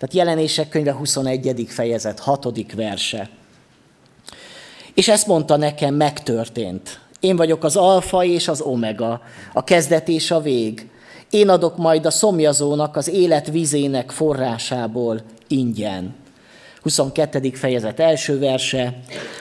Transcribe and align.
Tehát 0.00 0.14
jelenések 0.14 0.68
könyve 0.68 0.92
21. 0.92 1.66
fejezet, 1.68 2.18
6. 2.18 2.74
verse. 2.74 3.28
És 4.94 5.08
ezt 5.08 5.26
mondta 5.26 5.56
nekem, 5.56 5.94
megtörtént. 5.94 7.00
Én 7.20 7.36
vagyok 7.36 7.64
az 7.64 7.76
alfa 7.76 8.24
és 8.24 8.48
az 8.48 8.60
omega, 8.60 9.20
a 9.52 9.64
kezdet 9.64 10.08
és 10.08 10.30
a 10.30 10.40
vég. 10.40 10.88
Én 11.30 11.48
adok 11.48 11.76
majd 11.76 12.06
a 12.06 12.10
szomjazónak 12.10 12.96
az 12.96 13.08
élet 13.08 13.46
vizének 13.50 14.10
forrásából 14.10 15.20
ingyen. 15.48 16.14
22. 16.82 17.50
fejezet 17.50 18.00
első 18.00 18.38
verse. 18.38 18.98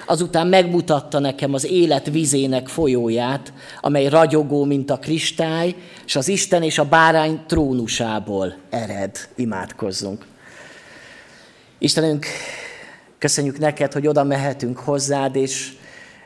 Azután 0.07 0.47
megmutatta 0.47 1.19
nekem 1.19 1.53
az 1.53 1.65
élet 1.65 2.09
vizének 2.09 2.67
folyóját, 2.67 3.53
amely 3.81 4.07
ragyogó, 4.07 4.63
mint 4.63 4.91
a 4.91 4.97
kristály, 4.97 5.75
és 6.05 6.15
az 6.15 6.27
Isten 6.27 6.63
és 6.63 6.77
a 6.77 6.85
bárány 6.85 7.39
trónusából 7.47 8.55
ered. 8.69 9.17
Imádkozzunk. 9.35 10.25
Istenünk, 11.81 12.25
köszönjük 13.17 13.57
neked, 13.57 13.93
hogy 13.93 14.07
oda 14.07 14.23
mehetünk 14.23 14.79
hozzád, 14.79 15.35
és 15.35 15.73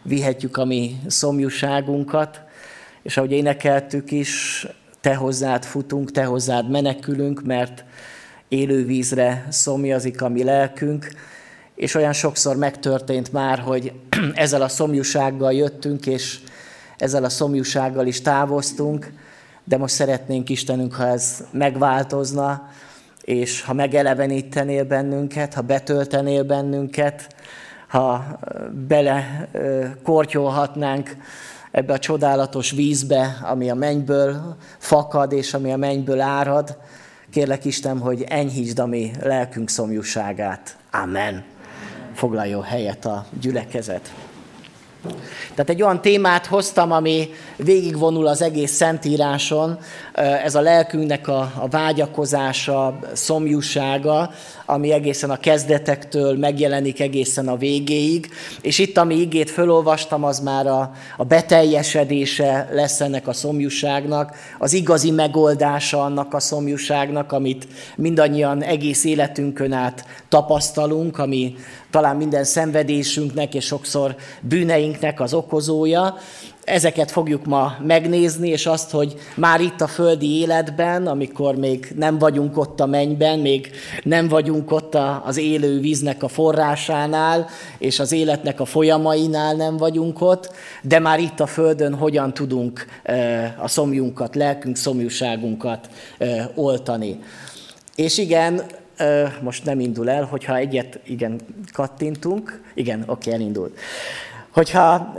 vihetjük 0.03 0.57
a 0.57 0.66
mi 0.66 0.99
szomjúságunkat, 1.07 2.41
és 3.02 3.17
ahogy 3.17 3.31
énekeltük 3.31 4.12
is, 4.12 4.67
te 5.02 5.16
hozzád 5.16 5.66
futunk, 5.66 6.12
te 6.12 6.23
hozzád 6.23 6.70
menekülünk, 6.70 7.43
mert 7.43 7.84
élő 8.48 8.85
vízre 8.85 9.48
szomjazik 9.49 10.21
a 10.21 10.29
mi 10.29 10.43
lelkünk, 10.43 11.12
és 11.76 11.95
olyan 11.95 12.13
sokszor 12.13 12.55
megtörtént 12.55 13.31
már, 13.31 13.59
hogy 13.59 13.93
ezzel 14.34 14.62
a 14.62 14.67
szomjúsággal 14.67 15.54
jöttünk, 15.54 16.05
és 16.05 16.40
ezzel 16.98 17.23
a 17.23 17.29
szomjúsággal 17.29 18.07
is 18.07 18.21
távoztunk, 18.21 19.12
de 19.63 19.77
most 19.77 19.93
szeretnénk 19.93 20.49
Istenünk, 20.49 20.93
ha 20.93 21.07
ez 21.07 21.43
megváltozna, 21.51 22.70
és 23.24 23.62
ha 23.62 23.74
megelevenítenél 23.74 24.84
bennünket, 24.84 25.54
ha 25.54 25.62
betöltenél 25.62 26.43
bennünket, 26.43 27.35
ha 27.88 28.40
bele 28.88 29.49
kortyolhatnánk 30.04 31.18
ebbe 31.71 31.94
a 31.94 31.99
csodálatos 31.99 32.71
vízbe, 32.71 33.38
ami 33.41 33.70
a 33.70 33.76
mennyből 33.76 34.55
fakad, 34.77 35.32
és 35.32 35.54
ami 35.54 35.71
a 35.71 35.77
mennyből 35.77 36.21
árad. 36.21 36.77
Kérlek 37.29 37.66
Isten, 37.66 37.99
hogy 37.99 38.24
enyhítsd 38.27 38.79
a 38.79 38.85
mi 38.85 39.12
lelkünk 39.21 39.70
szomjúságát. 39.70 40.77
Amen. 40.91 41.44
Foglaljon 42.13 42.63
helyet 42.63 43.05
a 43.05 43.26
gyülekezet. 43.41 44.13
Tehát 45.49 45.70
egy 45.70 45.82
olyan 45.82 46.01
témát 46.01 46.46
hoztam, 46.46 46.91
ami 46.91 47.29
végigvonul 47.55 48.27
az 48.27 48.41
egész 48.41 48.71
Szentíráson, 48.71 49.79
ez 50.43 50.55
a 50.55 50.62
lelkünknek 50.62 51.27
a, 51.27 51.51
a 51.60 51.68
vágyakozása, 51.70 52.99
szomjúsága, 53.13 54.32
ami 54.65 54.91
egészen 54.91 55.29
a 55.29 55.37
kezdetektől 55.37 56.37
megjelenik 56.37 56.99
egészen 56.99 57.48
a 57.48 57.57
végéig. 57.57 58.29
És 58.62 58.79
itt, 58.79 58.98
ami 58.98 59.15
igét 59.15 59.49
fölolvastam, 59.49 60.23
az 60.23 60.40
már 60.40 60.68
a, 60.68 60.91
a 61.17 61.23
beteljesedése 61.23 62.70
lesz 62.71 63.01
ennek 63.01 63.27
a 63.27 63.34
szomjúságnak, 63.34 64.35
az 64.59 64.73
igazi 64.73 65.12
megoldása 65.12 66.03
annak 66.03 66.34
a 66.34 66.40
szomjúságnak, 66.40 67.31
amit 67.31 67.67
mindannyian 67.95 68.63
egész 68.63 69.03
életünkön 69.03 69.72
át 69.72 70.06
tapasztalunk, 70.29 71.17
ami 71.17 71.56
talán 71.94 72.16
minden 72.16 72.44
szenvedésünknek 72.44 73.53
és 73.53 73.66
sokszor 73.66 74.16
bűneinknek 74.94 75.19
az 75.19 75.34
okozója, 75.34 76.16
Ezeket 76.66 77.12
fogjuk 77.12 77.46
ma 77.46 77.75
megnézni, 77.81 78.50
és 78.50 78.66
azt, 78.66 78.91
hogy 78.91 79.16
már 79.35 79.62
itt 79.62 79.81
a 79.81 79.88
földi 79.88 80.40
életben, 80.40 81.08
amikor 81.08 81.56
még 81.56 81.91
nem 81.95 82.17
vagyunk 82.17 82.57
ott 82.57 82.79
a 82.79 82.85
mennyben, 82.85 83.40
még 83.40 83.72
nem 84.03 84.28
vagyunk 84.28 84.72
ott 84.72 84.97
az 85.23 85.38
élő 85.38 85.79
víznek 85.79 86.23
a 86.23 86.28
forrásánál, 86.28 87.47
és 87.78 88.00
az 88.00 88.12
életnek 88.12 88.59
a 88.59 88.66
folyamainál 88.66 89.56
nem 89.56 89.78
vagyunk 89.78 90.22
ott, 90.22 90.53
de 90.81 91.00
már 91.00 91.19
itt 91.19 91.40
a 91.40 91.46
földön 91.46 91.94
hogyan 91.94 92.34
tudunk 92.34 92.85
a 93.57 93.67
szomjunkat, 93.67 94.35
lelkünk 94.35 94.75
szomjúságunkat 94.75 95.90
oltani. 96.56 97.19
És 97.96 98.17
igen, 98.17 98.62
most 99.41 99.66
nem 99.66 99.79
indul 99.79 100.09
el, 100.09 100.23
hogyha 100.23 100.56
egyet, 100.56 101.00
igen, 101.06 101.40
kattintunk, 101.73 102.62
igen, 102.73 103.03
oké, 103.07 103.31
elindult 103.31 103.79
hogyha 104.53 105.16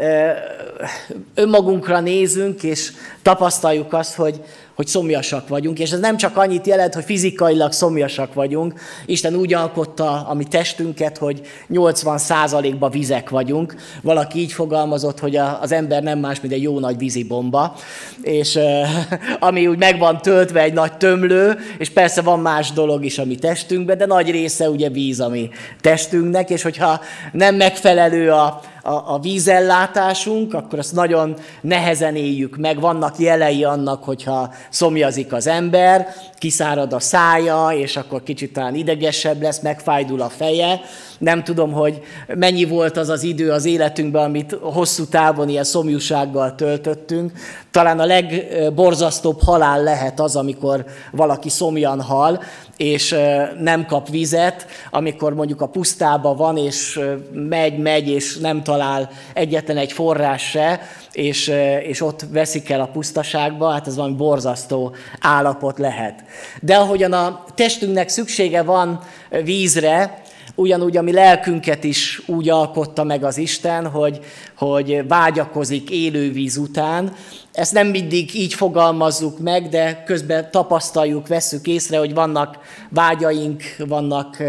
önmagunkra 1.34 2.00
nézünk, 2.00 2.62
és 2.62 2.92
tapasztaljuk 3.22 3.92
azt, 3.92 4.14
hogy, 4.14 4.40
hogy 4.74 4.86
szomjasak 4.86 5.48
vagyunk, 5.48 5.78
és 5.78 5.90
ez 5.90 6.00
nem 6.00 6.16
csak 6.16 6.36
annyit 6.36 6.66
jelent, 6.66 6.94
hogy 6.94 7.04
fizikailag 7.04 7.72
szomjasak 7.72 8.34
vagyunk, 8.34 8.80
Isten 9.06 9.34
úgy 9.34 9.54
alkotta 9.54 10.26
a 10.28 10.34
mi 10.34 10.44
testünket, 10.44 11.18
hogy 11.18 11.40
80%-ba 11.70 12.88
vizek 12.88 13.30
vagyunk. 13.30 13.74
Valaki 14.02 14.38
így 14.38 14.52
fogalmazott, 14.52 15.18
hogy 15.18 15.36
az 15.36 15.72
ember 15.72 16.02
nem 16.02 16.18
más, 16.18 16.40
mint 16.40 16.54
egy 16.54 16.62
jó 16.62 16.78
nagy 16.78 16.98
vízibomba, 16.98 17.76
és 18.22 18.58
ami 19.38 19.66
úgy 19.66 19.78
meg 19.78 19.98
van 19.98 20.22
töltve 20.22 20.60
egy 20.60 20.72
nagy 20.72 20.96
tömlő, 20.96 21.58
és 21.78 21.90
persze 21.90 22.22
van 22.22 22.40
más 22.40 22.72
dolog 22.72 23.04
is 23.04 23.18
a 23.18 23.24
mi 23.24 23.34
testünkben, 23.34 23.98
de 23.98 24.06
nagy 24.06 24.30
része 24.30 24.70
ugye 24.70 24.88
víz 24.88 25.20
a 25.20 25.28
mi 25.28 25.50
testünknek, 25.80 26.50
és 26.50 26.62
hogyha 26.62 27.00
nem 27.32 27.54
megfelelő 27.54 28.30
a, 28.30 28.60
a, 28.84 29.14
a 29.14 29.18
vízellátásunk, 29.18 30.54
akkor 30.54 30.78
azt 30.78 30.92
nagyon 30.92 31.36
nehezen 31.60 32.16
éljük 32.16 32.56
meg. 32.56 32.80
Vannak 32.80 33.18
jelei 33.18 33.64
annak, 33.64 34.04
hogyha 34.04 34.54
szomjazik 34.70 35.32
az 35.32 35.46
ember, 35.46 36.06
kiszárad 36.38 36.92
a 36.92 37.00
szája, 37.00 37.68
és 37.68 37.96
akkor 37.96 38.22
kicsit 38.22 38.52
talán 38.52 38.74
idegesebb 38.74 39.42
lesz, 39.42 39.60
megfájdul 39.60 40.20
a 40.20 40.28
feje. 40.28 40.80
Nem 41.18 41.44
tudom, 41.44 41.72
hogy 41.72 42.02
mennyi 42.26 42.64
volt 42.64 42.96
az 42.96 43.08
az 43.08 43.22
idő 43.22 43.50
az 43.50 43.64
életünkben, 43.64 44.24
amit 44.24 44.56
hosszú 44.60 45.04
távon 45.04 45.48
ilyen 45.48 45.64
szomjúsággal 45.64 46.54
töltöttünk. 46.54 47.32
Talán 47.70 48.00
a 48.00 48.04
legborzasztóbb 48.04 49.42
halál 49.42 49.82
lehet 49.82 50.20
az, 50.20 50.36
amikor 50.36 50.84
valaki 51.12 51.48
szomjan 51.48 52.00
hal, 52.00 52.42
és 52.76 53.16
nem 53.60 53.86
kap 53.86 54.08
vizet, 54.08 54.66
amikor 54.90 55.34
mondjuk 55.34 55.60
a 55.60 55.68
pusztába 55.68 56.34
van, 56.34 56.56
és 56.56 57.00
megy, 57.32 57.78
megy, 57.78 58.08
és 58.08 58.36
nem 58.36 58.62
talál 58.62 59.10
egyetlen 59.34 59.76
egy 59.76 59.92
forrás 59.92 60.42
se, 60.50 60.80
és, 61.12 61.52
és 61.82 62.00
ott 62.00 62.26
veszik 62.30 62.70
el 62.70 62.80
a 62.80 62.90
pusztaságba, 62.92 63.70
hát 63.70 63.86
ez 63.86 63.96
valami 63.96 64.14
borzasztó 64.14 64.94
állapot 65.20 65.78
lehet. 65.78 66.24
De 66.60 66.76
ahogyan 66.76 67.12
a 67.12 67.44
testünknek 67.54 68.08
szüksége 68.08 68.62
van 68.62 69.00
vízre, 69.44 70.22
ugyanúgy 70.54 70.96
a 70.96 71.02
mi 71.02 71.12
lelkünket 71.12 71.84
is 71.84 72.22
úgy 72.26 72.48
alkotta 72.48 73.04
meg 73.04 73.24
az 73.24 73.38
Isten, 73.38 73.86
hogy, 73.86 74.20
hogy 74.56 75.08
vágyakozik 75.08 75.90
élő 75.90 76.32
víz 76.32 76.56
után. 76.56 77.12
Ezt 77.52 77.72
nem 77.72 77.86
mindig 77.86 78.34
így 78.34 78.54
fogalmazzuk 78.54 79.38
meg, 79.38 79.68
de 79.68 80.02
közben 80.06 80.50
tapasztaljuk, 80.50 81.28
vesszük 81.28 81.66
észre, 81.66 81.98
hogy 81.98 82.14
vannak 82.14 82.58
vágyaink, 82.90 83.62
vannak 83.78 84.42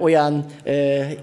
olyan 0.00 0.44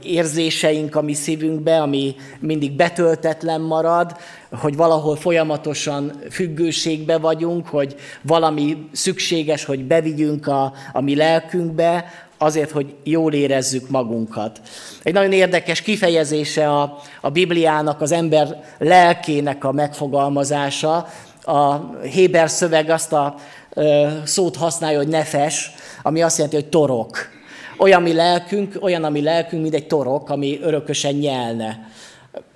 érzéseink 0.04 0.96
a 0.96 1.02
mi 1.02 1.14
szívünkbe, 1.14 1.82
ami 1.82 2.16
mindig 2.40 2.72
betöltetlen 2.72 3.62
marad, 3.62 4.18
hogy 4.52 4.76
valahol 4.76 5.16
folyamatosan 5.16 6.12
függőségbe 6.32 7.18
vagyunk, 7.18 7.68
hogy 7.68 7.96
valami 8.22 8.88
szükséges, 8.92 9.66
hogy 9.66 9.84
bevigyünk 9.84 10.48
a, 10.48 10.74
a 10.94 11.02
mi 11.02 11.16
lelkünkbe, 11.16 12.06
azért, 12.44 12.72
hogy 12.72 12.94
jól 13.04 13.34
érezzük 13.34 13.90
magunkat. 13.90 14.62
Egy 15.04 15.14
nagyon 15.14 15.32
érdekes 15.32 15.82
kifejezése 15.82 16.70
a, 16.70 17.00
a 17.22 17.30
Bibliának, 17.30 18.02
az 18.02 18.12
ember 18.12 18.64
lelkének 18.78 19.64
a 19.64 19.72
megfogalmazása. 19.72 21.08
A 21.44 21.76
Héber 22.02 22.50
szöveg 22.50 22.90
azt 22.90 23.14
a 23.14 23.36
ö, 23.74 24.08
szót 24.26 24.56
használja, 24.56 24.98
hogy 24.98 25.08
nefes, 25.08 25.72
ami 26.02 26.22
azt 26.22 26.38
jelenti, 26.38 26.58
hogy 26.58 26.70
torok. 26.70 27.18
Olyan 27.78 28.02
mi 28.02 28.14
lelkünk, 28.14 28.78
olyan, 28.82 29.04
ami 29.04 29.22
lelkünk, 29.22 29.62
mint 29.62 29.74
egy 29.74 29.88
torok, 29.88 30.30
ami 30.30 30.60
örökösen 30.62 31.14
nyelne 31.14 31.92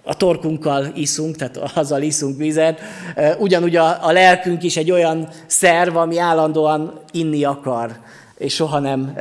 a 0.04 0.16
torkunkkal 0.16 0.88
iszunk, 0.96 1.36
tehát 1.36 1.58
azzal 1.76 2.02
iszunk 2.02 2.38
vizet. 2.38 2.80
Ugyanúgy 3.40 3.76
a, 3.76 4.06
a 4.06 4.12
lelkünk 4.12 4.64
is 4.64 4.78
egy 4.78 4.92
olyan 4.92 5.28
szerv, 5.46 5.96
ami 5.96 6.18
állandóan 6.18 7.00
inni 7.12 7.44
akar 7.44 8.00
és 8.38 8.54
soha 8.54 8.80
nem 8.80 9.14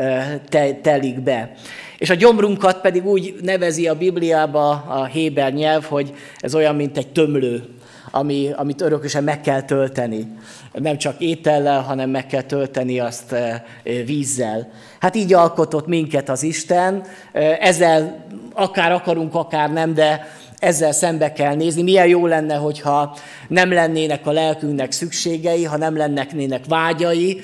te, 0.49 0.75
telik 0.75 1.21
be. 1.21 1.53
És 1.99 2.11
a 2.11 2.15
gyomrunkat 2.15 2.81
pedig 2.81 3.07
úgy 3.07 3.35
nevezi 3.43 3.89
a 3.89 3.95
Bibliába 3.95 4.71
a 4.71 5.05
Héber 5.05 5.53
nyelv, 5.53 5.85
hogy 5.85 6.15
ez 6.39 6.55
olyan, 6.55 6.75
mint 6.75 6.97
egy 6.97 7.13
tömlő, 7.13 7.65
ami, 8.11 8.51
amit 8.57 8.81
örökösen 8.81 9.25
meg 9.25 9.41
kell 9.41 9.63
tölteni. 9.63 10.27
Nem 10.73 10.99
csak 10.99 11.21
étellel, 11.21 11.81
hanem 11.81 12.11
meg 12.11 12.27
kell 12.27 12.43
tölteni 12.43 13.01
azt 13.01 13.35
vízzel. 14.05 14.71
Hát 15.01 15.17
így 15.17 15.33
alkotott 15.33 15.87
minket 15.87 16.29
az 16.29 16.43
Isten, 16.43 17.03
ezzel 17.61 18.25
akár 18.55 18.93
akarunk, 18.93 19.35
akár 19.35 19.73
nem, 19.73 19.95
de 19.95 20.27
ezzel 20.67 20.93
szembe 20.93 21.33
kell 21.33 21.55
nézni. 21.55 21.83
Milyen 21.83 22.07
jó 22.07 22.27
lenne, 22.27 22.55
hogyha 22.55 23.17
nem 23.49 23.73
lennének 23.73 24.27
a 24.27 24.31
lelkünknek 24.33 24.93
szükségei, 24.93 25.65
ha 25.65 25.77
nem 25.77 25.97
lennének 25.97 26.65
vágyai, 26.69 27.41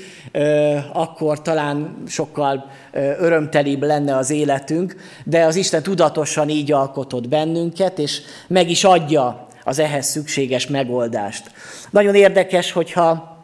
akkor 0.92 1.42
talán 1.42 2.02
sokkal 2.08 2.70
örömtelibb 3.18 3.82
lenne 3.82 4.16
az 4.16 4.30
életünk, 4.30 4.96
de 5.24 5.44
az 5.44 5.56
Isten 5.56 5.82
tudatosan 5.82 6.48
így 6.48 6.72
alkotott 6.72 7.28
bennünket, 7.28 7.98
és 7.98 8.20
meg 8.46 8.70
is 8.70 8.84
adja 8.84 9.46
az 9.64 9.78
ehhez 9.78 10.06
szükséges 10.06 10.66
megoldást. 10.66 11.50
Nagyon 11.90 12.14
érdekes, 12.14 12.72
hogyha 12.72 13.38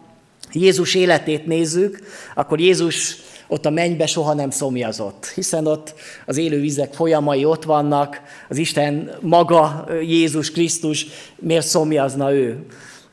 Jézus 0.52 0.94
életét 0.94 1.46
nézzük, 1.46 1.98
akkor 2.34 2.60
Jézus 2.60 3.16
ott 3.48 3.66
a 3.66 3.70
mennybe 3.70 4.06
soha 4.06 4.34
nem 4.34 4.50
szomjazott, 4.50 5.26
hiszen 5.26 5.66
ott 5.66 5.94
az 6.26 6.36
élő 6.36 6.60
vizek 6.60 6.94
folyamai 6.94 7.44
ott 7.44 7.64
vannak, 7.64 8.20
az 8.48 8.56
Isten 8.56 9.10
maga, 9.20 9.86
Jézus 10.02 10.50
Krisztus, 10.50 11.06
miért 11.36 11.66
szomjazna 11.66 12.32
ő? 12.32 12.66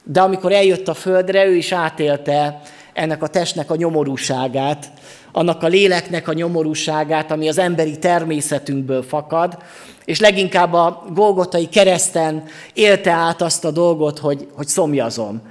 De 0.04 0.22
amikor 0.22 0.52
eljött 0.52 0.88
a 0.88 0.94
földre, 0.94 1.46
ő 1.46 1.56
is 1.56 1.72
átélte 1.72 2.62
ennek 2.94 3.24
a 3.24 3.28
testnek 3.28 3.72
a 3.72 3.76
nyomorúságát, 3.76 4.92
annak 5.32 5.64
a 5.64 5.68
léleknek 5.68 6.28
a 6.28 6.34
nyomorúságát, 6.34 7.32
ami 7.32 7.48
az 7.48 7.58
emberi 7.58 8.00
természetünkből 8.00 9.04
fakad, 9.04 9.58
és 10.06 10.20
leginkább 10.20 10.74
a 10.74 11.04
Golgotai 11.14 11.70
kereszten 11.70 12.44
élte 12.74 13.12
át 13.12 13.42
azt 13.42 13.66
a 13.66 13.72
dolgot, 13.72 14.20
hogy, 14.20 14.48
hogy 14.56 14.68
szomjazom. 14.68 15.42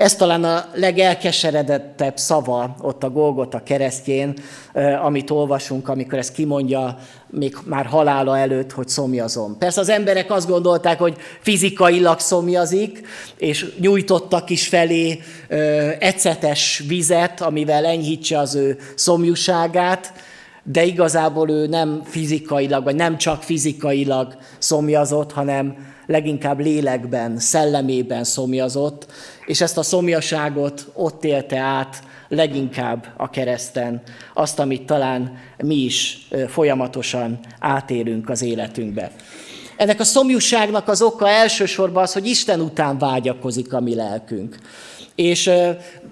Ez 0.00 0.16
talán 0.16 0.44
a 0.44 0.64
legelkeseredettebb 0.74 2.16
szava 2.16 2.76
ott 2.80 3.04
a 3.04 3.10
Golgota 3.10 3.62
keresztjén, 3.62 4.34
amit 5.02 5.30
olvasunk, 5.30 5.88
amikor 5.88 6.18
ezt 6.18 6.32
kimondja 6.32 6.98
még 7.26 7.56
már 7.64 7.86
halála 7.86 8.38
előtt, 8.38 8.72
hogy 8.72 8.88
szomjazom. 8.88 9.58
Persze 9.58 9.80
az 9.80 9.88
emberek 9.88 10.30
azt 10.30 10.48
gondolták, 10.48 10.98
hogy 10.98 11.16
fizikailag 11.40 12.18
szomjazik, 12.18 13.06
és 13.36 13.74
nyújtottak 13.80 14.50
is 14.50 14.68
felé 14.68 15.20
ecetes 15.98 16.84
vizet, 16.88 17.40
amivel 17.40 17.86
enyhítse 17.86 18.38
az 18.38 18.54
ő 18.54 18.78
szomjúságát, 18.94 20.12
de 20.62 20.84
igazából 20.84 21.50
ő 21.50 21.66
nem 21.66 22.02
fizikailag, 22.04 22.84
vagy 22.84 22.96
nem 22.96 23.18
csak 23.18 23.42
fizikailag 23.42 24.36
szomjazott, 24.58 25.32
hanem 25.32 25.76
leginkább 26.10 26.60
lélekben, 26.60 27.38
szellemében 27.38 28.24
szomjazott, 28.24 29.06
és 29.46 29.60
ezt 29.60 29.78
a 29.78 29.82
szomjaságot 29.82 30.86
ott 30.94 31.24
élte 31.24 31.58
át 31.58 32.02
leginkább 32.28 33.06
a 33.16 33.30
kereszten, 33.30 34.02
azt, 34.34 34.58
amit 34.58 34.86
talán 34.86 35.38
mi 35.62 35.74
is 35.74 36.28
folyamatosan 36.48 37.38
átélünk 37.58 38.28
az 38.28 38.42
életünkbe. 38.42 39.10
Ennek 39.76 40.00
a 40.00 40.04
szomjúságnak 40.04 40.88
az 40.88 41.02
oka 41.02 41.28
elsősorban 41.28 42.02
az, 42.02 42.12
hogy 42.12 42.26
Isten 42.26 42.60
után 42.60 42.98
vágyakozik 42.98 43.72
a 43.72 43.80
mi 43.80 43.94
lelkünk. 43.94 44.56
És 45.14 45.50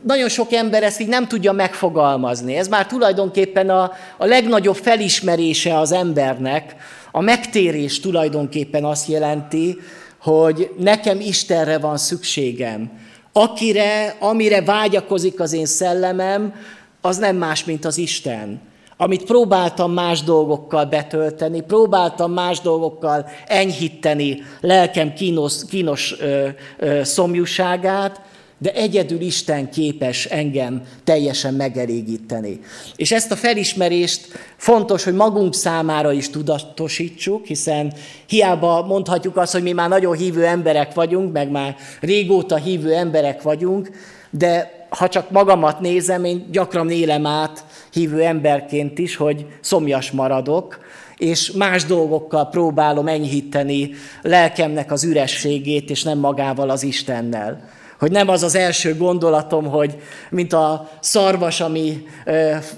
nagyon 0.03 0.29
sok 0.29 0.53
ember 0.53 0.83
ezt 0.83 1.01
így 1.01 1.09
nem 1.09 1.29
tudja 1.29 1.53
megfogalmazni. 1.53 2.57
Ez 2.57 2.69
már 2.69 2.87
tulajdonképpen 2.87 3.71
a, 3.71 3.93
a 4.17 4.25
legnagyobb 4.25 4.77
felismerése 4.77 5.79
az 5.79 5.93
embernek. 5.93 6.77
A 7.11 7.21
megtérés 7.21 8.01
tulajdonképpen 8.01 8.85
azt 8.85 9.09
jelenti, 9.09 9.79
hogy 10.21 10.71
nekem 10.79 11.21
Istenre 11.21 11.79
van 11.79 11.97
szükségem. 11.97 12.91
Akire, 13.33 14.17
amire 14.19 14.63
vágyakozik 14.63 15.41
az 15.41 15.53
én 15.53 15.67
szellemem, 15.67 16.55
az 17.01 17.17
nem 17.17 17.37
más, 17.37 17.65
mint 17.65 17.85
az 17.85 17.99
Isten. 17.99 18.61
Amit 18.97 19.25
próbáltam 19.25 19.93
más 19.93 20.23
dolgokkal 20.23 20.85
betölteni, 20.85 21.61
próbáltam 21.61 22.33
más 22.33 22.61
dolgokkal 22.61 23.29
enyhíteni 23.47 24.43
lelkem 24.61 25.13
kínos, 25.13 25.65
kínos 25.69 26.15
ö, 26.21 26.49
ö, 26.79 27.05
szomjúságát, 27.05 28.21
de 28.59 28.73
egyedül 28.73 29.21
Isten 29.21 29.71
képes 29.71 30.25
engem 30.25 30.83
teljesen 31.05 31.55
megelégíteni. 31.55 32.61
És 32.97 33.13
ezt 33.13 33.31
a 33.31 33.37
felismerést 33.37 34.27
fontos, 34.57 35.05
hogy 35.05 35.15
magunk 35.15 35.55
számára 35.55 36.13
is 36.13 36.31
tudatosítsuk, 36.31 37.47
hiszen 37.47 37.93
hiába 38.27 38.87
mondhatjuk 38.87 39.37
azt, 39.37 39.53
hogy 39.53 39.63
mi 39.63 39.73
már 39.73 39.89
nagyon 39.89 40.17
hívő 40.17 40.45
emberek 40.45 40.95
vagyunk, 40.95 41.33
meg 41.33 41.51
már 41.51 41.77
régóta 42.01 42.57
hívő 42.57 42.95
emberek 42.95 43.43
vagyunk, 43.43 43.91
de 44.31 44.77
ha 44.89 45.09
csak 45.09 45.31
magamat 45.31 45.81
nézem, 45.81 46.25
én 46.25 46.47
gyakran 46.51 46.91
élem 46.91 47.27
át 47.27 47.65
hívő 47.93 48.23
emberként 48.23 48.99
is, 48.99 49.17
hogy 49.17 49.47
szomjas 49.61 50.11
maradok, 50.11 50.79
és 51.17 51.51
más 51.51 51.85
dolgokkal 51.85 52.49
próbálom 52.49 53.09
enyhíteni 53.09 53.91
lelkemnek 54.23 54.93
az 54.93 55.05
ürességét, 55.05 55.91
és 55.91 56.03
nem 56.03 56.19
magával 56.19 56.71
az 56.71 56.83
Istennel. 56.83 57.69
Hogy 57.99 58.11
nem 58.11 58.29
az 58.29 58.43
az 58.43 58.55
első 58.55 58.97
gondolatom, 58.97 59.65
hogy 59.65 59.97
mint 60.31 60.53
a 60.53 60.91
szarvas, 61.01 61.61
ami 61.61 62.07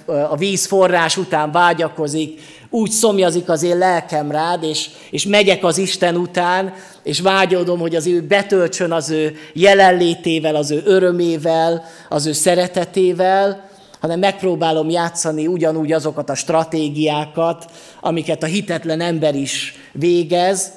a 0.07 0.37
víz 0.37 0.67
forrás 0.67 1.17
után 1.17 1.53
vágyakozik, 1.53 2.41
úgy 2.71 2.91
szomjazik 2.91 3.49
az 3.49 3.63
én 3.63 3.79
lelkem 3.79 4.31
rád, 4.31 4.63
és, 4.63 4.89
és 5.11 5.27
megyek 5.27 5.65
az 5.65 5.79
Isten 5.79 6.17
után, 6.17 6.73
és 7.03 7.21
vágyodom, 7.21 7.79
hogy 7.79 7.95
az 7.95 8.07
ő 8.07 8.23
betöltsön 8.23 8.93
az 8.93 9.11
ő 9.11 9.37
jelenlétével, 9.53 10.55
az 10.55 10.71
ő 10.71 10.83
örömével, 10.85 11.85
az 12.09 12.27
ő 12.27 12.33
szeretetével, 12.33 13.69
hanem 14.01 14.19
megpróbálom 14.19 14.91
játszani 14.91 15.47
ugyanúgy 15.47 15.93
azokat 15.93 16.31
a 16.31 16.35
stratégiákat, 16.35 17.65
amiket 18.01 18.43
a 18.43 18.47
hitetlen 18.47 19.01
ember 19.01 19.35
is 19.35 19.75
végez, 19.93 20.73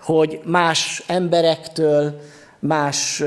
hogy 0.00 0.40
más 0.44 1.02
emberektől, 1.06 2.20
más 2.58 3.22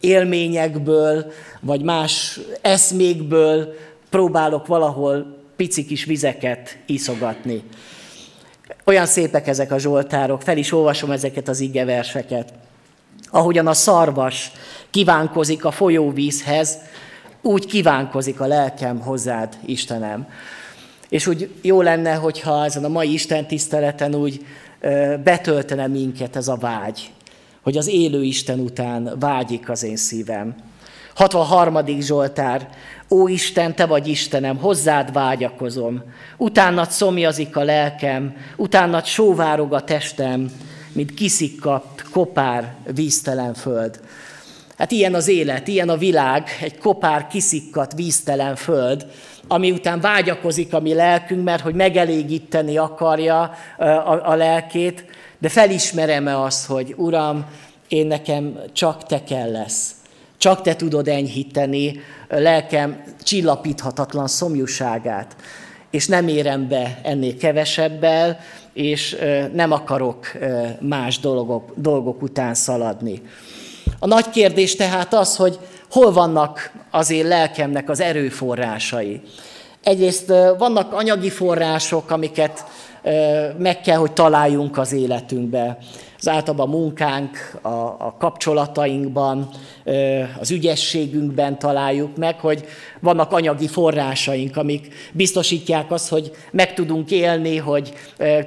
élményekből, 0.00 1.32
vagy 1.60 1.82
más 1.82 2.40
eszmékből 2.60 3.74
próbálok 4.10 4.66
valahol 4.66 5.40
pici 5.56 5.84
kis 5.84 6.04
vizeket 6.04 6.78
iszogatni. 6.86 7.62
Olyan 8.84 9.06
szépek 9.06 9.46
ezek 9.46 9.72
a 9.72 9.78
zsoltárok, 9.78 10.42
fel 10.42 10.56
is 10.56 10.72
olvasom 10.72 11.10
ezeket 11.10 11.48
az 11.48 11.60
igeverseket. 11.60 12.52
Ahogyan 13.30 13.66
a 13.66 13.72
szarvas 13.72 14.52
kívánkozik 14.90 15.64
a 15.64 15.70
folyóvízhez, 15.70 16.78
úgy 17.42 17.66
kívánkozik 17.66 18.40
a 18.40 18.46
lelkem 18.46 19.00
hozzád, 19.00 19.56
Istenem. 19.64 20.28
És 21.08 21.26
úgy 21.26 21.50
jó 21.62 21.82
lenne, 21.82 22.14
hogyha 22.14 22.64
ezen 22.64 22.84
a 22.84 22.88
mai 22.88 23.12
Isten 23.12 23.46
tiszteleten 23.46 24.14
úgy 24.14 24.46
betöltene 25.24 25.86
minket 25.86 26.36
ez 26.36 26.48
a 26.48 26.56
vágy, 26.56 27.12
hogy 27.62 27.76
az 27.76 27.88
élő 27.88 28.22
Isten 28.22 28.58
után 28.58 29.16
vágyik 29.18 29.68
az 29.68 29.82
én 29.82 29.96
szívem. 29.96 30.54
63. 31.14 32.00
Zsoltár. 32.00 32.68
Ó 33.10 33.28
Isten, 33.28 33.74
te 33.74 33.86
vagy 33.86 34.06
Istenem, 34.06 34.56
hozzád 34.56 35.12
vágyakozom. 35.12 36.02
Utánad 36.36 36.90
szomjazik 36.90 37.56
a 37.56 37.62
lelkem, 37.62 38.36
utánad 38.56 39.04
sóvárog 39.04 39.72
a 39.72 39.84
testem, 39.84 40.50
mint 40.92 41.14
kiszikkadt, 41.14 42.02
kopár, 42.10 42.74
víztelen 42.94 43.54
föld. 43.54 44.00
Hát 44.78 44.90
ilyen 44.90 45.14
az 45.14 45.28
élet, 45.28 45.68
ilyen 45.68 45.88
a 45.88 45.96
világ, 45.96 46.48
egy 46.60 46.78
kopár, 46.78 47.26
kiszikkadt, 47.26 47.92
víztelen 47.94 48.56
föld, 48.56 49.06
ami 49.48 49.70
után 49.70 50.00
vágyakozik 50.00 50.74
a 50.74 50.80
mi 50.80 50.94
lelkünk, 50.94 51.44
mert 51.44 51.62
hogy 51.62 51.74
megelégíteni 51.74 52.76
akarja 52.76 53.54
a, 53.78 54.30
a 54.30 54.34
lelkét, 54.34 55.04
de 55.42 55.48
felismerem-e 55.48 56.40
azt, 56.40 56.66
hogy 56.66 56.94
Uram, 56.96 57.46
én 57.88 58.06
nekem 58.06 58.60
csak 58.72 59.06
Te 59.06 59.22
kell 59.24 59.50
lesz. 59.50 59.90
Csak 60.36 60.62
Te 60.62 60.76
tudod 60.76 61.08
enyhíteni 61.08 62.00
lelkem 62.28 63.02
csillapíthatatlan 63.22 64.26
szomjúságát. 64.26 65.36
És 65.90 66.06
nem 66.06 66.28
érem 66.28 66.68
be 66.68 67.00
ennél 67.02 67.36
kevesebbel, 67.36 68.38
és 68.72 69.16
nem 69.52 69.72
akarok 69.72 70.26
más 70.80 71.18
dolgok, 71.18 71.72
dolgok 71.76 72.22
után 72.22 72.54
szaladni. 72.54 73.22
A 73.98 74.06
nagy 74.06 74.30
kérdés 74.30 74.76
tehát 74.76 75.14
az, 75.14 75.36
hogy 75.36 75.58
hol 75.90 76.12
vannak 76.12 76.72
az 76.90 77.10
én 77.10 77.26
lelkemnek 77.26 77.90
az 77.90 78.00
erőforrásai. 78.00 79.20
Egyrészt 79.82 80.26
vannak 80.58 80.92
anyagi 80.92 81.30
források, 81.30 82.10
amiket 82.10 82.64
meg 83.58 83.80
kell, 83.80 83.96
hogy 83.96 84.12
találjunk 84.12 84.78
az 84.78 84.92
életünkbe. 84.92 85.78
Az 86.18 86.28
általában 86.28 86.68
a 86.68 86.78
munkánk, 86.78 87.58
a, 87.62 87.68
a 87.98 88.14
kapcsolatainkban, 88.18 89.48
az 90.40 90.50
ügyességünkben 90.50 91.58
találjuk 91.58 92.16
meg, 92.16 92.40
hogy 92.40 92.64
vannak 93.02 93.32
anyagi 93.32 93.68
forrásaink, 93.68 94.56
amik 94.56 94.94
biztosítják 95.12 95.90
azt, 95.90 96.08
hogy 96.08 96.30
meg 96.50 96.74
tudunk 96.74 97.10
élni, 97.10 97.56
hogy 97.56 97.92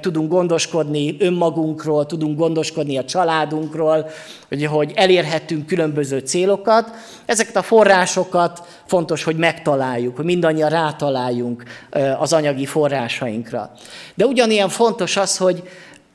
tudunk 0.00 0.30
gondoskodni 0.30 1.16
önmagunkról, 1.18 2.06
tudunk 2.06 2.38
gondoskodni 2.38 2.98
a 2.98 3.04
családunkról, 3.04 4.10
hogy, 4.68 4.92
elérhetünk 4.94 5.66
különböző 5.66 6.18
célokat. 6.18 6.90
Ezeket 7.26 7.56
a 7.56 7.62
forrásokat 7.62 8.62
fontos, 8.86 9.24
hogy 9.24 9.36
megtaláljuk, 9.36 10.16
hogy 10.16 10.24
mindannyian 10.24 10.70
rátaláljunk 10.70 11.62
az 12.18 12.32
anyagi 12.32 12.66
forrásainkra. 12.66 13.70
De 14.14 14.26
ugyanilyen 14.26 14.68
fontos 14.68 15.16
az, 15.16 15.36
hogy 15.36 15.62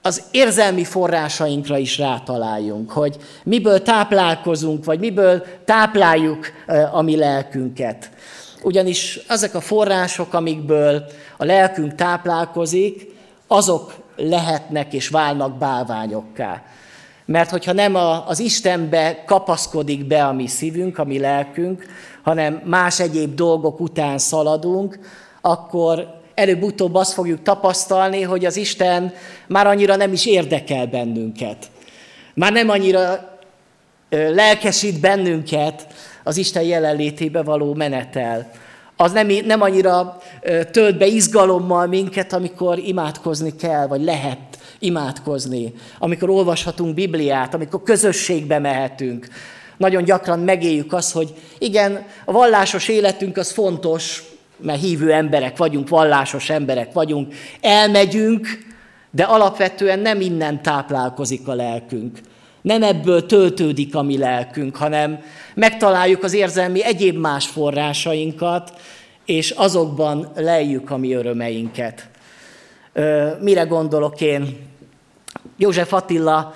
az 0.01 0.24
érzelmi 0.31 0.84
forrásainkra 0.84 1.77
is 1.77 1.98
rátaláljunk, 1.98 2.91
hogy 2.91 3.17
miből 3.43 3.81
táplálkozunk, 3.81 4.86
vagy 4.86 5.00
miből 5.00 5.43
tápláljuk 5.65 6.48
a 6.91 7.01
mi 7.01 7.15
lelkünket. 7.15 8.10
Ugyanis 8.63 9.20
ezek 9.27 9.55
a 9.55 9.62
források, 9.62 10.34
amikből 10.34 11.03
a 11.38 11.46
lelkünk 11.46 11.96
táplálkozik, 11.96 13.15
azok 13.48 13.93
lehetnek 14.15 14.93
és 14.93 15.08
válnak 15.08 15.58
bálványokká. 15.58 16.63
Mert 17.25 17.50
hogyha 17.50 17.74
nem 17.74 17.96
az 18.27 18.39
Istenbe 18.39 19.24
kapaszkodik 19.25 20.08
be 20.08 20.25
a 20.25 20.34
mi 20.34 20.48
szívünk, 20.48 20.98
a 20.98 21.03
mi 21.03 21.20
lelkünk, 21.20 21.86
hanem 22.24 22.62
más 22.65 23.00
egyéb 23.00 23.36
dolgok 23.36 23.79
után 23.79 24.17
szaladunk, 24.17 25.00
akkor 25.41 26.21
előbb-utóbb 26.33 26.95
azt 26.95 27.13
fogjuk 27.13 27.41
tapasztalni, 27.41 28.21
hogy 28.21 28.45
az 28.45 28.57
Isten 28.57 29.13
már 29.47 29.67
annyira 29.67 29.95
nem 29.95 30.13
is 30.13 30.25
érdekel 30.25 30.85
bennünket. 30.85 31.69
Már 32.33 32.51
nem 32.51 32.69
annyira 32.69 33.29
lelkesít 34.09 35.00
bennünket 35.00 35.88
az 36.23 36.38
Isten 36.38 36.63
jelenlétébe 36.63 37.43
való 37.43 37.73
menetel. 37.73 38.51
Az 38.95 39.11
nem, 39.11 39.27
nem 39.45 39.61
annyira 39.61 40.17
tölt 40.71 40.97
be 40.97 41.05
izgalommal 41.05 41.88
minket, 41.88 42.33
amikor 42.33 42.79
imádkozni 42.79 43.55
kell, 43.55 43.88
vagy 43.88 44.03
lehet 44.03 44.39
imádkozni, 44.79 45.73
amikor 46.00 46.29
olvashatunk 46.29 46.93
Bibliát, 46.93 47.53
amikor 47.53 47.83
közösségbe 47.83 48.59
mehetünk. 48.59 49.27
Nagyon 49.77 50.03
gyakran 50.03 50.39
megéljük 50.39 50.93
azt, 50.93 51.11
hogy 51.11 51.33
igen, 51.57 52.05
a 52.25 52.31
vallásos 52.31 52.88
életünk 52.88 53.38
az 53.38 53.51
fontos, 53.51 54.23
mert 54.62 54.82
hívő 54.82 55.12
emberek 55.12 55.58
vagyunk, 55.58 55.89
vallásos 55.89 56.50
emberek 56.50 56.94
vagyunk, 56.94 57.34
elmegyünk, 57.62 58.48
de 59.12 59.24
alapvetően 59.24 60.00
nem 60.00 60.22
innen 60.22 60.62
táplálkozik 60.62 61.48
a 61.48 61.53
lelkünk. 61.53 62.20
Nem 62.62 62.84
ebből 62.84 63.25
töltődik 63.25 63.96
a 63.96 64.01
mi 64.01 64.18
lelkünk, 64.18 64.75
hanem 64.75 65.20
megtaláljuk 65.53 66.24
az 66.24 66.34
érzelmi 66.34 66.84
egyéb 66.84 67.18
más 67.18 67.48
forrásainkat, 67.48 68.74
és 69.25 69.50
azokban 69.50 70.32
lejjük 70.36 70.91
a 70.91 70.98
mi 70.98 71.13
örömeinket. 71.13 72.10
Mire 73.39 73.63
gondolok 73.63 74.22
én? 74.22 74.58
József 75.58 75.94
Attila 75.94 76.53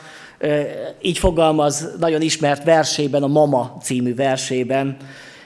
így 1.02 1.18
fogalmaz 1.18 1.90
nagyon 2.00 2.22
ismert 2.22 2.64
versében, 2.64 3.24
a 3.24 3.28
Mama 3.28 3.78
című 3.82 4.16
versében, 4.16 4.98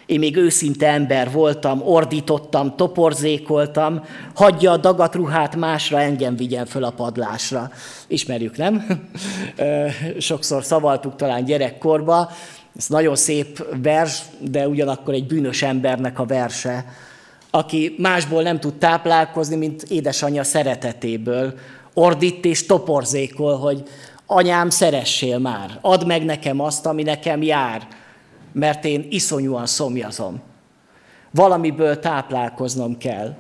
én 0.10 0.20
még 0.20 0.36
őszinte 0.36 0.88
ember 0.88 1.32
voltam, 1.32 1.82
ordítottam, 1.82 2.75
toporzékoltam, 2.75 4.04
hagyja 4.36 4.72
a 4.72 4.78
dagat 4.78 5.16
ruhát 5.16 5.56
másra, 5.56 6.00
engem 6.00 6.36
vigyen 6.36 6.66
föl 6.66 6.84
a 6.84 6.92
padlásra. 6.92 7.72
Ismerjük, 8.08 8.58
nem? 8.58 8.86
Sokszor 10.18 10.63
szavaltuk 10.63 11.16
talán 11.16 11.46
gyerekkorba. 11.46 12.32
Ez 12.78 12.88
nagyon 12.88 13.16
szép 13.16 13.66
vers, 13.82 14.22
de 14.39 14.68
ugyanakkor 14.68 15.13
egy 15.13 15.25
bűnös 15.25 15.62
embernek 15.62 16.20
a 16.20 16.25
verse, 16.25 16.86
aki 17.50 17.96
másból 17.98 18.42
nem 18.42 18.60
tud 18.60 18.74
táplálkozni, 18.74 19.56
mint 19.56 19.84
édesanyja 19.84 20.44
szeretetéből. 20.44 21.54
Ordít 21.94 22.46
és 22.46 22.66
toporzékol, 22.66 23.58
hogy 23.58 23.84
anyám, 24.25 24.70
szeressél 24.70 25.38
már, 25.38 25.78
add 25.82 26.06
meg 26.06 26.25
nekem 26.25 26.60
azt, 26.60 26.86
ami 26.86 27.04
nekem 27.04 27.42
jár 27.42 27.88
mert 28.51 28.86
én 28.86 29.08
iszonyúan 29.10 29.65
szomjazom. 29.65 30.41
Valamiből 31.32 32.00
táplálkoznom 32.00 32.98
kell. 32.98 33.36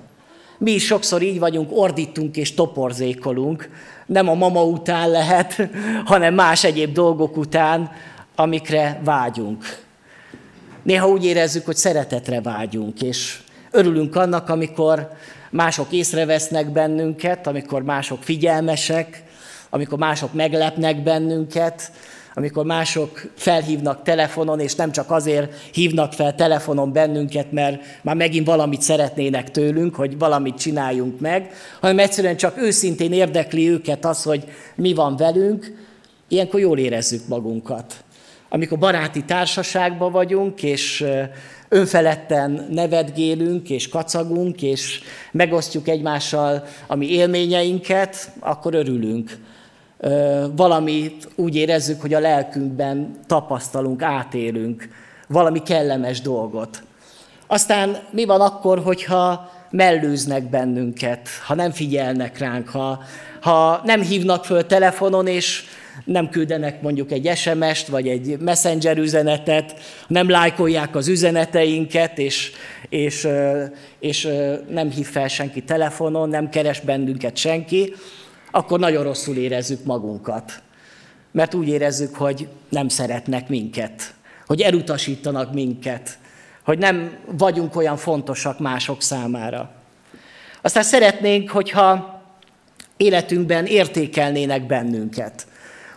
Mi 0.57 0.71
is 0.71 0.85
sokszor 0.85 1.21
így 1.21 1.39
vagyunk, 1.39 1.69
ordítunk 1.73 2.37
és 2.37 2.53
toporzékolunk, 2.53 3.69
nem 4.05 4.29
a 4.29 4.33
mama 4.33 4.63
után 4.63 5.09
lehet, 5.09 5.69
hanem 6.05 6.33
más 6.33 6.63
egyéb 6.63 6.93
dolgok 6.93 7.37
után, 7.37 7.91
amikre 8.35 9.01
vágyunk. 9.03 9.63
Néha 10.83 11.07
úgy 11.07 11.25
érezzük, 11.25 11.65
hogy 11.65 11.75
szeretetre 11.75 12.41
vágyunk, 12.41 13.01
és 13.01 13.39
örülünk 13.71 14.15
annak, 14.15 14.49
amikor 14.49 15.11
mások 15.49 15.91
észrevesznek 15.91 16.71
bennünket, 16.71 17.47
amikor 17.47 17.83
mások 17.83 18.23
figyelmesek, 18.23 19.23
amikor 19.69 19.97
mások 19.97 20.33
meglepnek 20.33 21.03
bennünket, 21.03 21.91
amikor 22.39 22.65
mások 22.65 23.31
felhívnak 23.35 24.03
telefonon, 24.03 24.59
és 24.59 24.75
nem 24.75 24.91
csak 24.91 25.11
azért 25.11 25.53
hívnak 25.73 26.13
fel 26.13 26.35
telefonon 26.35 26.93
bennünket, 26.93 27.51
mert 27.51 27.81
már 28.01 28.15
megint 28.15 28.45
valamit 28.45 28.81
szeretnének 28.81 29.51
tőlünk, 29.51 29.95
hogy 29.95 30.17
valamit 30.17 30.57
csináljunk 30.57 31.19
meg, 31.19 31.51
hanem 31.79 31.99
egyszerűen 31.99 32.37
csak 32.37 32.57
őszintén 32.57 33.13
érdekli 33.13 33.69
őket 33.69 34.05
az, 34.05 34.23
hogy 34.23 34.43
mi 34.75 34.93
van 34.93 35.15
velünk, 35.15 35.75
ilyenkor 36.27 36.59
jól 36.59 36.77
érezzük 36.77 37.27
magunkat. 37.27 38.03
Amikor 38.49 38.77
baráti 38.77 39.23
társaságban 39.23 40.11
vagyunk, 40.11 40.63
és 40.63 41.05
önfeledten 41.69 42.67
nevetgélünk, 42.71 43.69
és 43.69 43.89
kacagunk, 43.89 44.61
és 44.61 45.01
megosztjuk 45.31 45.87
egymással 45.87 46.63
a 46.87 46.95
mi 46.95 47.11
élményeinket, 47.11 48.31
akkor 48.39 48.73
örülünk 48.73 49.37
valamit 50.55 51.27
úgy 51.35 51.55
érezzük, 51.55 52.01
hogy 52.01 52.13
a 52.13 52.19
lelkünkben 52.19 53.19
tapasztalunk, 53.27 54.01
átélünk 54.01 54.89
valami 55.27 55.61
kellemes 55.63 56.21
dolgot. 56.21 56.83
Aztán 57.47 57.97
mi 58.11 58.25
van 58.25 58.41
akkor, 58.41 58.79
hogyha 58.79 59.51
mellőznek 59.71 60.49
bennünket, 60.49 61.29
ha 61.45 61.55
nem 61.55 61.71
figyelnek 61.71 62.37
ránk, 62.37 62.69
ha, 62.69 63.03
ha 63.41 63.81
nem 63.83 64.01
hívnak 64.01 64.45
föl 64.45 64.65
telefonon, 64.65 65.27
és 65.27 65.63
nem 66.05 66.29
küldenek 66.29 66.81
mondjuk 66.81 67.11
egy 67.11 67.31
SMS-t, 67.35 67.87
vagy 67.87 68.07
egy 68.07 68.37
messenger 68.39 68.97
üzenetet, 68.97 69.79
nem 70.07 70.29
lájkolják 70.29 70.95
az 70.95 71.07
üzeneteinket, 71.07 72.17
és, 72.17 72.51
és, 72.89 73.27
és 73.99 74.27
nem 74.69 74.89
hív 74.89 75.07
fel 75.07 75.27
senki 75.27 75.63
telefonon, 75.63 76.29
nem 76.29 76.49
keres 76.49 76.79
bennünket 76.79 77.37
senki, 77.37 77.93
akkor 78.51 78.79
nagyon 78.79 79.03
rosszul 79.03 79.35
érezzük 79.35 79.83
magunkat. 79.83 80.61
Mert 81.31 81.53
úgy 81.53 81.67
érezzük, 81.67 82.15
hogy 82.15 82.47
nem 82.69 82.87
szeretnek 82.87 83.49
minket, 83.49 84.13
hogy 84.47 84.61
elutasítanak 84.61 85.53
minket, 85.53 86.17
hogy 86.63 86.77
nem 86.77 87.17
vagyunk 87.37 87.75
olyan 87.75 87.97
fontosak 87.97 88.59
mások 88.59 89.01
számára. 89.01 89.71
Aztán 90.61 90.83
szeretnénk, 90.83 91.49
hogyha 91.49 92.21
életünkben 92.97 93.65
értékelnének 93.65 94.65
bennünket, 94.65 95.47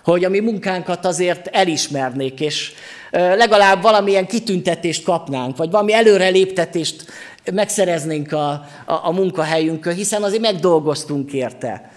hogy 0.05 0.25
a 0.25 0.29
mi 0.29 0.41
munkánkat 0.41 1.05
azért 1.05 1.47
elismernék, 1.47 2.41
és 2.41 2.73
legalább 3.11 3.83
valamilyen 3.83 4.27
kitüntetést 4.27 5.05
kapnánk, 5.05 5.57
vagy 5.57 5.71
valami 5.71 5.93
előreléptetést 5.93 7.05
megszereznénk 7.53 8.33
a, 8.33 8.51
a, 8.51 8.65
a 8.87 9.13
munkahelyünkön, 9.13 9.95
hiszen 9.95 10.23
azért 10.23 10.43
megdolgoztunk 10.43 11.33
érte. 11.33 11.91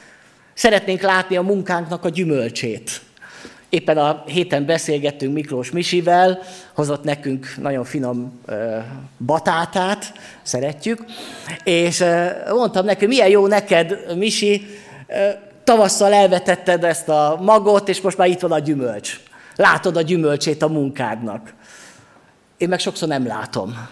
Szeretnénk 0.55 1.01
látni 1.01 1.37
a 1.37 1.41
munkánknak 1.41 2.05
a 2.05 2.09
gyümölcsét. 2.09 3.01
Éppen 3.69 3.97
a 3.97 4.23
héten 4.25 4.65
beszélgettünk 4.65 5.33
Miklós 5.33 5.71
Misivel, 5.71 6.39
hozott 6.73 7.03
nekünk 7.03 7.55
nagyon 7.61 7.83
finom 7.83 8.41
batátát, 9.25 10.13
szeretjük, 10.41 11.05
és 11.63 12.03
mondtam 12.49 12.85
neki, 12.85 13.05
milyen 13.05 13.29
jó 13.29 13.47
neked, 13.47 14.15
Misi, 14.17 14.65
tavasszal 15.63 16.13
elvetetted 16.13 16.83
ezt 16.83 17.09
a 17.09 17.39
magot, 17.41 17.89
és 17.89 18.01
most 18.01 18.17
már 18.17 18.27
itt 18.27 18.39
van 18.39 18.51
a 18.51 18.59
gyümölcs. 18.59 19.19
Látod 19.55 19.97
a 19.97 20.01
gyümölcsét 20.01 20.61
a 20.61 20.67
munkádnak. 20.67 21.53
Én 22.57 22.69
meg 22.69 22.79
sokszor 22.79 23.07
nem 23.07 23.27
látom. 23.27 23.87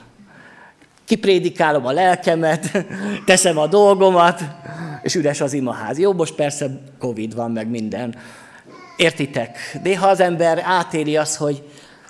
Kiprédikálom 1.14 1.86
a 1.86 1.92
lelkemet, 1.92 2.86
teszem 3.26 3.58
a 3.58 3.68
dolgomat, 3.68 4.42
és 5.02 5.16
üres 5.16 5.42
az 5.42 5.54
imaház. 5.54 6.00
Jó, 6.00 6.14
most 6.14 6.36
persze 6.36 6.82
Covid 7.00 7.36
van, 7.36 7.52
meg 7.52 7.70
minden. 7.70 8.16
Értitek? 8.98 9.58
Néha 9.84 10.08
az 10.08 10.20
ember 10.20 10.62
átéli 10.66 11.18
azt, 11.18 11.36
hogy, 11.36 11.64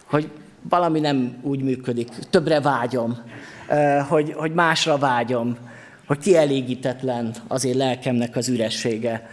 hogy 0.05 0.29
valami 0.69 1.00
nem 1.00 1.38
úgy 1.41 1.62
működik. 1.62 2.10
Többre 2.29 2.62
vágyom, 2.62 3.17
hogy, 4.10 4.33
hogy 4.38 4.53
másra 4.53 4.98
vágyom, 4.98 5.57
hogy 6.07 6.17
kielégítetlen 6.17 7.33
az 7.48 7.65
én 7.65 7.77
lelkemnek 7.77 8.36
az 8.36 8.50
üressége. 8.50 9.29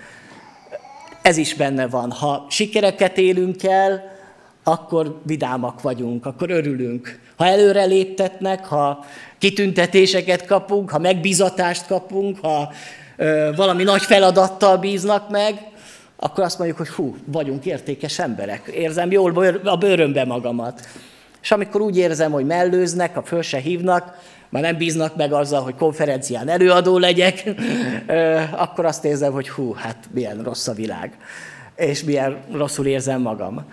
Ez 1.22 1.36
is 1.36 1.54
benne 1.54 1.86
van. 1.86 2.10
Ha 2.10 2.46
sikereket 2.48 3.18
élünk 3.18 3.62
el, 3.62 4.02
akkor 4.64 5.20
vidámak 5.22 5.82
vagyunk, 5.82 6.26
akkor 6.26 6.50
örülünk. 6.50 7.20
Ha 7.40 7.46
előre 7.46 7.84
léptetnek, 7.84 8.64
ha 8.64 9.04
kitüntetéseket 9.38 10.46
kapunk, 10.46 10.90
ha 10.90 10.98
megbizatást 10.98 11.86
kapunk, 11.86 12.38
ha 12.42 12.72
ö, 13.16 13.50
valami 13.56 13.82
nagy 13.82 14.02
feladattal 14.02 14.76
bíznak 14.76 15.30
meg, 15.30 15.66
akkor 16.16 16.44
azt 16.44 16.58
mondjuk, 16.58 16.78
hogy 16.78 16.88
hú, 16.88 17.16
vagyunk 17.24 17.66
értékes 17.66 18.18
emberek, 18.18 18.66
érzem 18.74 19.10
jól 19.10 19.58
a 19.64 19.76
bőrömbe 19.76 20.24
magamat. 20.24 20.88
És 21.42 21.50
amikor 21.50 21.80
úgy 21.80 21.96
érzem, 21.96 22.32
hogy 22.32 22.46
mellőznek, 22.46 23.16
a 23.16 23.22
föl 23.22 23.42
se 23.42 23.58
hívnak, 23.58 24.18
már 24.48 24.62
nem 24.62 24.76
bíznak 24.76 25.16
meg 25.16 25.32
azzal, 25.32 25.62
hogy 25.62 25.74
konferencián 25.74 26.48
előadó 26.48 26.98
legyek, 26.98 27.50
akkor 28.50 28.84
azt 28.84 29.04
érzem, 29.04 29.32
hogy 29.32 29.48
hú, 29.48 29.72
hát 29.72 29.96
milyen 30.10 30.42
rossz 30.42 30.68
a 30.68 30.72
világ, 30.72 31.16
és 31.76 32.04
milyen 32.04 32.38
rosszul 32.52 32.86
érzem 32.86 33.20
magam. 33.20 33.64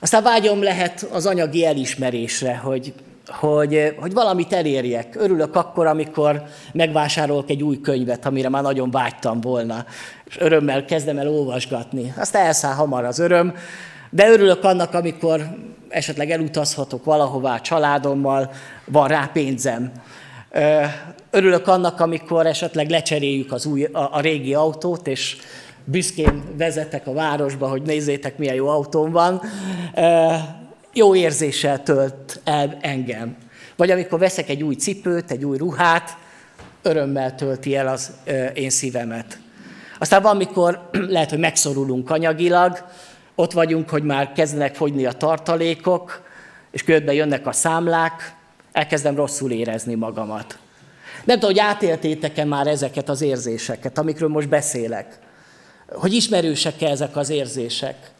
Aztán 0.00 0.22
vágyom 0.22 0.62
lehet 0.62 1.08
az 1.12 1.26
anyagi 1.26 1.64
elismerésre, 1.64 2.56
hogy, 2.56 2.92
hogy, 3.26 3.94
hogy 4.00 4.12
valamit 4.12 4.52
elérjek. 4.52 5.14
Örülök 5.18 5.56
akkor, 5.56 5.86
amikor 5.86 6.42
megvásárolok 6.72 7.50
egy 7.50 7.62
új 7.62 7.80
könyvet, 7.80 8.26
amire 8.26 8.48
már 8.48 8.62
nagyon 8.62 8.90
vágytam 8.90 9.40
volna, 9.40 9.84
és 10.24 10.36
örömmel 10.40 10.84
kezdem 10.84 11.18
el 11.18 11.28
olvasgatni. 11.28 12.14
Azt 12.16 12.34
elszáll 12.34 12.74
hamar 12.74 13.04
az 13.04 13.18
öröm, 13.18 13.54
de 14.10 14.28
örülök 14.28 14.64
annak, 14.64 14.94
amikor 14.94 15.56
esetleg 15.88 16.30
elutazhatok 16.30 17.04
valahová 17.04 17.54
a 17.54 17.60
családommal, 17.60 18.50
van 18.84 19.08
rá 19.08 19.30
pénzem. 19.32 19.92
Örülök 21.30 21.68
annak, 21.68 22.00
amikor 22.00 22.46
esetleg 22.46 22.90
lecseréljük 22.90 23.52
az 23.52 23.66
új, 23.66 23.84
a, 23.84 24.08
a 24.12 24.20
régi 24.20 24.54
autót, 24.54 25.06
és 25.06 25.36
büszkén 25.86 26.42
vezetek 26.56 27.06
a 27.06 27.12
városba, 27.12 27.68
hogy 27.68 27.82
nézzétek, 27.82 28.38
milyen 28.38 28.54
jó 28.54 28.68
autóm 28.68 29.10
van. 29.10 29.42
Jó 30.92 31.14
érzéssel 31.14 31.82
tölt 31.82 32.40
el 32.44 32.78
engem. 32.80 33.36
Vagy 33.76 33.90
amikor 33.90 34.18
veszek 34.18 34.48
egy 34.48 34.62
új 34.62 34.74
cipőt, 34.74 35.30
egy 35.30 35.44
új 35.44 35.56
ruhát, 35.56 36.16
örömmel 36.82 37.34
tölti 37.34 37.76
el 37.76 37.88
az 37.88 38.12
én 38.54 38.70
szívemet. 38.70 39.38
Aztán 39.98 40.22
van, 40.22 40.34
amikor 40.34 40.88
lehet, 41.08 41.30
hogy 41.30 41.38
megszorulunk 41.38 42.10
anyagilag, 42.10 42.84
ott 43.34 43.52
vagyunk, 43.52 43.88
hogy 43.88 44.02
már 44.02 44.32
kezdenek 44.32 44.74
fogyni 44.74 45.06
a 45.06 45.12
tartalékok, 45.12 46.22
és 46.70 46.82
körbe 46.82 47.12
jönnek 47.12 47.46
a 47.46 47.52
számlák, 47.52 48.34
elkezdem 48.72 49.16
rosszul 49.16 49.50
érezni 49.50 49.94
magamat. 49.94 50.58
Nem 51.24 51.38
tudom, 51.38 51.54
hogy 51.54 51.64
átéltétek-e 51.64 52.44
már 52.44 52.66
ezeket 52.66 53.08
az 53.08 53.20
érzéseket, 53.20 53.98
amikről 53.98 54.28
most 54.28 54.48
beszélek. 54.48 55.18
Hogy 55.88 56.12
ismerősek-e 56.12 56.88
ezek 56.88 57.16
az 57.16 57.30
érzések. 57.30 58.10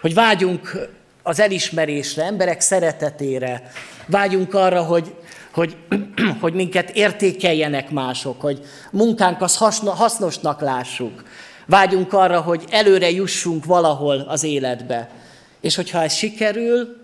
Hogy 0.00 0.14
vágyunk 0.14 0.88
az 1.22 1.40
elismerésre, 1.40 2.24
emberek 2.24 2.60
szeretetére, 2.60 3.72
vágyunk 4.06 4.54
arra, 4.54 4.82
hogy, 4.82 5.14
hogy, 5.52 5.76
hogy 6.40 6.52
minket 6.54 6.90
értékeljenek 6.90 7.90
mások, 7.90 8.40
hogy 8.40 8.60
munkánk 8.90 9.42
az 9.42 9.56
hasznosnak 9.84 10.60
lássuk. 10.60 11.22
Vágyunk 11.66 12.12
arra, 12.12 12.40
hogy 12.40 12.64
előre 12.70 13.10
jussunk 13.10 13.64
valahol 13.64 14.24
az 14.28 14.42
életbe. 14.42 15.10
És 15.60 15.74
hogyha 15.74 16.02
ez 16.02 16.14
sikerül, 16.14 16.96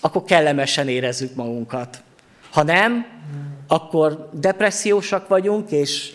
akkor 0.00 0.24
kellemesen 0.24 0.88
érezzük 0.88 1.34
magunkat. 1.34 2.02
Ha 2.50 2.62
nem, 2.62 3.06
akkor 3.68 4.28
depressziósak 4.32 5.28
vagyunk, 5.28 5.70
és 5.70 6.12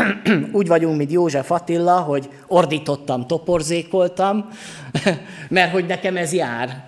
úgy 0.52 0.66
vagyunk, 0.66 0.96
mint 0.96 1.12
József 1.12 1.50
Attila, 1.50 2.00
hogy 2.00 2.28
ordítottam, 2.46 3.26
toporzékoltam, 3.26 4.48
mert 5.48 5.72
hogy 5.72 5.86
nekem 5.86 6.16
ez 6.16 6.32
jár. 6.32 6.84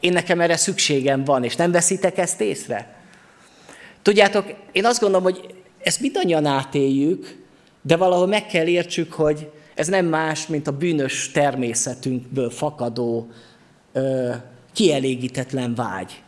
Én 0.00 0.12
nekem 0.12 0.40
erre 0.40 0.56
szükségem 0.56 1.24
van, 1.24 1.44
és 1.44 1.56
nem 1.56 1.70
veszitek 1.70 2.18
ezt 2.18 2.40
észre? 2.40 2.94
Tudjátok, 4.02 4.54
én 4.72 4.84
azt 4.84 5.00
gondolom, 5.00 5.24
hogy 5.24 5.54
ezt 5.82 6.00
mindannyian 6.00 6.46
átéljük, 6.46 7.40
de 7.82 7.96
valahol 7.96 8.26
meg 8.26 8.46
kell 8.46 8.66
értsük, 8.66 9.12
hogy 9.12 9.50
ez 9.74 9.88
nem 9.88 10.06
más, 10.06 10.46
mint 10.46 10.66
a 10.66 10.76
bűnös 10.76 11.30
természetünkből 11.30 12.50
fakadó, 12.50 13.30
kielégítetlen 14.72 15.74
vágy. 15.74 16.22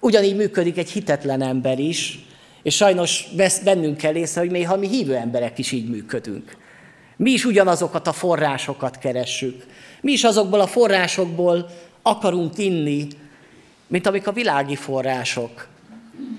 Ugyanígy 0.00 0.36
működik 0.36 0.78
egy 0.78 0.90
hitetlen 0.90 1.42
ember 1.42 1.78
is, 1.78 2.26
és 2.64 2.76
sajnos 2.76 3.28
bennünk 3.64 3.96
kell 3.96 4.14
észre, 4.14 4.40
hogy 4.40 4.50
néha 4.50 4.76
mi 4.76 4.88
hívő 4.88 5.14
emberek 5.14 5.58
is 5.58 5.72
így 5.72 5.88
működünk. 5.88 6.56
Mi 7.16 7.30
is 7.30 7.44
ugyanazokat 7.44 8.06
a 8.06 8.12
forrásokat 8.12 8.98
keressük. 8.98 9.64
Mi 10.00 10.12
is 10.12 10.24
azokból 10.24 10.60
a 10.60 10.66
forrásokból 10.66 11.70
akarunk 12.02 12.58
inni, 12.58 13.08
mint 13.86 14.06
amik 14.06 14.26
a 14.26 14.32
világi 14.32 14.76
források. 14.76 15.66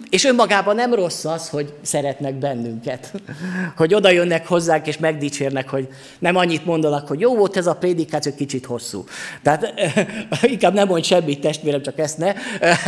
És 0.09 0.25
önmagában 0.25 0.75
nem 0.75 0.93
rossz 0.93 1.25
az, 1.25 1.49
hogy 1.49 1.73
szeretnek 1.81 2.33
bennünket. 2.33 3.11
Hogy 3.77 3.93
oda 3.93 4.09
jönnek 4.09 4.47
hozzánk 4.47 4.87
és 4.87 4.97
megdicsérnek, 4.97 5.69
hogy 5.69 5.87
nem 6.19 6.35
annyit 6.35 6.65
mondanak, 6.65 7.07
hogy 7.07 7.19
jó 7.19 7.35
volt 7.35 7.57
ez 7.57 7.67
a 7.67 7.75
prédikáció, 7.75 8.33
kicsit 8.35 8.65
hosszú. 8.65 9.03
Tehát 9.43 9.73
inkább 10.41 10.73
nem 10.73 10.87
mondj 10.87 11.07
semmit, 11.07 11.41
testvérem, 11.41 11.81
csak 11.81 11.99
ezt 11.99 12.17
ne, 12.17 12.33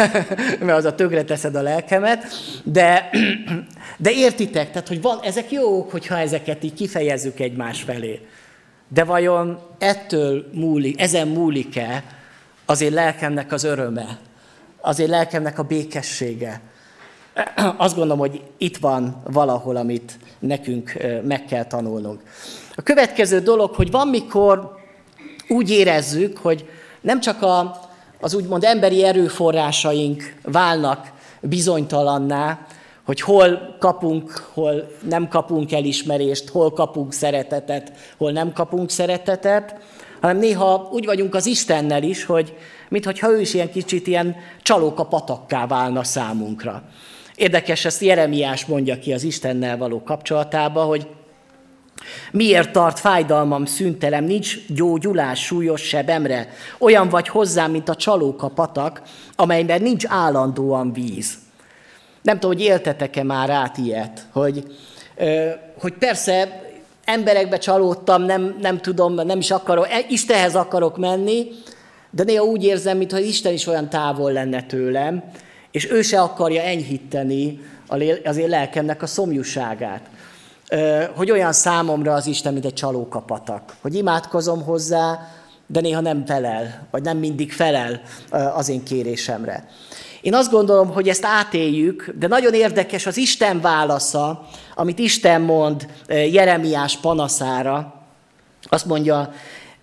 mert 0.66 0.78
az 0.78 0.86
a 0.86 0.96
tökre 0.96 1.24
teszed 1.24 1.56
a 1.56 1.62
lelkemet. 1.62 2.26
De, 2.64 3.10
de 3.98 4.12
értitek, 4.12 4.72
tehát 4.72 4.88
hogy 4.88 5.02
van, 5.02 5.20
ezek 5.24 5.52
jók, 5.52 5.92
hogyha 5.92 6.18
ezeket 6.18 6.64
így 6.64 6.74
kifejezzük 6.74 7.40
egymás 7.40 7.82
felé. 7.82 8.22
De 8.88 9.04
vajon 9.04 9.60
ettől 9.80 10.50
múlik, 10.54 11.02
ezen 11.02 11.28
múlik-e 11.28 12.04
az 12.66 12.82
én 12.82 12.94
lelkemnek 12.94 13.52
az 13.52 13.64
öröme, 13.64 14.20
az 14.82 15.00
én 15.00 15.10
lelkemnek 15.10 15.60
a 15.60 15.64
békessége, 15.64 16.62
azt 17.78 17.96
gondolom, 17.96 18.20
hogy 18.20 18.42
itt 18.58 18.78
van 18.78 19.22
valahol, 19.24 19.76
amit 19.76 20.20
nekünk 20.40 20.98
meg 21.24 21.46
kell 21.46 21.64
tanulnunk. 21.66 22.22
A 22.76 22.82
következő 22.82 23.40
dolog, 23.40 23.74
hogy 23.74 23.92
van, 23.92 24.08
mikor 24.08 24.76
úgy 25.48 25.70
érezzük, 25.70 26.38
hogy 26.38 26.70
nem 27.02 27.20
csak 27.20 27.42
a, 27.42 27.80
az 28.20 28.34
úgymond 28.34 28.64
emberi 28.64 29.04
erőforrásaink 29.04 30.34
válnak 30.44 31.12
bizonytalanná, 31.42 32.66
hogy 33.06 33.22
hol 33.22 33.76
kapunk, 33.80 34.50
hol 34.54 34.92
nem 35.10 35.28
kapunk 35.28 35.72
elismerést, 35.72 36.50
hol 36.50 36.74
kapunk 36.74 37.14
szeretetet, 37.14 37.92
hol 38.18 38.32
nem 38.32 38.54
kapunk 38.54 38.90
szeretetet, 38.90 39.76
hanem 40.22 40.38
néha 40.38 40.90
úgy 40.92 41.06
vagyunk 41.06 41.36
az 41.36 41.46
Istennel 41.46 42.04
is, 42.04 42.26
hogy 42.26 42.54
mintha 42.90 43.32
ő 43.32 43.40
is 43.40 43.54
ilyen 43.54 43.72
kicsit 43.72 44.08
ilyen 44.08 44.36
csalóka 44.62 45.06
patakká 45.06 45.68
válna 45.68 46.04
számunkra. 46.04 46.84
Érdekes, 47.38 47.86
ezt 47.86 48.02
Jeremiás 48.02 48.66
mondja 48.66 49.00
ki 49.00 49.14
az 49.14 49.24
Istennel 49.24 49.78
való 49.78 50.04
kapcsolatába, 50.04 50.84
hogy 50.84 51.08
Miért 52.32 52.72
tart 52.72 53.00
fájdalmam 53.00 53.66
szüntelem, 53.66 54.24
nincs 54.24 54.68
gyógyulás 54.68 55.44
súlyos 55.46 55.82
sebemre? 55.82 56.50
Olyan 56.80 57.10
vagy 57.10 57.28
hozzám, 57.28 57.72
mint 57.72 57.90
a 57.90 57.96
csalóka 57.96 58.48
patak, 58.48 59.02
amelyben 59.36 59.82
nincs 59.82 60.06
állandóan 60.08 60.94
víz. 60.94 61.38
Nem 62.22 62.40
tudom, 62.40 62.56
hogy 62.56 62.66
éltetek-e 62.66 63.24
már 63.24 63.50
át 63.50 63.78
ilyet, 63.78 64.28
hogy, 64.32 64.64
hogy 65.80 65.94
persze 65.94 66.62
emberekbe 67.06 67.58
csalódtam, 67.58 68.22
nem, 68.22 68.58
nem 68.62 68.78
tudom, 68.78 69.14
nem 69.14 69.40
is 69.40 69.52
akarok, 69.52 69.88
e, 69.90 70.06
Istenhez 70.10 70.56
akarok 70.56 70.98
menni, 70.98 71.48
de 72.10 72.24
néha 72.24 72.44
úgy 72.44 72.64
érzem, 72.64 72.98
mintha 72.98 73.20
Isten 73.20 73.54
is 73.54 73.68
olyan 73.68 73.90
távol 73.90 74.32
lenne 74.32 74.64
tőlem, 74.64 75.24
és 75.78 75.92
ő 75.92 76.02
se 76.02 76.22
akarja 76.22 76.62
enyhíteni 76.62 77.60
az 78.24 78.38
én 78.38 78.50
lelkemnek 78.50 79.02
a 79.02 79.08
szomjúságát. 79.08 80.02
Hogy 81.16 81.32
olyan 81.32 81.54
számomra 81.54 82.14
az 82.14 82.28
Isten, 82.28 82.54
mint 82.54 82.66
egy 82.66 82.74
csalókapatak. 82.74 83.76
Hogy 83.82 83.96
imádkozom 83.96 84.64
hozzá, 84.64 85.28
de 85.68 85.82
néha 85.82 86.02
nem 86.02 86.26
felel, 86.26 86.88
vagy 86.92 87.04
nem 87.04 87.18
mindig 87.18 87.52
felel 87.52 88.02
az 88.56 88.70
én 88.70 88.84
kérésemre. 88.84 89.70
Én 90.22 90.34
azt 90.34 90.52
gondolom, 90.52 90.92
hogy 90.92 91.10
ezt 91.10 91.26
átéljük, 91.26 92.14
de 92.20 92.28
nagyon 92.28 92.54
érdekes 92.54 93.06
az 93.06 93.18
Isten 93.18 93.62
válasza, 93.62 94.48
amit 94.76 95.00
Isten 95.00 95.42
mond 95.42 95.88
Jeremiás 96.08 96.98
panaszára. 96.98 97.94
Azt 98.64 98.86
mondja 98.86 99.32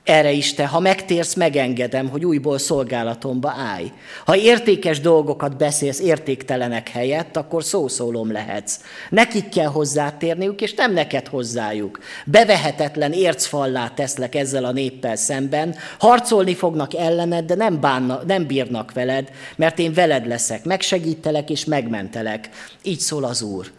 erre 0.05 0.31
is 0.31 0.55
ha 0.55 0.81
megtérsz, 0.81 1.35
megengedem, 1.35 2.09
hogy 2.09 2.25
újból 2.25 2.59
szolgálatomba 2.59 3.55
állj. 3.59 3.93
Ha 4.25 4.37
értékes 4.37 5.01
dolgokat 5.01 5.57
beszélsz 5.57 6.01
értéktelenek 6.01 6.89
helyett, 6.89 7.37
akkor 7.37 7.65
szószólom 7.65 8.33
lehetsz. 8.33 8.81
Nekik 9.11 9.49
kell 9.49 9.67
hozzátérniük, 9.67 10.61
és 10.61 10.75
nem 10.75 10.93
neked 10.93 11.29
hozzájuk. 11.29 11.99
Bevehetetlen 12.27 13.13
ércfallá 13.13 13.89
teszlek 13.89 14.35
ezzel 14.35 14.65
a 14.65 14.73
néppel 14.73 15.17
szemben, 15.17 15.75
harcolni 15.99 16.55
fognak 16.55 16.95
ellened, 16.95 17.45
de 17.45 17.55
nem, 17.55 17.81
bánna, 17.81 18.21
nem 18.27 18.47
bírnak 18.47 18.93
veled, 18.93 19.31
mert 19.57 19.79
én 19.79 19.93
veled 19.93 20.27
leszek, 20.27 20.65
megsegítelek 20.65 21.51
és 21.51 21.65
megmentelek. 21.65 22.49
Így 22.83 23.01
szól 23.01 23.25
az 23.25 23.43
Úr. 23.43 23.71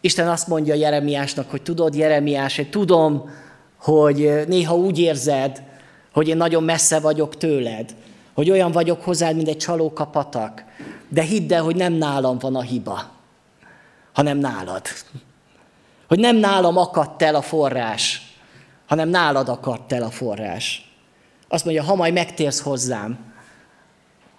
Isten 0.00 0.28
azt 0.28 0.48
mondja 0.48 0.74
Jeremiásnak, 0.74 1.50
hogy 1.50 1.62
tudod, 1.62 1.94
Jeremiás, 1.94 2.56
hogy 2.56 2.70
tudom, 2.70 3.30
hogy 3.82 4.44
néha 4.46 4.76
úgy 4.76 4.98
érzed, 4.98 5.62
hogy 6.12 6.28
én 6.28 6.36
nagyon 6.36 6.62
messze 6.62 7.00
vagyok 7.00 7.36
tőled, 7.36 7.94
hogy 8.34 8.50
olyan 8.50 8.72
vagyok 8.72 9.02
hozzád, 9.02 9.36
mint 9.36 9.48
egy 9.48 9.56
csalóka 9.56 10.28
de 11.08 11.22
hidd 11.22 11.52
el, 11.52 11.62
hogy 11.62 11.76
nem 11.76 11.92
nálam 11.92 12.38
van 12.38 12.56
a 12.56 12.60
hiba, 12.60 13.10
hanem 14.12 14.38
nálad. 14.38 14.82
Hogy 16.08 16.18
nem 16.18 16.36
nálam 16.36 16.76
akadt 16.76 17.22
el 17.22 17.34
a 17.34 17.42
forrás, 17.42 18.34
hanem 18.86 19.08
nálad 19.08 19.48
akadt 19.48 19.92
el 19.92 20.02
a 20.02 20.10
forrás. 20.10 20.92
Azt 21.48 21.64
mondja, 21.64 21.82
ha 21.82 21.94
majd 21.94 22.12
megtérsz 22.12 22.60
hozzám, 22.60 23.32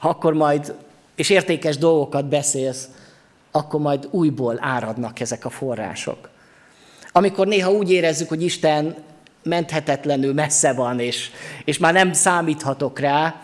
akkor 0.01 0.33
majd, 0.33 0.75
és 1.15 1.29
értékes 1.29 1.77
dolgokat 1.77 2.25
beszélsz, 2.25 2.89
akkor 3.51 3.79
majd 3.79 4.07
újból 4.11 4.57
áradnak 4.59 5.19
ezek 5.19 5.45
a 5.45 5.49
források. 5.49 6.29
Amikor 7.11 7.47
néha 7.47 7.71
úgy 7.71 7.91
érezzük, 7.91 8.29
hogy 8.29 8.43
Isten 8.43 8.95
menthetetlenül 9.43 10.33
messze 10.33 10.73
van, 10.73 10.99
és, 10.99 11.29
és 11.65 11.77
már 11.77 11.93
nem 11.93 12.13
számíthatok 12.13 12.99
rá, 12.99 13.41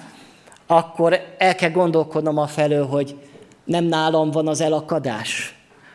akkor 0.68 1.36
el 1.38 1.56
kell 1.56 1.72
gondolkodnom 1.72 2.38
a 2.38 2.48
felől, 2.48 2.86
hogy 2.86 3.16
nem 3.64 3.84
nálam 3.84 4.32
van 4.32 4.48
az 4.48 4.62
elakadás. 4.62 5.54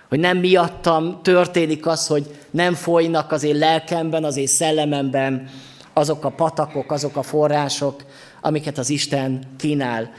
Hogy 0.08 0.18
nem 0.18 0.38
miattam 0.38 1.22
történik 1.22 1.86
az, 1.86 2.06
hogy 2.06 2.38
nem 2.50 2.74
folynak 2.74 3.32
az 3.32 3.42
én 3.42 3.56
lelkemben, 3.56 4.24
az 4.24 4.36
én 4.36 4.46
szellememben 4.46 5.48
azok 5.92 6.24
a 6.24 6.30
patakok, 6.30 6.92
azok 6.92 7.16
a 7.16 7.22
források, 7.22 8.04
amiket 8.40 8.78
az 8.78 8.90
Isten 8.90 9.42
kínál. 9.58 10.12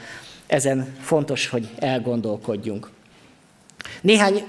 Ezen 0.46 0.96
fontos, 1.00 1.48
hogy 1.48 1.68
elgondolkodjunk. 1.78 2.90
Néhány 4.00 4.44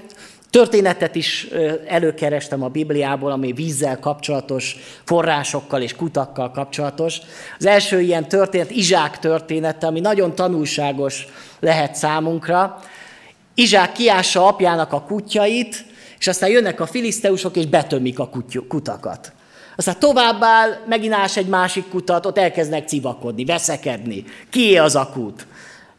Történetet 0.50 1.14
is 1.14 1.46
előkerestem 1.86 2.62
a 2.62 2.68
Bibliából, 2.68 3.30
ami 3.30 3.52
vízzel 3.52 3.98
kapcsolatos, 3.98 4.76
forrásokkal 5.04 5.82
és 5.82 5.96
kutakkal 5.96 6.50
kapcsolatos. 6.50 7.18
Az 7.58 7.66
első 7.66 8.00
ilyen 8.00 8.28
történet 8.28 8.70
Izsák 8.70 9.18
története, 9.18 9.86
ami 9.86 10.00
nagyon 10.00 10.34
tanulságos 10.34 11.26
lehet 11.60 11.94
számunkra. 11.94 12.80
Izsák 13.54 13.92
kiássa 13.92 14.46
apjának 14.46 14.92
a 14.92 15.00
kutyait, 15.00 15.84
és 16.18 16.26
aztán 16.26 16.50
jönnek 16.50 16.80
a 16.80 16.86
filiszteusok, 16.86 17.56
és 17.56 17.66
betömik 17.66 18.18
a 18.18 18.30
kutakat. 18.68 19.32
Aztán 19.76 19.98
továbbáll, 19.98 20.70
megint 20.86 21.12
ás 21.14 21.36
egy 21.36 21.46
másik 21.46 21.88
kutat, 21.88 22.26
ott 22.26 22.38
elkezdenek 22.38 22.88
civakodni, 22.88 23.44
veszekedni. 23.44 24.24
Kié 24.50 24.76
az 24.76 24.94
a 24.94 25.10
kút? 25.12 25.46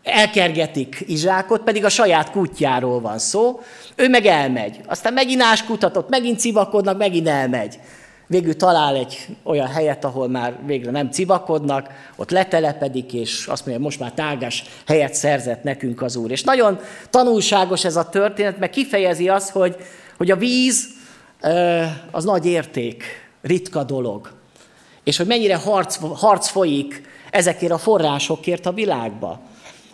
Elkergetik 0.10 1.04
Izsákot, 1.08 1.62
pedig 1.62 1.86
a 1.86 1.90
saját 1.90 2.32
kutyáról 2.32 3.02
van 3.02 3.20
szó, 3.20 3.60
ő 3.96 4.10
meg 4.10 4.26
elmegy. 4.26 4.80
Aztán 4.88 5.14
megint 5.14 5.42
ás 5.42 5.64
kutatott, 5.64 6.10
megint 6.10 6.40
civakodnak, 6.40 6.98
megint 6.98 7.28
elmegy. 7.28 7.80
Végül 8.28 8.56
talál 8.56 8.96
egy 8.96 9.28
olyan 9.44 9.68
helyet, 9.68 10.06
ahol 10.06 10.28
már 10.28 10.54
végre 10.66 10.92
nem 10.92 11.12
civakodnak, 11.12 11.88
ott 12.16 12.32
letelepedik, 12.32 13.14
és 13.14 13.48
azt 13.48 13.66
mondja, 13.66 13.84
most 13.84 14.00
már 14.00 14.12
tágás 14.12 14.64
helyet 14.88 15.14
szerzett 15.14 15.64
nekünk 15.64 16.02
az 16.02 16.16
Úr. 16.16 16.32
És 16.32 16.44
nagyon 16.44 16.80
tanulságos 17.10 17.86
ez 17.86 17.96
a 17.96 18.10
történet, 18.10 18.60
mert 18.60 18.72
kifejezi 18.72 19.30
azt, 19.30 19.50
hogy, 19.50 19.76
hogy 20.18 20.32
a 20.32 20.36
víz 20.36 20.88
az 22.12 22.24
nagy 22.24 22.46
érték, 22.46 23.04
ritka 23.42 23.84
dolog. 23.84 24.32
És 25.04 25.18
hogy 25.18 25.28
mennyire 25.28 25.56
harc, 25.56 26.00
harc 26.20 26.48
folyik 26.48 27.02
ezekért 27.32 27.72
a 27.72 27.78
forrásokért 27.78 28.66
a 28.66 28.72
világba 28.72 29.42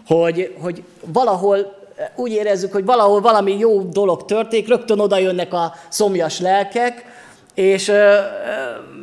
hogy, 0.08 0.56
hogy 0.62 0.84
valahol 1.06 1.84
úgy 2.15 2.32
érezzük, 2.32 2.72
hogy 2.72 2.86
valahol 2.86 3.22
valami 3.22 3.58
jó 3.58 3.82
dolog 3.82 4.26
történik, 4.26 4.68
rögtön 4.68 5.00
oda 5.00 5.18
jönnek 5.18 5.54
a 5.54 5.74
szomjas 5.89 6.39
lelkek, 6.39 7.06
és 7.54 7.88
ö, 7.88 8.20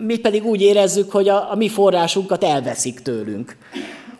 mi 0.06 0.18
pedig 0.18 0.44
úgy 0.44 0.60
érezzük, 0.60 1.10
hogy 1.10 1.28
a, 1.28 1.50
a 1.50 1.54
mi 1.54 1.68
forrásunkat 1.68 2.44
elveszik 2.44 3.00
tőlünk. 3.00 3.56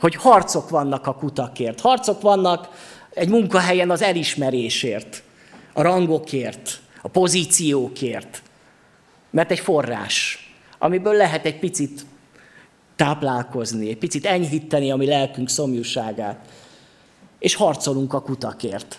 Hogy 0.00 0.14
harcok 0.14 0.68
vannak 0.68 1.06
a 1.06 1.14
kutakért, 1.14 1.80
harcok 1.80 2.20
vannak 2.20 2.68
egy 3.14 3.28
munkahelyen 3.28 3.90
az 3.90 4.02
elismerésért, 4.02 5.22
a 5.72 5.82
rangokért, 5.82 6.80
a 7.02 7.08
pozíciókért. 7.08 8.42
Mert 9.30 9.50
egy 9.50 9.60
forrás, 9.60 10.38
amiből 10.78 11.14
lehet 11.14 11.46
egy 11.46 11.58
picit 11.58 12.06
táplálkozni, 12.96 13.88
egy 13.88 13.98
picit 13.98 14.26
enyhíteni 14.26 14.90
a 14.90 14.96
mi 14.96 15.06
lelkünk 15.06 15.48
szomjúságát 15.48 16.38
és 17.42 17.54
harcolunk 17.54 18.12
a 18.12 18.20
kutakért. 18.20 18.98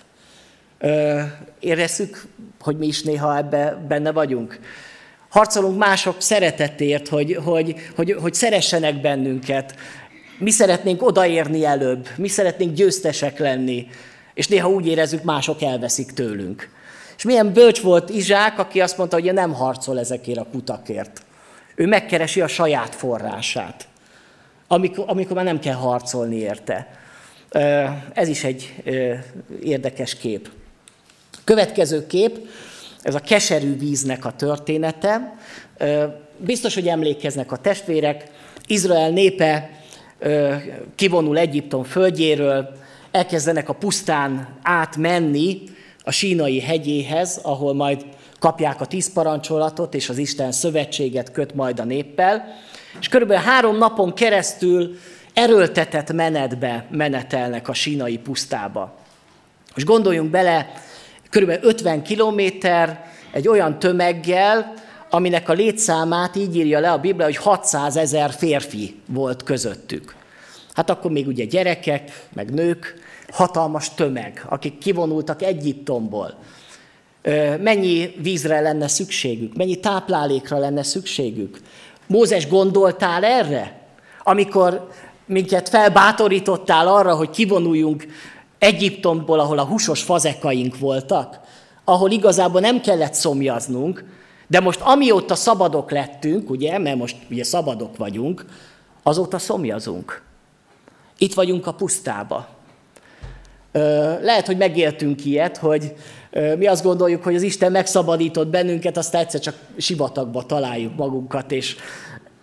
Érezzük, 1.59 2.25
hogy 2.59 2.77
mi 2.77 2.87
is 2.87 3.01
néha 3.01 3.37
ebbe 3.37 3.85
benne 3.87 4.11
vagyunk. 4.11 4.59
Harcolunk 5.29 5.77
mások 5.77 6.21
szeretetért, 6.21 7.07
hogy, 7.07 7.39
hogy, 7.43 7.75
hogy, 7.95 8.15
hogy 8.21 8.33
szeressenek 8.33 9.01
bennünket. 9.01 9.75
Mi 10.39 10.51
szeretnénk 10.51 11.03
odaérni 11.03 11.65
előbb, 11.65 12.07
mi 12.17 12.27
szeretnénk 12.27 12.73
győztesek 12.75 13.39
lenni, 13.39 13.87
és 14.33 14.47
néha 14.47 14.69
úgy 14.69 14.87
érezzük, 14.87 15.23
mások 15.23 15.61
elveszik 15.61 16.11
tőlünk. 16.11 16.69
És 17.17 17.23
milyen 17.23 17.53
bölcs 17.53 17.81
volt 17.81 18.09
Izsák, 18.09 18.59
aki 18.59 18.81
azt 18.81 18.97
mondta, 18.97 19.19
hogy 19.19 19.33
nem 19.33 19.53
harcol 19.53 19.99
ezekért 19.99 20.39
a 20.39 20.47
kutakért. 20.51 21.21
Ő 21.75 21.87
megkeresi 21.87 22.41
a 22.41 22.47
saját 22.47 22.95
forrását, 22.95 23.87
amikor, 24.67 25.05
amikor 25.07 25.35
már 25.35 25.45
nem 25.45 25.59
kell 25.59 25.75
harcolni 25.75 26.35
érte. 26.35 27.01
Ez 28.13 28.27
is 28.27 28.43
egy 28.43 28.83
érdekes 29.63 30.15
kép. 30.15 30.49
Következő 31.43 32.07
kép, 32.07 32.47
ez 33.01 33.15
a 33.15 33.19
keserű 33.19 33.77
víznek 33.77 34.25
a 34.25 34.31
története. 34.31 35.37
Biztos, 36.37 36.73
hogy 36.73 36.87
emlékeznek 36.87 37.51
a 37.51 37.57
testvérek. 37.57 38.29
Izrael 38.67 39.09
népe 39.09 39.69
kivonul 40.95 41.37
Egyiptom 41.37 41.83
földjéről, 41.83 42.77
elkezdenek 43.11 43.69
a 43.69 43.73
pusztán 43.73 44.47
átmenni 44.61 45.61
a 46.03 46.11
sínai 46.11 46.59
hegyéhez, 46.59 47.39
ahol 47.43 47.73
majd 47.73 48.05
kapják 48.39 48.81
a 48.81 48.85
tíz 48.85 49.13
parancsolatot, 49.13 49.93
és 49.93 50.09
az 50.09 50.17
Isten 50.17 50.51
szövetséget 50.51 51.31
köt 51.31 51.55
majd 51.55 51.79
a 51.79 51.83
néppel. 51.83 52.45
És 52.99 53.07
körülbelül 53.07 53.43
három 53.43 53.77
napon 53.77 54.13
keresztül 54.13 54.97
erőltetett 55.33 56.11
menetbe 56.11 56.85
menetelnek 56.91 57.67
a 57.67 57.73
sínai 57.73 58.17
pusztába. 58.17 58.95
Most 59.75 59.87
gondoljunk 59.87 60.29
bele, 60.29 60.71
kb. 61.29 61.49
50 61.61 62.03
kilométer 62.03 63.11
egy 63.31 63.47
olyan 63.47 63.79
tömeggel, 63.79 64.73
aminek 65.09 65.49
a 65.49 65.53
létszámát 65.53 66.35
így 66.35 66.55
írja 66.55 66.79
le 66.79 66.91
a 66.91 66.97
Biblia, 66.97 67.25
hogy 67.25 67.37
600 67.37 67.95
ezer 67.95 68.31
férfi 68.31 68.99
volt 69.07 69.43
közöttük. 69.43 70.15
Hát 70.73 70.89
akkor 70.89 71.11
még 71.11 71.27
ugye 71.27 71.45
gyerekek, 71.45 72.27
meg 72.33 72.53
nők, 72.53 72.95
hatalmas 73.31 73.93
tömeg, 73.93 74.45
akik 74.49 74.77
kivonultak 74.77 75.41
Egyiptomból. 75.41 76.37
Mennyi 77.59 78.15
vízre 78.21 78.59
lenne 78.59 78.87
szükségük, 78.87 79.55
mennyi 79.55 79.79
táplálékra 79.79 80.57
lenne 80.57 80.83
szükségük. 80.83 81.59
Mózes 82.07 82.47
gondoltál 82.47 83.23
erre? 83.23 83.81
Amikor 84.23 84.89
minket 85.25 85.69
felbátorítottál 85.69 86.87
arra, 86.87 87.15
hogy 87.15 87.29
kivonuljunk 87.29 88.07
Egyiptomból, 88.57 89.39
ahol 89.39 89.59
a 89.59 89.65
húsos 89.65 90.03
fazekaink 90.03 90.77
voltak, 90.79 91.39
ahol 91.83 92.11
igazából 92.11 92.61
nem 92.61 92.81
kellett 92.81 93.13
szomjaznunk, 93.13 94.05
de 94.47 94.59
most 94.59 94.79
amióta 94.81 95.35
szabadok 95.35 95.91
lettünk, 95.91 96.49
ugye, 96.49 96.77
mert 96.77 96.97
most 96.97 97.15
ugye 97.29 97.43
szabadok 97.43 97.97
vagyunk, 97.97 98.45
azóta 99.03 99.39
szomjazunk. 99.39 100.21
Itt 101.17 101.33
vagyunk 101.33 101.67
a 101.67 101.73
pusztába. 101.73 102.47
Lehet, 104.21 104.45
hogy 104.45 104.57
megéltünk 104.57 105.25
ilyet, 105.25 105.57
hogy 105.57 105.93
mi 106.57 106.67
azt 106.67 106.83
gondoljuk, 106.83 107.23
hogy 107.23 107.35
az 107.35 107.41
Isten 107.41 107.71
megszabadított 107.71 108.47
bennünket, 108.47 108.97
aztán 108.97 109.21
egyszer 109.21 109.39
csak 109.39 109.55
sivatagba 109.77 110.45
találjuk 110.45 110.95
magunkat, 110.95 111.51
és 111.51 111.75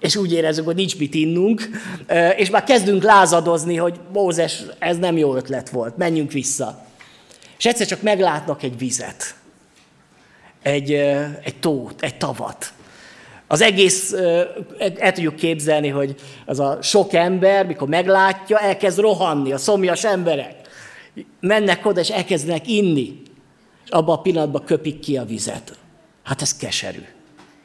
és 0.00 0.16
úgy 0.16 0.32
érezzük, 0.32 0.64
hogy 0.64 0.74
nincs 0.74 0.98
mit 0.98 1.14
innunk, 1.14 1.68
és 2.36 2.50
már 2.50 2.64
kezdünk 2.64 3.02
lázadozni, 3.02 3.76
hogy 3.76 4.00
Mózes, 4.12 4.62
ez 4.78 4.98
nem 4.98 5.16
jó 5.16 5.36
ötlet 5.36 5.70
volt, 5.70 5.96
menjünk 5.96 6.32
vissza. 6.32 6.86
És 7.58 7.66
egyszer 7.66 7.86
csak 7.86 8.02
meglátnak 8.02 8.62
egy 8.62 8.78
vizet, 8.78 9.34
egy, 10.62 10.92
egy 11.42 11.56
tót, 11.60 12.02
egy 12.02 12.16
tavat. 12.16 12.72
Az 13.46 13.60
egész, 13.60 14.12
el 14.78 15.12
tudjuk 15.12 15.36
képzelni, 15.36 15.88
hogy 15.88 16.14
az 16.46 16.60
a 16.60 16.78
sok 16.82 17.12
ember, 17.12 17.66
mikor 17.66 17.88
meglátja, 17.88 18.58
elkezd 18.58 18.98
rohanni, 18.98 19.52
a 19.52 19.58
szomjas 19.58 20.04
emberek. 20.04 20.54
Mennek 21.40 21.86
oda, 21.86 22.00
és 22.00 22.08
elkezdenek 22.08 22.68
inni. 22.68 23.22
És 23.84 23.90
abban 23.90 24.16
a 24.16 24.20
pillanatban 24.20 24.64
köpik 24.64 24.98
ki 24.98 25.16
a 25.16 25.24
vizet. 25.24 25.78
Hát 26.22 26.42
ez 26.42 26.56
keserű. 26.56 27.04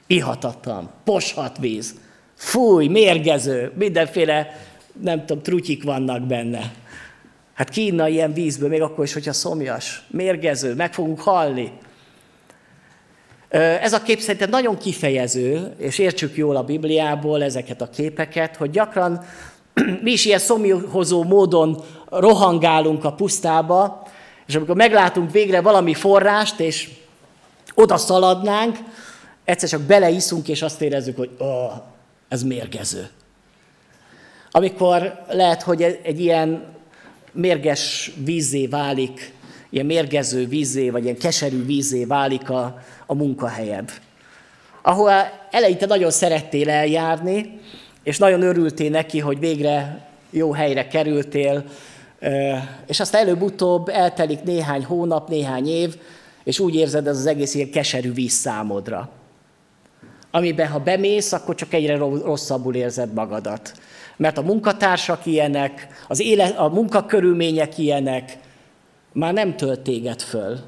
Ihatatlan, 0.07 0.91
poshat 1.03 1.57
víz. 1.57 1.95
Fúj, 2.35 2.87
mérgező, 2.87 3.71
mindenféle, 3.77 4.61
nem 5.01 5.25
tudom, 5.25 5.43
trutyik 5.43 5.83
vannak 5.83 6.21
benne. 6.21 6.73
Hát 7.53 7.69
ki 7.69 7.85
inna 7.85 8.07
ilyen 8.07 8.33
vízből, 8.33 8.69
még 8.69 8.81
akkor 8.81 9.03
is, 9.03 9.13
hogyha 9.13 9.33
szomjas, 9.33 10.03
mérgező, 10.07 10.73
meg 10.73 10.93
fogunk 10.93 11.19
halni. 11.19 11.71
Ez 13.81 13.93
a 13.93 14.01
kép 14.01 14.19
szerintem 14.19 14.49
nagyon 14.49 14.77
kifejező, 14.77 15.73
és 15.77 15.97
értsük 15.97 16.37
jól 16.37 16.55
a 16.55 16.63
Bibliából 16.63 17.43
ezeket 17.43 17.81
a 17.81 17.89
képeket, 17.89 18.55
hogy 18.55 18.69
gyakran 18.69 19.25
mi 20.03 20.11
is 20.11 20.25
ilyen 20.25 20.39
szomjúhozó 20.39 21.23
módon 21.23 21.83
rohangálunk 22.09 23.03
a 23.03 23.13
pusztába, 23.13 24.07
és 24.47 24.55
amikor 24.55 24.75
meglátunk 24.75 25.31
végre 25.31 25.61
valami 25.61 25.93
forrást, 25.93 26.59
és 26.59 26.89
oda 27.73 27.97
szaladnánk, 27.97 28.77
egyszer 29.43 29.69
csak 29.69 29.81
beleiszunk, 29.81 30.47
és 30.47 30.61
azt 30.61 30.81
érezzük, 30.81 31.17
hogy 31.17 31.29
oh, 31.37 31.71
ez 32.27 32.43
mérgező. 32.43 33.09
Amikor 34.51 35.23
lehet, 35.29 35.61
hogy 35.61 35.81
egy 35.81 36.19
ilyen 36.19 36.63
mérges 37.31 38.11
vízé 38.23 38.67
válik, 38.67 39.33
ilyen 39.69 39.85
mérgező 39.85 40.47
vízé, 40.47 40.89
vagy 40.89 41.03
ilyen 41.03 41.17
keserű 41.17 41.65
vízé 41.65 42.05
válik 42.05 42.49
a, 42.49 42.81
a 43.05 43.13
munkahelyed. 43.13 43.91
Ahol 44.81 45.11
eleinte 45.51 45.85
nagyon 45.85 46.11
szerettél 46.11 46.69
eljárni, 46.69 47.59
és 48.03 48.17
nagyon 48.17 48.41
örültél 48.41 48.89
neki, 48.89 49.19
hogy 49.19 49.39
végre 49.39 50.07
jó 50.29 50.51
helyre 50.53 50.88
kerültél, 50.88 51.63
és 52.88 52.99
aztán 52.99 53.21
előbb-utóbb 53.21 53.89
eltelik 53.89 54.43
néhány 54.43 54.85
hónap, 54.85 55.29
néhány 55.29 55.67
év, 55.67 55.97
és 56.43 56.59
úgy 56.59 56.75
érzed, 56.75 57.07
ez 57.07 57.17
az 57.17 57.25
egész 57.25 57.53
ilyen 57.53 57.69
keserű 57.69 58.13
víz 58.13 58.31
számodra. 58.31 59.09
Amiben, 60.35 60.67
ha 60.67 60.79
bemész, 60.79 61.31
akkor 61.31 61.55
csak 61.55 61.73
egyre 61.73 61.97
rosszabbul 61.97 62.75
érzed 62.75 63.13
magadat. 63.13 63.73
Mert 64.17 64.37
a 64.37 64.41
munkatársak 64.41 65.25
ilyenek, 65.25 65.87
az 66.07 66.19
élet, 66.19 66.57
a 66.57 66.67
munkakörülmények 66.67 67.77
ilyenek, 67.77 68.37
már 69.11 69.33
nem 69.33 69.55
tölt 69.55 69.79
téged 69.79 70.21
föl. 70.21 70.59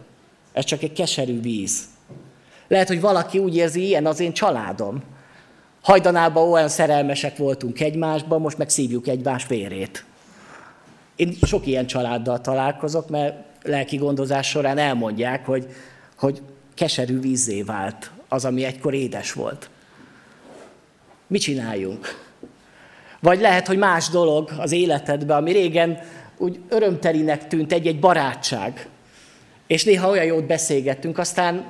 Ez 0.54 0.66
csak 0.66 0.84
egy 0.84 0.94
keserű 0.94 1.42
víz. 1.42 1.84
Lehet, 2.68 2.88
hogy 2.88 3.02
valaki 3.02 3.38
úgy 3.38 3.56
érzi, 3.56 3.86
ilyen 3.86 4.06
az 4.06 4.20
én 4.20 4.34
családom. 4.34 5.04
Hajdanában 5.82 6.52
olyan 6.52 6.70
szerelmesek 6.70 7.38
voltunk 7.38 7.80
egymásban, 7.80 8.42
most 8.42 8.58
meg 8.58 8.70
szívjuk 8.70 9.08
egymás 9.08 9.48
vérét. 9.48 10.06
Én 11.16 11.38
sok 11.42 11.66
ilyen 11.68 11.86
családdal 11.86 12.42
találkozok, 12.42 13.10
mert 13.10 13.36
lelki 13.64 13.98
gondozás 13.98 14.50
során 14.50 14.78
elmondják, 14.78 15.46
hogy, 15.46 15.68
hogy 16.18 16.42
keserű 16.74 17.20
vízé 17.20 17.62
vált 17.62 18.12
az, 18.30 18.46
ami 18.46 18.64
egykor 18.64 18.94
édes 18.94 19.34
volt. 19.34 19.70
Mit 21.28 21.42
csináljunk? 21.42 22.26
Vagy 23.20 23.40
lehet, 23.40 23.68
hogy 23.68 23.78
más 23.78 24.10
dolog 24.10 24.52
az 24.58 24.72
életedben, 24.72 25.38
ami 25.38 25.52
régen 25.52 26.00
úgy 26.38 26.60
örömtelinek 26.70 27.48
tűnt 27.48 27.72
egy-egy 27.72 28.00
barátság, 28.00 28.88
és 29.68 29.84
néha 29.84 30.10
olyan 30.10 30.26
jót 30.26 30.46
beszélgettünk, 30.46 31.18
aztán 31.18 31.66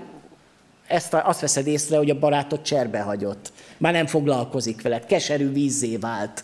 ezt 0.87 1.13
azt 1.13 1.39
veszed 1.39 1.67
észre, 1.67 1.97
hogy 1.97 2.09
a 2.09 2.19
barátot 2.19 2.61
cserbe 2.61 2.99
hagyott. 2.99 3.51
Már 3.77 3.93
nem 3.93 4.05
foglalkozik 4.05 4.81
veled, 4.81 5.05
keserű 5.05 5.51
vízzé 5.51 5.97
vált. 5.97 6.43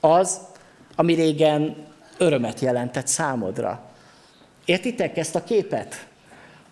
Az, 0.00 0.40
ami 0.96 1.14
régen 1.14 1.76
örömet 2.18 2.60
jelentett 2.60 3.06
számodra. 3.06 3.82
Értitek 4.64 5.16
ezt 5.16 5.34
a 5.34 5.44
képet? 5.44 6.06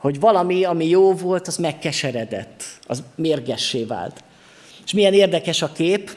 Hogy 0.07 0.21
valami, 0.21 0.65
ami 0.65 0.89
jó 0.89 1.13
volt, 1.13 1.47
az 1.47 1.57
megkeseredett, 1.57 2.63
az 2.87 3.03
mérgessé 3.15 3.85
vált. 3.85 4.25
És 4.85 4.93
milyen 4.93 5.13
érdekes 5.13 5.63
a 5.63 5.73
kép, 5.73 6.17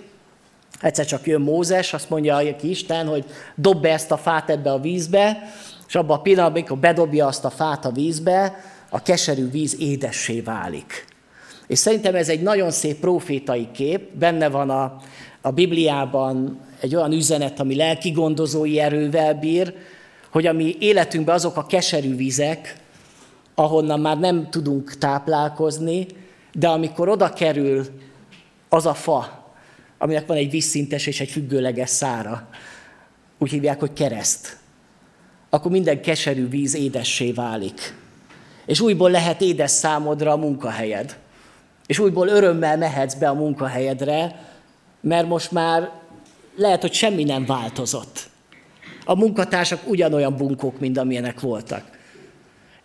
egyszer 0.82 1.06
csak 1.06 1.28
jön 1.28 1.42
Mózes, 1.42 1.94
azt 1.94 2.10
mondja 2.10 2.56
ki 2.56 2.70
Isten, 2.70 3.08
hogy 3.08 3.26
dob 3.56 3.82
be 3.82 3.92
ezt 3.92 4.12
a 4.12 4.18
fát 4.18 4.50
ebbe 4.50 4.72
a 4.72 4.80
vízbe, 4.80 5.50
és 5.88 5.96
abban 5.96 6.18
a 6.18 6.22
pillanatban, 6.22 6.62
amikor 6.62 6.78
bedobja 6.78 7.28
azt 7.28 7.46
a 7.46 7.50
fát 7.50 7.86
a 7.86 7.92
vízbe, 7.92 8.64
a 8.90 9.02
keserű 9.02 9.50
víz 9.50 9.80
édessé 9.80 10.40
válik. 10.40 11.06
És 11.68 11.80
szerintem 11.80 12.16
ez 12.16 12.30
egy 12.30 12.42
nagyon 12.42 12.72
szép 12.72 13.00
profétai 13.00 13.68
kép, 13.72 14.18
benne 14.18 14.50
van 14.50 14.70
a, 14.70 14.98
a 15.42 15.52
Bibliában 15.52 16.60
egy 16.80 16.96
olyan 16.96 17.12
üzenet, 17.12 17.60
ami 17.60 17.76
lelki 17.76 18.12
gondozói 18.12 18.80
erővel 18.80 19.34
bír, 19.34 19.74
hogy 20.32 20.46
a 20.46 20.54
mi 20.54 20.76
életünkben 20.80 21.36
azok 21.36 21.58
a 21.58 21.66
keserű 21.66 22.16
vizek, 22.16 22.88
ahonnan 23.60 24.00
már 24.00 24.20
nem 24.20 24.50
tudunk 24.50 24.98
táplálkozni, 24.98 26.08
de 26.54 26.68
amikor 26.68 27.10
oda 27.10 27.34
kerül 27.34 27.86
az 28.70 28.86
a 28.86 28.94
fa, 28.94 29.52
aminek 29.98 30.28
van 30.28 30.38
egy 30.38 30.50
vízszintes 30.50 31.08
és 31.08 31.20
egy 31.20 31.30
függőleges 31.30 31.90
szára, 31.90 32.48
úgy 33.38 33.50
hívják, 33.50 33.80
hogy 33.80 33.94
kereszt, 33.94 34.58
akkor 35.50 35.72
minden 35.72 36.02
keserű 36.02 36.50
víz 36.50 36.76
édessé 36.76 37.32
válik. 37.32 37.96
És 38.66 38.80
újból 38.80 39.12
lehet 39.12 39.42
édes 39.42 39.72
számodra 39.72 40.32
a 40.32 40.38
munkahelyed. 40.38 41.18
És 41.86 42.00
újból 42.00 42.28
örömmel 42.28 42.78
mehetsz 42.78 43.16
be 43.16 43.30
a 43.30 43.34
munkahelyedre, 43.34 44.50
mert 45.02 45.28
most 45.28 45.52
már 45.52 45.90
lehet, 46.56 46.82
hogy 46.82 46.94
semmi 46.94 47.24
nem 47.24 47.46
változott. 47.46 48.30
A 49.06 49.16
munkatársak 49.16 49.88
ugyanolyan 49.88 50.36
bunkók, 50.36 50.80
mint 50.80 50.98
amilyenek 50.98 51.40
voltak. 51.40 51.98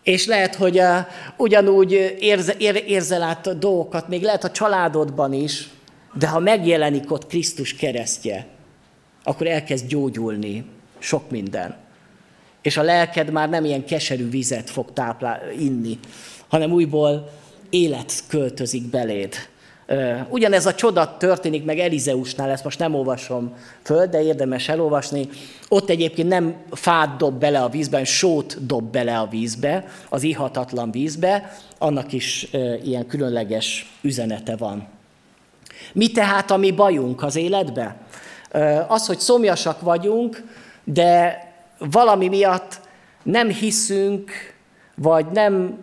És 0.05 0.27
lehet, 0.27 0.55
hogy 0.55 0.79
uh, 0.79 0.97
ugyanúgy 1.37 2.17
érze, 2.19 2.55
ér, 2.59 2.85
érzel 2.87 3.23
át 3.23 3.59
dolgokat, 3.59 4.09
még 4.09 4.23
lehet 4.23 4.45
a 4.45 4.51
családodban 4.51 5.33
is, 5.33 5.69
de 6.15 6.29
ha 6.29 6.39
megjelenik 6.39 7.13
ott 7.13 7.27
Krisztus 7.27 7.75
keresztje, 7.75 8.47
akkor 9.23 9.47
elkezd 9.47 9.87
gyógyulni 9.87 10.65
sok 10.99 11.31
minden. 11.31 11.77
És 12.63 12.77
a 12.77 12.83
lelked 12.83 13.31
már 13.31 13.49
nem 13.49 13.65
ilyen 13.65 13.85
keserű 13.85 14.31
vizet 14.31 14.71
fog 14.71 14.93
táplál, 14.93 15.41
inni, 15.59 15.99
hanem 16.49 16.73
újból 16.73 17.31
élet 17.71 18.13
költözik 18.29 18.83
beléd. 18.83 19.35
Ugyanez 20.29 20.67
a 20.67 20.75
csoda 20.75 21.17
történik 21.17 21.65
meg 21.65 21.79
Elizeusnál, 21.79 22.51
ezt 22.51 22.65
most 22.65 22.79
nem 22.79 22.95
olvasom 22.95 23.53
föl, 23.83 24.07
de 24.07 24.23
érdemes 24.23 24.69
elolvasni. 24.69 25.29
Ott 25.69 25.91
egyébként 25.91 26.29
nem 26.29 26.55
fát 26.71 27.17
dob 27.17 27.39
bele 27.39 27.63
a 27.63 27.69
vízbe, 27.69 27.93
hanem 27.93 28.13
sót 28.13 28.67
dob 28.67 28.85
bele 28.85 29.19
a 29.19 29.27
vízbe, 29.27 29.85
az 30.09 30.23
ihatatlan 30.23 30.91
vízbe, 30.91 31.53
annak 31.79 32.13
is 32.13 32.49
ilyen 32.85 33.07
különleges 33.07 33.93
üzenete 34.01 34.57
van. 34.57 34.87
Mi 35.93 36.11
tehát 36.11 36.51
a 36.51 36.57
mi 36.57 36.71
bajunk 36.71 37.23
az 37.23 37.37
életbe? 37.37 37.97
Az, 38.89 39.07
hogy 39.07 39.19
szomjasak 39.19 39.81
vagyunk, 39.81 40.45
de 40.85 41.39
valami 41.79 42.29
miatt 42.29 42.81
nem 43.23 43.49
hiszünk, 43.49 44.31
vagy 44.95 45.27
nem 45.33 45.79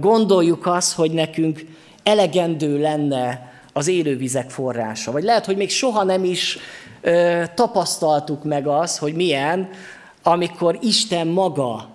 gondoljuk 0.00 0.66
azt, 0.66 0.94
hogy 0.94 1.10
nekünk 1.10 1.60
elegendő 2.06 2.80
lenne 2.80 3.52
az 3.72 3.88
élővizek 3.88 4.50
forrása. 4.50 5.12
Vagy 5.12 5.22
lehet, 5.22 5.44
hogy 5.44 5.56
még 5.56 5.70
soha 5.70 6.04
nem 6.04 6.24
is 6.24 6.58
ö, 7.00 7.42
tapasztaltuk 7.54 8.44
meg 8.44 8.66
azt, 8.66 8.98
hogy 8.98 9.14
milyen, 9.14 9.68
amikor 10.22 10.78
Isten 10.80 11.26
maga 11.26 11.88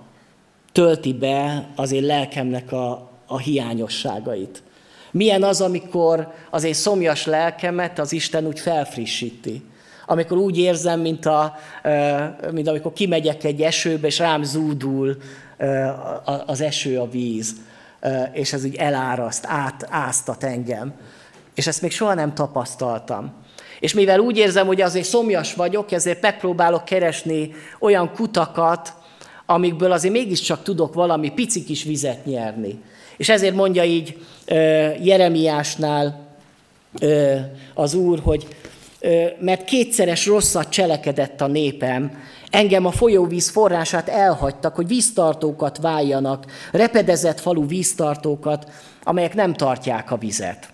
tölti 0.71 1.13
be 1.13 1.67
az 1.75 1.91
én 1.91 2.03
lelkemnek 2.03 2.71
a, 2.71 3.09
a 3.27 3.37
hiányosságait. 3.37 4.63
Milyen 5.11 5.43
az, 5.43 5.61
amikor 5.61 6.33
az 6.49 6.63
én 6.63 6.73
szomjas 6.73 7.25
lelkemet 7.25 7.99
az 7.99 8.11
Isten 8.11 8.47
úgy 8.47 8.59
felfrissíti. 8.59 9.63
Amikor 10.05 10.37
úgy 10.37 10.57
érzem, 10.57 10.99
mint, 10.99 11.25
a, 11.25 11.55
mint 12.51 12.67
amikor 12.67 12.93
kimegyek 12.93 13.43
egy 13.43 13.61
esőbe, 13.61 14.07
és 14.07 14.19
rám 14.19 14.43
zúdul 14.43 15.17
az 16.45 16.61
eső, 16.61 16.99
a 16.99 17.09
víz 17.09 17.55
és 18.33 18.53
ez 18.53 18.65
úgy 18.65 18.75
eláraszt, 18.75 19.45
átáztat 19.47 20.43
engem. 20.43 20.93
És 21.55 21.67
ezt 21.67 21.81
még 21.81 21.91
soha 21.91 22.13
nem 22.13 22.33
tapasztaltam. 22.33 23.33
És 23.79 23.93
mivel 23.93 24.19
úgy 24.19 24.37
érzem, 24.37 24.67
hogy 24.67 24.81
azért 24.81 25.07
szomjas 25.07 25.53
vagyok, 25.53 25.91
ezért 25.91 26.21
megpróbálok 26.21 26.85
keresni 26.85 27.53
olyan 27.79 28.11
kutakat, 28.13 28.93
amikből 29.45 29.91
azért 29.91 30.13
mégiscsak 30.13 30.63
tudok 30.63 30.93
valami 30.93 31.31
pici 31.31 31.63
kis 31.63 31.83
vizet 31.83 32.25
nyerni. 32.25 32.81
És 33.17 33.29
ezért 33.29 33.55
mondja 33.55 33.83
így 33.83 34.17
Jeremiásnál 35.03 36.27
az 37.73 37.93
Úr, 37.93 38.19
hogy 38.23 38.47
mert 39.39 39.63
kétszeres 39.63 40.25
rosszat 40.25 40.69
cselekedett 40.69 41.41
a 41.41 41.47
népem, 41.47 42.17
Engem 42.51 42.85
a 42.85 42.91
folyóvíz 42.91 43.49
forrását 43.49 44.09
elhagytak, 44.09 44.75
hogy 44.75 44.87
víztartókat 44.87 45.77
váljanak, 45.77 46.45
repedezett 46.71 47.39
falu 47.39 47.67
víztartókat, 47.67 48.71
amelyek 49.03 49.33
nem 49.33 49.53
tartják 49.53 50.11
a 50.11 50.17
vizet. 50.17 50.69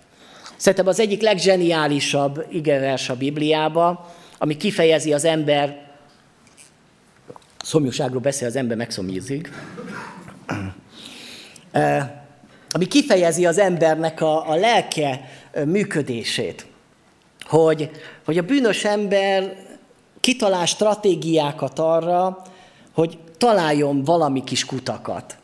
Szerintem 0.56 0.86
az 0.86 1.00
egyik 1.00 1.22
legzseniálisabb 1.22 2.46
igevers 2.50 3.08
a 3.08 3.16
Bibliába, 3.16 4.12
ami 4.38 4.56
kifejezi 4.56 5.12
az 5.12 5.24
ember, 5.24 5.86
szomjúságról 7.62 8.20
beszél, 8.20 8.48
az 8.48 8.56
ember 8.56 8.76
megszomjízik, 8.76 9.50
ami 12.70 12.86
kifejezi 12.86 13.46
az 13.46 13.58
embernek 13.58 14.20
a, 14.20 14.50
a 14.50 14.54
lelke 14.54 15.30
működését. 15.64 16.66
Hogy, 17.40 17.90
hogy 18.24 18.38
a 18.38 18.42
bűnös 18.42 18.84
ember 18.84 19.66
kitalál 20.28 20.66
stratégiákat 20.66 21.78
arra, 21.78 22.42
hogy 22.94 23.18
találjon 23.38 24.04
valami 24.04 24.44
kis 24.44 24.64
kutakat. 24.64 25.36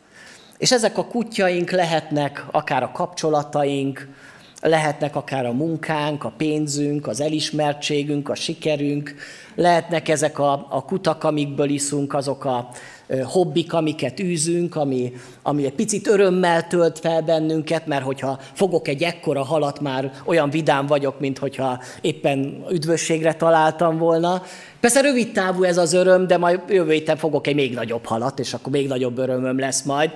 És 0.57 0.71
ezek 0.71 0.97
a 0.97 1.05
kutyaink 1.05 1.71
lehetnek 1.71 2.45
akár 2.51 2.83
a 2.83 2.91
kapcsolataink, 2.91 4.07
lehetnek 4.61 5.15
akár 5.15 5.45
a 5.45 5.51
munkánk, 5.51 6.23
a 6.23 6.33
pénzünk, 6.37 7.07
az 7.07 7.21
elismertségünk, 7.21 8.29
a 8.29 8.35
sikerünk, 8.35 9.15
lehetnek 9.55 10.09
ezek 10.09 10.39
a, 10.39 10.67
a 10.69 10.85
kutak, 10.85 11.23
amikből 11.23 11.69
iszunk, 11.69 12.13
azok 12.13 12.45
a 12.45 12.69
hobbik, 13.23 13.73
amiket 13.73 14.19
űzünk, 14.19 14.75
ami, 14.75 15.13
ami 15.41 15.65
egy 15.65 15.73
picit 15.73 16.07
örömmel 16.07 16.67
tölt 16.67 16.99
fel 16.99 17.21
bennünket, 17.21 17.87
mert 17.87 18.03
hogyha 18.03 18.39
fogok 18.53 18.87
egy 18.87 19.03
ekkora 19.03 19.43
halat, 19.43 19.79
már 19.79 20.11
olyan 20.25 20.49
vidám 20.49 20.85
vagyok, 20.85 21.19
mint 21.19 21.37
hogyha 21.37 21.79
éppen 22.01 22.65
üdvösségre 22.71 23.33
találtam 23.33 23.97
volna. 23.97 24.43
Persze 24.79 25.01
rövid 25.01 25.31
távú 25.31 25.63
ez 25.63 25.77
az 25.77 25.93
öröm, 25.93 26.27
de 26.27 26.37
majd 26.37 26.59
jövő 26.69 26.91
héten 26.91 27.17
fogok 27.17 27.47
egy 27.47 27.55
még 27.55 27.73
nagyobb 27.73 28.05
halat, 28.05 28.39
és 28.39 28.53
akkor 28.53 28.71
még 28.71 28.87
nagyobb 28.87 29.17
örömöm 29.17 29.59
lesz 29.59 29.83
majd. 29.83 30.11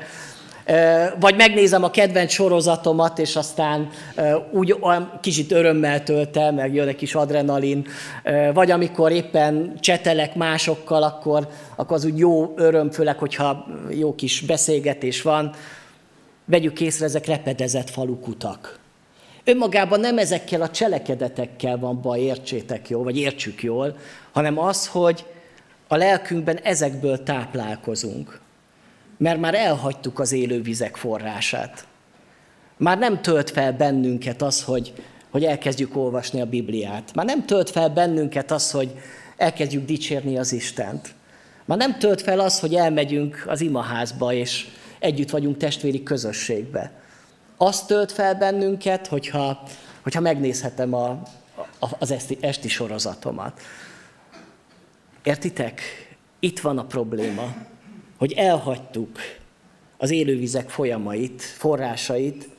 Vagy 1.20 1.36
megnézem 1.36 1.84
a 1.84 1.90
kedvenc 1.90 2.32
sorozatomat, 2.32 3.20
és 3.20 3.36
aztán 3.36 3.90
úgy 4.52 4.76
kicsit 5.22 5.52
örömmel 5.52 6.04
töltem, 6.04 6.56
meg 6.56 6.74
jön 6.74 6.88
egy 6.88 6.96
kis 6.96 7.16
adrenalin. 7.16 7.88
Vagy 8.54 8.72
amikor 8.72 9.12
éppen 9.12 9.74
csetelek 9.80 10.36
másokkal, 10.36 11.04
akkor, 11.04 11.48
akkor 11.76 11.98
az 11.98 12.06
úgy 12.06 12.18
jó 12.18 12.54
öröm, 12.56 12.92
főleg, 12.92 13.18
hogyha 13.18 13.66
jó 13.90 14.16
kis 14.16 14.42
beszélgetés 14.42 15.22
van. 15.22 15.52
Vegyük 16.46 16.82
észre, 16.82 17.06
ezek 17.06 17.26
repedezett 17.26 17.90
falukutak. 17.90 18.80
Önmagában 19.44 20.00
nem 20.00 20.18
ezekkel 20.18 20.62
a 20.62 20.70
cselekedetekkel 20.70 21.78
van 21.78 22.02
baj, 22.02 22.20
értsétek 22.20 22.90
jól, 22.90 23.04
vagy 23.04 23.18
értsük 23.18 23.64
jól, 23.64 23.98
hanem 24.32 24.60
az, 24.60 24.88
hogy 24.88 25.26
a 25.88 25.96
lelkünkben 25.96 26.58
ezekből 26.58 27.24
táplálkozunk 27.24 28.40
mert 29.20 29.40
már 29.40 29.56
elhagytuk 29.56 30.20
az 30.20 30.32
élő 30.32 30.62
vizek 30.62 30.96
forrását. 30.96 31.88
Már 32.78 32.98
nem 32.98 33.22
tölt 33.22 33.50
fel 33.50 33.74
bennünket 33.74 34.42
az, 34.42 34.64
hogy, 34.64 34.94
hogy 35.30 35.44
elkezdjük 35.44 35.98
olvasni 35.98 36.42
a 36.42 36.46
Bibliát. 36.46 37.14
Már 37.14 37.26
nem 37.26 37.46
tölt 37.46 37.70
fel 37.70 37.90
bennünket 37.90 38.52
az, 38.52 38.72
hogy 38.72 38.92
elkezdjük 39.38 39.86
dicsérni 39.86 40.38
az 40.38 40.52
Istent. 40.52 41.14
Már 41.66 41.78
nem 41.78 41.98
tölt 41.98 42.22
fel 42.22 42.40
az, 42.40 42.60
hogy 42.60 42.76
elmegyünk 42.76 43.44
az 43.48 43.62
imaházba, 43.62 44.34
és 44.34 44.68
együtt 45.00 45.30
vagyunk 45.30 45.58
testvéri 45.58 46.04
közösségbe. 46.04 46.92
Azt 47.58 47.88
tölt 47.88 48.12
fel 48.12 48.36
bennünket, 48.36 49.08
hogyha, 49.08 49.64
hogyha 50.02 50.20
megnézhetem 50.20 50.94
a, 50.94 51.10
a, 51.80 51.88
az 52.00 52.12
esti, 52.12 52.38
esti 52.42 52.68
sorozatomat. 52.68 53.62
Értitek? 55.24 55.82
Itt 56.40 56.60
van 56.60 56.78
a 56.78 56.86
probléma 56.86 57.56
hogy 58.20 58.34
elhagytuk 58.34 59.18
az 59.98 60.12
élővizek 60.12 60.70
folyamait, 60.70 61.42
forrásait, 61.42 62.50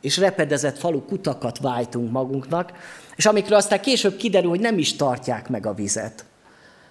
és 0.00 0.16
repedezett 0.16 0.78
falu 0.78 1.04
kutakat 1.04 1.58
vájtunk 1.58 2.10
magunknak, 2.10 2.72
és 3.16 3.26
amikről 3.26 3.58
aztán 3.58 3.80
később 3.80 4.16
kiderül, 4.16 4.50
hogy 4.50 4.60
nem 4.60 4.78
is 4.78 4.96
tartják 4.96 5.48
meg 5.48 5.66
a 5.66 5.74
vizet. 5.74 6.24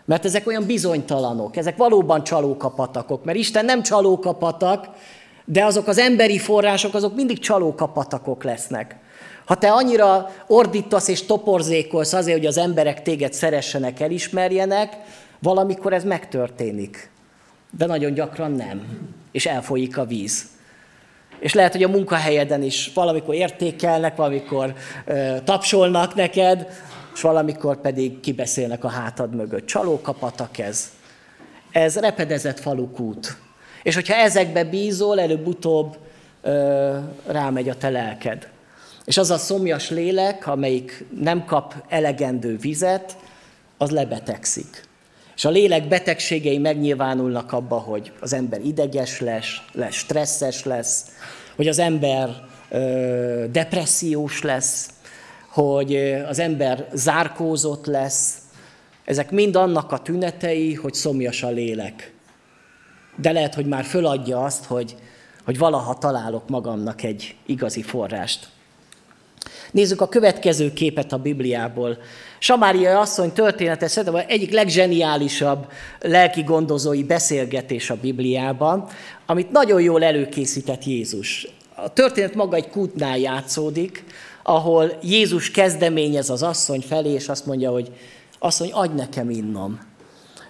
Mert 0.06 0.26
ezek 0.26 0.48
olyan 0.48 0.66
bizonytalanok, 0.66 1.56
ezek 1.56 1.78
valóban 1.78 2.24
csalókapatakok, 2.24 3.24
mert 3.24 3.38
Isten 3.38 3.66
nem 3.66 3.84
csalókapatak, 3.84 4.88
de 5.46 5.66
azok 5.66 5.88
az 5.88 5.98
emberi 5.98 6.38
források, 6.38 6.94
azok 6.94 7.16
mindig 7.16 7.40
csalókapatakok 7.40 8.44
lesznek. 8.44 8.96
Ha 9.46 9.56
te 9.56 9.72
annyira 9.72 10.32
ordítasz 10.48 11.08
és 11.08 11.26
toporzékolsz 11.26 12.14
azért, 12.14 12.38
hogy 12.38 12.48
az 12.48 12.58
emberek 12.58 13.02
téged 13.02 13.34
szeressenek, 13.34 14.00
elismerjenek, 14.00 14.98
valamikor 15.40 15.94
ez 15.94 16.04
megtörténik 16.04 17.11
de 17.78 17.86
nagyon 17.86 18.14
gyakran 18.14 18.52
nem, 18.52 18.82
és 19.32 19.46
elfolyik 19.46 19.98
a 19.98 20.06
víz. 20.06 20.50
És 21.40 21.54
lehet, 21.54 21.72
hogy 21.72 21.84
a 21.84 21.88
munkahelyeden 21.88 22.64
is 22.64 22.92
valamikor 22.94 23.36
értékelnek, 23.36 24.16
valamikor 24.16 24.74
ö, 25.06 25.36
tapsolnak 25.44 26.16
neked, 26.16 26.68
és 27.14 27.22
valamikor 27.22 27.82
pedig 27.82 28.20
kibeszélnek 28.20 28.84
a 28.84 28.90
hátad 28.90 29.36
mögött. 29.36 29.66
Csalókapatak 29.66 30.58
ez. 30.58 30.92
Ez 31.72 31.96
repedezett 31.96 32.60
falukút. 32.60 33.38
És 33.84 33.96
hogyha 33.96 34.16
ezekbe 34.16 34.64
bízol, 34.64 35.20
előbb-utóbb 35.20 35.98
ö, 36.42 36.98
rámegy 37.26 37.70
a 37.70 37.76
te 37.76 37.90
lelked. 37.90 38.50
És 39.06 39.18
az 39.18 39.32
a 39.32 39.38
szomjas 39.38 39.90
lélek, 39.90 40.48
amelyik 40.48 41.06
nem 41.20 41.46
kap 41.46 41.76
elegendő 41.88 42.58
vizet, 42.58 43.18
az 43.78 43.90
lebetegszik. 43.90 44.90
És 45.42 45.48
a 45.48 45.52
lélek 45.52 45.88
betegségei 45.88 46.58
megnyilvánulnak 46.58 47.52
abba, 47.52 47.78
hogy 47.78 48.12
az 48.20 48.34
ember 48.34 48.66
ideges 48.66 49.20
lesz, 49.20 49.58
lesz 49.72 49.94
stresszes 49.96 50.64
lesz, 50.64 51.06
hogy 51.56 51.68
az 51.68 51.80
ember 51.80 52.30
ö, 52.70 53.46
depressziós 53.52 54.42
lesz, 54.42 54.90
hogy 55.48 55.96
az 56.28 56.40
ember 56.40 56.88
zárkózott 56.94 57.86
lesz. 57.86 58.38
Ezek 59.06 59.32
mind 59.32 59.56
annak 59.56 59.92
a 59.92 60.02
tünetei, 60.02 60.74
hogy 60.74 60.94
szomjas 60.94 61.44
a 61.44 61.50
lélek. 61.50 62.14
De 63.16 63.32
lehet, 63.32 63.56
hogy 63.56 63.66
már 63.66 63.84
föladja 63.84 64.44
azt, 64.44 64.66
hogy, 64.66 64.96
hogy 65.46 65.58
valaha 65.58 65.98
találok 65.98 66.50
magamnak 66.50 67.04
egy 67.04 67.36
igazi 67.46 67.82
forrást. 67.82 68.50
Nézzük 69.72 70.02
a 70.02 70.08
következő 70.08 70.74
képet 70.74 71.14
a 71.14 71.18
Bibliából. 71.18 71.98
Samária 72.40 73.00
asszony 73.00 73.32
története 73.32 73.88
szerintem 73.88 74.24
egyik 74.28 74.52
legzseniálisabb 74.52 75.68
lelki 76.00 76.44
gondozói 76.44 77.04
beszélgetés 77.04 77.90
a 77.90 77.98
Bibliában, 78.02 78.88
amit 79.26 79.52
nagyon 79.52 79.82
jól 79.82 80.04
előkészített 80.04 80.86
Jézus. 80.86 81.48
A 81.76 81.94
történet 81.94 82.36
maga 82.36 82.56
egy 82.56 82.70
kútnál 82.70 83.18
játszódik, 83.18 84.04
ahol 84.44 84.98
Jézus 85.04 85.52
kezdeményez 85.52 86.30
az 86.30 86.44
asszony 86.44 86.82
felé, 86.82 87.10
és 87.10 87.30
azt 87.30 87.46
mondja, 87.46 87.72
hogy 87.72 87.92
asszony, 88.40 88.72
adj 88.72 88.96
nekem 88.96 89.30
innom. 89.30 89.80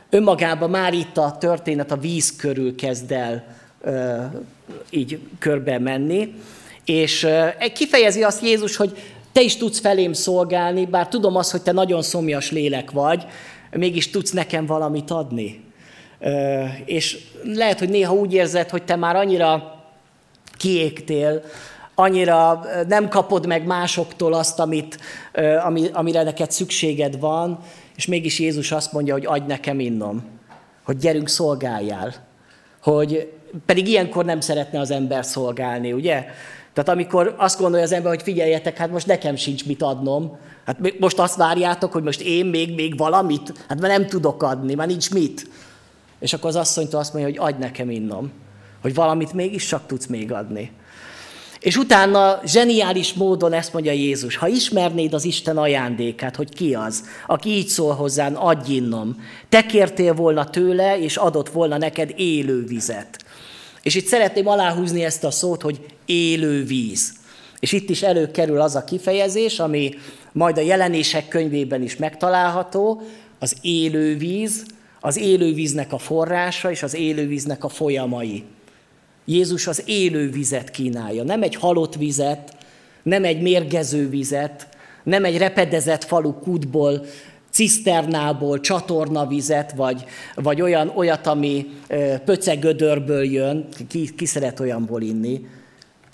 Önmagában 0.09 0.69
már 0.69 0.93
itt 0.93 1.17
a 1.17 1.35
történet 1.39 1.91
a 1.91 1.97
víz 1.97 2.35
körül 2.35 2.75
kezd 2.75 3.11
el 3.11 3.43
ö, 3.81 4.23
így 4.89 5.19
körbe 5.39 5.79
menni, 5.79 6.33
és 6.85 7.27
kifejezi 7.73 8.23
azt 8.23 8.43
Jézus, 8.43 8.75
hogy 8.75 8.97
te 9.31 9.41
is 9.41 9.57
tudsz 9.57 9.79
felém 9.79 10.13
szolgálni, 10.13 10.85
bár 10.85 11.07
tudom 11.07 11.35
azt, 11.35 11.51
hogy 11.51 11.61
te 11.61 11.71
nagyon 11.71 12.01
szomjas 12.01 12.51
lélek 12.51 12.91
vagy, 12.91 13.25
mégis 13.71 14.09
tudsz 14.09 14.31
nekem 14.31 14.65
valamit 14.65 15.11
adni. 15.11 15.63
És 16.85 17.17
lehet, 17.43 17.79
hogy 17.79 17.89
néha 17.89 18.13
úgy 18.13 18.33
érzed, 18.33 18.69
hogy 18.69 18.83
te 18.83 18.95
már 18.95 19.15
annyira 19.15 19.79
kiégtél, 20.57 21.43
annyira 21.95 22.65
nem 22.87 23.09
kapod 23.09 23.47
meg 23.47 23.65
másoktól 23.65 24.33
azt, 24.33 24.59
amit, 24.59 24.97
amire 25.91 26.23
neked 26.23 26.51
szükséged 26.51 27.19
van, 27.19 27.59
és 27.95 28.05
mégis 28.05 28.39
Jézus 28.39 28.71
azt 28.71 28.93
mondja, 28.93 29.13
hogy 29.13 29.25
adj 29.25 29.47
nekem 29.47 29.79
innom, 29.79 30.23
hogy 30.83 30.97
gyerünk 30.97 31.29
szolgáljál. 31.29 32.13
Hogy 32.81 33.31
pedig 33.65 33.87
ilyenkor 33.87 34.25
nem 34.25 34.39
szeretne 34.39 34.79
az 34.79 34.91
ember 34.91 35.25
szolgálni, 35.25 35.93
ugye? 35.93 36.25
Tehát 36.73 36.89
amikor 36.89 37.35
azt 37.37 37.59
gondolja 37.59 37.85
az 37.85 37.91
ember, 37.91 38.11
hogy 38.11 38.21
figyeljetek, 38.21 38.77
hát 38.77 38.91
most 38.91 39.07
nekem 39.07 39.35
sincs 39.35 39.65
mit 39.65 39.81
adnom, 39.81 40.37
hát 40.65 40.99
most 40.99 41.19
azt 41.19 41.35
várjátok, 41.35 41.91
hogy 41.91 42.03
most 42.03 42.21
én 42.21 42.45
még, 42.45 42.75
még 42.75 42.97
valamit, 42.97 43.53
hát 43.67 43.79
már 43.79 43.91
nem 43.91 44.07
tudok 44.07 44.43
adni, 44.43 44.73
már 44.73 44.87
nincs 44.87 45.11
mit. 45.11 45.47
És 46.19 46.33
akkor 46.33 46.49
az 46.49 46.55
asszonytól 46.55 46.99
azt 46.99 47.13
mondja, 47.13 47.31
hogy 47.31 47.53
adj 47.53 47.61
nekem 47.61 47.89
innom, 47.89 48.31
hogy 48.81 48.93
valamit 48.93 49.33
mégis 49.33 49.67
csak 49.67 49.87
tudsz 49.87 50.05
még 50.05 50.31
adni. 50.31 50.71
És 51.59 51.77
utána 51.77 52.39
zseniális 52.45 53.13
módon 53.13 53.53
ezt 53.53 53.73
mondja 53.73 53.91
Jézus, 53.91 54.35
ha 54.35 54.47
ismernéd 54.47 55.13
az 55.13 55.25
Isten 55.25 55.57
ajándékát, 55.57 56.35
hogy 56.35 56.55
ki 56.55 56.73
az, 56.73 57.03
aki 57.27 57.49
így 57.49 57.67
szól 57.67 57.93
hozzán, 57.93 58.33
adj 58.35 58.73
innom. 58.73 59.23
Te 59.49 59.65
kértél 59.65 60.13
volna 60.13 60.49
tőle, 60.49 60.99
és 60.99 61.17
adott 61.17 61.49
volna 61.49 61.77
neked 61.77 62.13
élő 62.15 62.65
vizet. 62.65 63.23
És 63.83 63.95
itt 63.95 64.05
szeretném 64.05 64.47
aláhúzni 64.47 65.03
ezt 65.03 65.23
a 65.23 65.31
szót, 65.31 65.61
hogy 65.61 65.85
élő 66.05 66.63
víz. 66.63 67.13
És 67.59 67.71
itt 67.71 67.89
is 67.89 68.01
előkerül 68.01 68.61
az 68.61 68.75
a 68.75 68.83
kifejezés, 68.83 69.59
ami 69.59 69.93
majd 70.31 70.57
a 70.57 70.61
jelenések 70.61 71.27
könyvében 71.27 71.81
is 71.81 71.95
megtalálható, 71.95 73.01
az 73.39 73.55
élő 73.61 74.17
víz, 74.17 74.65
az 74.99 75.17
élő 75.17 75.53
víznek 75.53 75.93
a 75.93 75.97
forrása 75.97 76.71
és 76.71 76.83
az 76.83 76.95
élő 76.95 77.27
víznek 77.27 77.63
a 77.63 77.69
folyamai. 77.69 78.43
Jézus 79.25 79.67
az 79.67 79.83
élő 79.85 80.29
vizet 80.29 80.71
kínálja, 80.71 81.23
nem 81.23 81.43
egy 81.43 81.55
halott 81.55 81.95
vizet, 81.95 82.55
nem 83.03 83.23
egy 83.23 83.41
mérgező 83.41 84.09
vizet, 84.09 84.67
nem 85.03 85.25
egy 85.25 85.37
repedezett 85.37 86.03
falu 86.03 86.33
kútból 86.33 87.05
ciszternából 87.51 88.59
csatornavizet, 88.59 89.71
vagy, 89.71 90.05
vagy 90.35 90.61
olyan, 90.61 90.91
olyat, 90.95 91.27
ami 91.27 91.67
pöcegödörből 92.25 93.23
jön, 93.23 93.67
ki, 93.87 94.15
ki 94.15 94.25
szeret 94.25 94.59
olyanból 94.59 95.01
inni. 95.01 95.45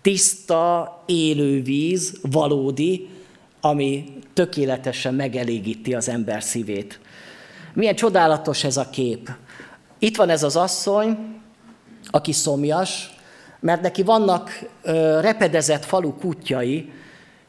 Tiszta, 0.02 1.04
élő 1.06 1.62
víz, 1.62 2.20
valódi, 2.22 3.08
ami 3.62 4.06
tökéletesen 4.34 5.14
megelégíti 5.14 5.94
az 5.94 6.10
ember 6.10 6.44
szívét. 6.44 7.00
Milyen 7.74 7.96
csodálatos 7.96 8.64
ez 8.64 8.78
a 8.78 8.90
kép. 8.90 9.30
Itt 10.00 10.16
van 10.16 10.30
ez 10.30 10.44
az 10.44 10.56
asszony, 10.56 11.18
aki 12.06 12.32
szomjas, 12.32 13.16
mert 13.60 13.82
neki 13.82 14.04
vannak 14.04 14.70
repedezett 15.22 15.86
falu 15.86 16.14
kutyai, 16.14 16.92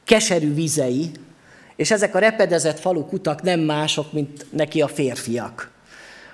keserű 0.05 0.55
vizei, 0.55 1.11
és 1.79 1.91
ezek 1.91 2.14
a 2.14 2.18
repedezett 2.18 2.79
falu 2.79 3.05
kutak 3.07 3.43
nem 3.43 3.61
mások, 3.61 4.12
mint 4.12 4.47
neki 4.51 4.81
a 4.81 4.89
férfiak. 4.89 5.70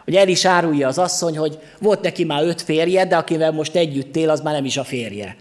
Hogy 0.05 0.17
el 0.17 0.29
is 0.29 0.45
árulja 0.45 0.89
az 0.89 0.99
asszony, 0.99 1.37
hogy 1.37 1.59
volt 1.79 2.01
neki 2.01 2.25
már 2.25 2.43
öt 2.43 2.63
férje, 2.63 3.07
de 3.07 3.17
akivel 3.17 3.53
most 3.53 3.75
együtt 3.75 4.17
él, 4.17 4.31
az 4.31 4.41
már 4.41 4.55
nem 4.55 4.65
is 4.65 4.77
a 4.77 4.85
férje. 4.85 5.37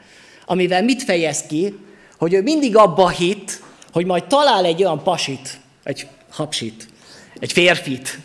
Amivel 0.45 0.83
mit 0.83 1.03
fejez 1.03 1.41
ki, 1.41 1.79
hogy 2.17 2.33
ő 2.33 2.41
mindig 2.41 2.75
abba 2.75 3.09
hit, 3.09 3.61
hogy 3.91 4.05
majd 4.05 4.23
talál 4.23 4.65
egy 4.65 4.83
olyan 4.83 5.03
pasit, 5.03 5.59
egy 5.83 6.07
hapsit, 6.29 6.87
egy 7.39 7.51
férfit, 7.51 8.19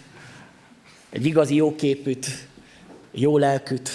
egy 1.11 1.27
igazi 1.27 1.55
jóképűt, 1.55 2.27
jó 3.13 3.39
lelkűt, 3.39 3.91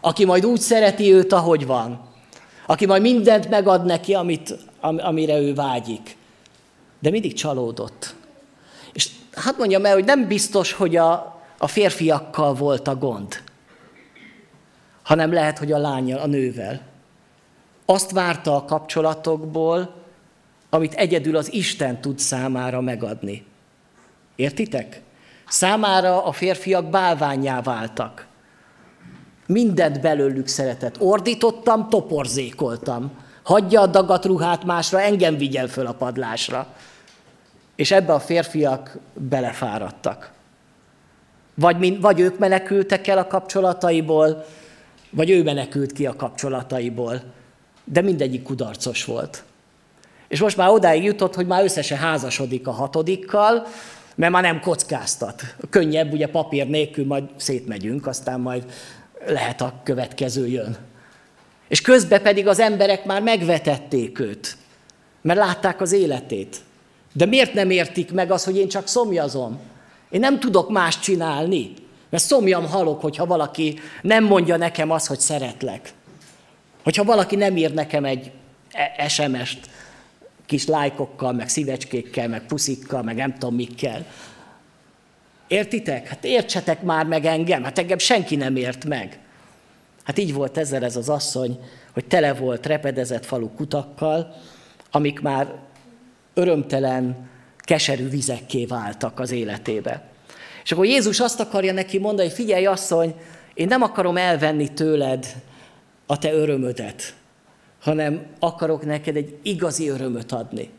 aki 0.00 0.24
majd 0.24 0.46
úgy 0.46 0.60
szereti 0.60 1.12
őt, 1.12 1.32
ahogy 1.32 1.66
van, 1.66 2.08
aki 2.66 2.86
majd 2.86 3.02
mindent 3.02 3.50
megad 3.50 3.84
neki, 3.84 4.14
amit, 4.14 4.56
am, 4.80 4.98
amire 5.02 5.38
ő 5.38 5.54
vágyik. 5.54 6.16
De 7.04 7.10
mindig 7.10 7.32
csalódott. 7.32 8.14
És 8.92 9.08
hát 9.32 9.58
mondjam 9.58 9.84
el, 9.84 9.92
hogy 9.92 10.04
nem 10.04 10.26
biztos, 10.26 10.72
hogy 10.72 10.96
a, 10.96 11.40
a 11.58 11.66
férfiakkal 11.66 12.54
volt 12.54 12.88
a 12.88 12.96
gond, 12.96 13.42
hanem 15.02 15.32
lehet, 15.32 15.58
hogy 15.58 15.72
a 15.72 15.78
lányjal, 15.78 16.18
a 16.18 16.26
nővel. 16.26 16.80
Azt 17.84 18.10
várta 18.10 18.56
a 18.56 18.64
kapcsolatokból, 18.64 19.94
amit 20.70 20.94
egyedül 20.94 21.36
az 21.36 21.52
Isten 21.52 22.00
tud 22.00 22.18
számára 22.18 22.80
megadni. 22.80 23.44
Értitek? 24.36 25.02
Számára 25.48 26.24
a 26.24 26.32
férfiak 26.32 26.90
bálványá 26.90 27.62
váltak. 27.62 28.26
Mindent 29.46 30.00
belőlük 30.00 30.46
szeretett. 30.46 31.00
Ordítottam, 31.00 31.88
toporzékoltam. 31.88 33.10
Hagyja 33.42 33.80
a 33.80 33.86
dagat 33.86 34.24
ruhát 34.24 34.64
másra, 34.64 35.00
engem 35.00 35.36
vigyel 35.36 35.66
föl 35.66 35.86
a 35.86 35.92
padlásra. 35.92 36.66
És 37.74 37.90
ebbe 37.90 38.12
a 38.12 38.20
férfiak 38.20 38.98
belefáradtak. 39.14 40.32
Vagy, 41.54 42.00
vagy 42.00 42.20
ők 42.20 42.38
menekültek 42.38 43.06
el 43.06 43.18
a 43.18 43.26
kapcsolataiból, 43.26 44.44
vagy 45.10 45.30
ő 45.30 45.42
menekült 45.42 45.92
ki 45.92 46.06
a 46.06 46.16
kapcsolataiból. 46.16 47.22
De 47.84 48.00
mindegyik 48.00 48.42
kudarcos 48.42 49.04
volt. 49.04 49.44
És 50.28 50.40
most 50.40 50.56
már 50.56 50.68
odáig 50.68 51.04
jutott, 51.04 51.34
hogy 51.34 51.46
már 51.46 51.64
összesen 51.64 51.98
házasodik 51.98 52.66
a 52.66 52.70
hatodikkal, 52.70 53.66
mert 54.14 54.32
már 54.32 54.42
nem 54.42 54.60
kockáztat. 54.60 55.42
Könnyebb, 55.70 56.12
ugye 56.12 56.28
papír 56.28 56.66
nélkül 56.66 57.06
majd 57.06 57.24
szétmegyünk, 57.36 58.06
aztán 58.06 58.40
majd 58.40 58.64
lehet 59.26 59.60
a 59.60 59.80
következő 59.82 60.46
jön. 60.46 60.76
És 61.68 61.80
közben 61.80 62.22
pedig 62.22 62.46
az 62.46 62.60
emberek 62.60 63.04
már 63.04 63.22
megvetették 63.22 64.18
őt, 64.18 64.56
mert 65.22 65.38
látták 65.38 65.80
az 65.80 65.92
életét. 65.92 66.56
De 67.16 67.26
miért 67.26 67.54
nem 67.54 67.70
értik 67.70 68.12
meg 68.12 68.30
az, 68.30 68.44
hogy 68.44 68.56
én 68.56 68.68
csak 68.68 68.86
szomjazom? 68.86 69.60
Én 70.10 70.20
nem 70.20 70.40
tudok 70.40 70.70
más 70.70 70.98
csinálni, 70.98 71.72
mert 72.10 72.22
szomjam 72.22 72.66
halok, 72.66 73.00
hogyha 73.00 73.26
valaki 73.26 73.78
nem 74.02 74.24
mondja 74.24 74.56
nekem 74.56 74.90
azt, 74.90 75.06
hogy 75.06 75.20
szeretlek. 75.20 75.92
Hogyha 76.82 77.04
valaki 77.04 77.36
nem 77.36 77.56
ír 77.56 77.74
nekem 77.74 78.04
egy 78.04 78.30
e- 78.72 79.08
SMS-t, 79.08 79.68
kis 80.46 80.66
lájkokkal, 80.66 81.32
meg 81.32 81.48
szívecskékkel, 81.48 82.28
meg 82.28 82.46
puszikkal, 82.46 83.02
meg 83.02 83.16
nem 83.16 83.32
tudom 83.32 83.54
mikkel. 83.54 84.06
Értitek? 85.46 86.08
Hát 86.08 86.24
értsetek 86.24 86.82
már 86.82 87.06
meg 87.06 87.24
engem, 87.24 87.62
hát 87.64 87.78
engem 87.78 87.98
senki 87.98 88.36
nem 88.36 88.56
ért 88.56 88.84
meg. 88.84 89.18
Hát 90.04 90.18
így 90.18 90.34
volt 90.34 90.58
ezzel 90.58 90.84
ez 90.84 90.96
az 90.96 91.08
asszony, 91.08 91.58
hogy 91.92 92.04
tele 92.04 92.34
volt 92.34 92.66
repedezett 92.66 93.26
falu 93.26 93.48
kutakkal, 93.54 94.34
amik 94.90 95.20
már 95.20 95.54
örömtelen, 96.34 97.28
keserű 97.58 98.08
vizekké 98.08 98.64
váltak 98.64 99.20
az 99.20 99.30
életébe. 99.30 100.02
És 100.64 100.72
akkor 100.72 100.86
Jézus 100.86 101.20
azt 101.20 101.40
akarja 101.40 101.72
neki 101.72 101.98
mondani, 101.98 102.28
hogy 102.28 102.36
figyelj 102.36 102.66
asszony, 102.66 103.14
én 103.54 103.66
nem 103.66 103.82
akarom 103.82 104.16
elvenni 104.16 104.72
tőled 104.72 105.26
a 106.06 106.18
te 106.18 106.32
örömödet, 106.32 107.14
hanem 107.80 108.26
akarok 108.38 108.84
neked 108.84 109.16
egy 109.16 109.38
igazi 109.42 109.88
örömöt 109.88 110.32
adni. 110.32 110.70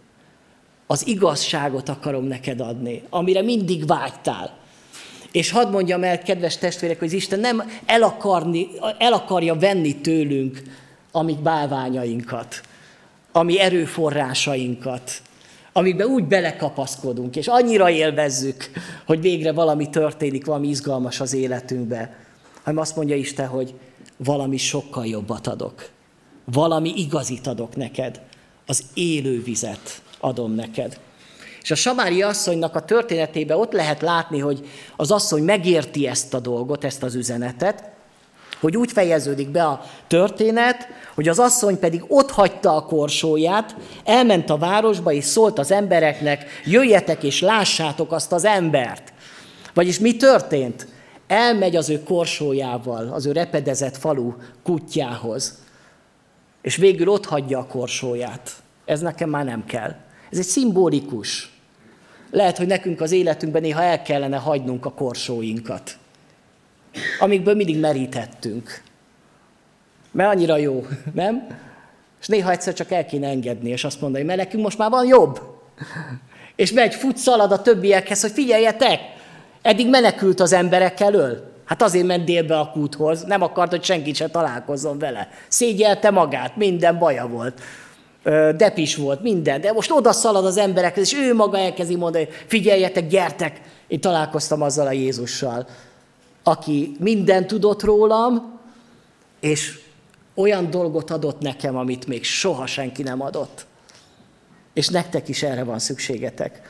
Az 0.87 1.07
igazságot 1.07 1.89
akarom 1.89 2.25
neked 2.25 2.59
adni, 2.59 3.03
amire 3.09 3.41
mindig 3.41 3.85
vágytál. 3.85 4.57
És 5.31 5.51
hadd 5.51 5.71
mondjam 5.71 6.03
el, 6.03 6.19
kedves 6.19 6.57
testvérek, 6.57 6.99
hogy 6.99 7.13
Isten 7.13 7.39
nem 7.39 7.71
el, 7.85 8.03
akarni, 8.03 8.67
el 8.97 9.13
akarja 9.13 9.55
venni 9.55 9.95
tőlünk 9.95 10.61
a 11.11 11.21
mi 11.21 11.37
bálványainkat, 11.43 12.61
a 13.31 13.43
mi 13.43 13.59
erőforrásainkat, 13.59 15.21
amikbe 15.77 16.07
úgy 16.07 16.23
belekapaszkodunk, 16.23 17.35
és 17.35 17.47
annyira 17.47 17.89
élvezzük, 17.89 18.71
hogy 19.05 19.21
végre 19.21 19.51
valami 19.51 19.89
történik, 19.89 20.45
valami 20.45 20.67
izgalmas 20.67 21.19
az 21.19 21.33
életünkbe, 21.33 22.17
hanem 22.63 22.79
azt 22.79 22.95
mondja 22.95 23.15
Isten, 23.15 23.47
hogy 23.47 23.73
valami 24.17 24.57
sokkal 24.57 25.05
jobbat 25.05 25.47
adok. 25.47 25.89
Valami 26.45 26.93
igazit 26.95 27.47
adok 27.47 27.75
neked. 27.75 28.21
Az 28.65 28.83
élő 28.93 29.43
vizet 29.43 30.01
adom 30.19 30.51
neked. 30.51 30.99
És 31.61 31.71
a 31.71 31.75
Samári 31.75 32.21
asszonynak 32.21 32.75
a 32.75 32.85
történetében 32.85 33.57
ott 33.57 33.71
lehet 33.71 34.01
látni, 34.01 34.39
hogy 34.39 34.67
az 34.95 35.11
asszony 35.11 35.43
megérti 35.43 36.07
ezt 36.07 36.33
a 36.33 36.39
dolgot, 36.39 36.83
ezt 36.83 37.03
az 37.03 37.15
üzenetet, 37.15 37.94
hogy 38.59 38.77
úgy 38.77 38.91
fejeződik 38.91 39.49
be 39.49 39.63
a 39.63 39.85
történet, 40.07 40.87
hogy 41.15 41.27
az 41.27 41.39
asszony 41.39 41.79
pedig 41.79 42.03
ott 42.07 42.31
hagyta 42.31 42.75
a 42.75 42.85
korsóját, 42.85 43.75
elment 44.03 44.49
a 44.49 44.57
városba, 44.57 45.11
és 45.11 45.23
szólt 45.23 45.59
az 45.59 45.71
embereknek, 45.71 46.45
jöjjetek 46.65 47.23
és 47.23 47.41
lássátok 47.41 48.11
azt 48.11 48.31
az 48.31 48.45
embert. 48.45 49.13
Vagyis 49.73 49.99
mi 49.99 50.15
történt? 50.15 50.87
Elmegy 51.27 51.75
az 51.75 51.89
ő 51.89 52.03
korsójával, 52.03 53.09
az 53.13 53.25
ő 53.25 53.31
repedezett 53.31 53.97
falu 53.97 54.33
kutyához, 54.63 55.63
és 56.61 56.75
végül 56.75 57.07
ott 57.07 57.25
hagyja 57.25 57.59
a 57.59 57.65
korsóját. 57.65 58.51
Ez 58.85 58.99
nekem 58.99 59.29
már 59.29 59.45
nem 59.45 59.65
kell. 59.65 59.95
Ez 60.31 60.37
egy 60.37 60.45
szimbolikus. 60.45 61.53
Lehet, 62.31 62.57
hogy 62.57 62.67
nekünk 62.67 63.01
az 63.01 63.11
életünkben 63.11 63.61
néha 63.61 63.81
el 63.81 64.01
kellene 64.01 64.37
hagynunk 64.37 64.85
a 64.85 64.91
korsóinkat, 64.91 65.97
amikből 67.19 67.55
mindig 67.55 67.79
merítettünk. 67.79 68.81
Mert 70.11 70.33
annyira 70.33 70.57
jó, 70.57 70.85
nem? 71.13 71.47
És 72.21 72.27
néha 72.27 72.51
egyszer 72.51 72.73
csak 72.73 72.91
el 72.91 73.05
kéne 73.05 73.27
engedni, 73.27 73.69
és 73.69 73.83
azt 73.83 74.01
mondani, 74.01 74.23
mert 74.23 74.39
nekünk 74.39 74.63
most 74.63 74.77
már 74.77 74.89
van 74.89 75.07
jobb. 75.07 75.39
És 76.55 76.71
megy, 76.71 76.95
fut, 76.95 77.17
szalad 77.17 77.51
a 77.51 77.61
többiekhez, 77.61 78.21
hogy 78.21 78.31
figyeljetek, 78.31 78.99
eddig 79.61 79.89
menekült 79.89 80.39
az 80.39 80.53
emberek 80.53 80.99
elől. 80.99 81.53
Hát 81.65 81.81
azért 81.81 82.05
ment 82.05 82.25
délbe 82.25 82.59
a 82.59 82.71
kúthoz, 82.71 83.23
nem 83.23 83.41
akart, 83.41 83.71
hogy 83.71 83.83
senki 83.83 84.13
se 84.13 84.27
találkozzon 84.27 84.99
vele. 84.99 85.29
Szégyelte 85.47 86.09
magát, 86.09 86.55
minden 86.55 86.97
baja 86.97 87.27
volt 87.27 87.61
depis 88.55 88.95
volt, 88.95 89.21
minden, 89.21 89.61
de 89.61 89.71
most 89.71 89.91
oda 89.91 90.11
szalad 90.11 90.45
az 90.45 90.57
emberekhez, 90.57 91.13
és 91.13 91.19
ő 91.19 91.33
maga 91.33 91.57
elkezdi 91.57 91.95
mondani, 91.95 92.27
figyeljetek, 92.47 93.07
gyertek, 93.07 93.61
én 93.87 93.99
találkoztam 93.99 94.61
azzal 94.61 94.87
a 94.87 94.91
Jézussal, 94.91 95.67
aki 96.47 96.95
minden 96.99 97.47
tudott 97.47 97.83
rólam, 97.83 98.59
és 99.39 99.79
olyan 100.33 100.69
dolgot 100.69 101.11
adott 101.11 101.39
nekem, 101.39 101.77
amit 101.77 102.07
még 102.07 102.23
soha 102.23 102.65
senki 102.65 103.03
nem 103.03 103.21
adott. 103.21 103.65
És 104.73 104.87
nektek 104.87 105.27
is 105.27 105.43
erre 105.43 105.63
van 105.63 105.79
szükségetek. 105.79 106.61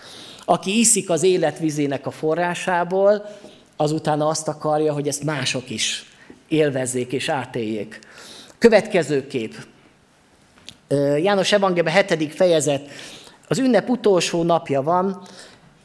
Aki 0.46 0.80
iszik 0.80 1.10
az 1.10 1.24
életvizének 1.24 2.06
a 2.06 2.12
forrásából, 2.12 3.26
azután 3.76 4.22
azt 4.22 4.48
akarja, 4.48 4.94
hogy 4.94 5.08
ezt 5.08 5.24
mások 5.24 5.70
is 5.70 6.06
élvezzék 6.48 7.12
és 7.12 7.30
átéljék. 7.30 8.00
Következő 8.58 9.28
kép. 9.28 9.56
János 11.18 11.52
Evangélium 11.52 11.96
7. 11.96 12.34
fejezet, 12.34 12.90
az 13.48 13.58
ünnep 13.58 13.90
utolsó 13.90 14.44
napja 14.44 14.82
van, 14.82 15.22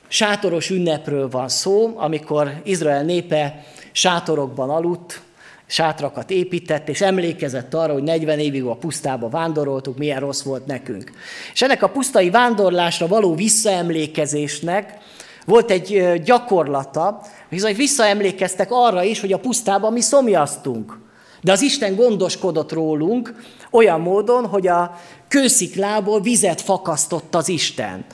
sátoros 0.09 0.71
ünnepről 0.71 1.29
van 1.29 1.49
szó, 1.49 1.93
amikor 1.97 2.61
Izrael 2.65 3.03
népe 3.03 3.65
sátorokban 3.93 4.71
aludt, 4.71 5.21
sátrakat 5.67 6.31
épített, 6.31 6.89
és 6.89 7.01
emlékezett 7.01 7.75
arra, 7.75 7.93
hogy 7.93 8.03
40 8.03 8.39
évig 8.39 8.65
a 8.65 8.75
pusztába 8.75 9.29
vándoroltuk, 9.29 9.99
milyen 9.99 10.21
rossz 10.21 10.43
volt 10.43 10.67
nekünk. 10.67 11.13
És 11.53 11.63
ennek 11.63 11.83
a 11.83 11.89
pusztai 11.89 12.31
vándorlásra 12.31 13.07
való 13.07 13.35
visszaemlékezésnek 13.35 14.99
volt 15.47 15.71
egy 15.71 16.21
gyakorlata, 16.25 17.23
bizony 17.51 17.75
visszaemlékeztek 17.75 18.69
arra 18.71 19.03
is, 19.03 19.21
hogy 19.21 19.33
a 19.33 19.39
pusztában 19.39 19.93
mi 19.93 20.01
szomjaztunk. 20.01 20.99
De 21.43 21.53
az 21.53 21.63
Isten 21.63 21.95
gondoskodott 21.95 22.73
rólunk 22.73 23.35
olyan 23.71 24.01
módon, 24.01 24.47
hogy 24.47 24.67
a 24.67 24.99
kősziklából 25.29 26.21
vizet 26.21 26.61
fakasztott 26.61 27.35
az 27.35 27.49
Isten. 27.49 28.05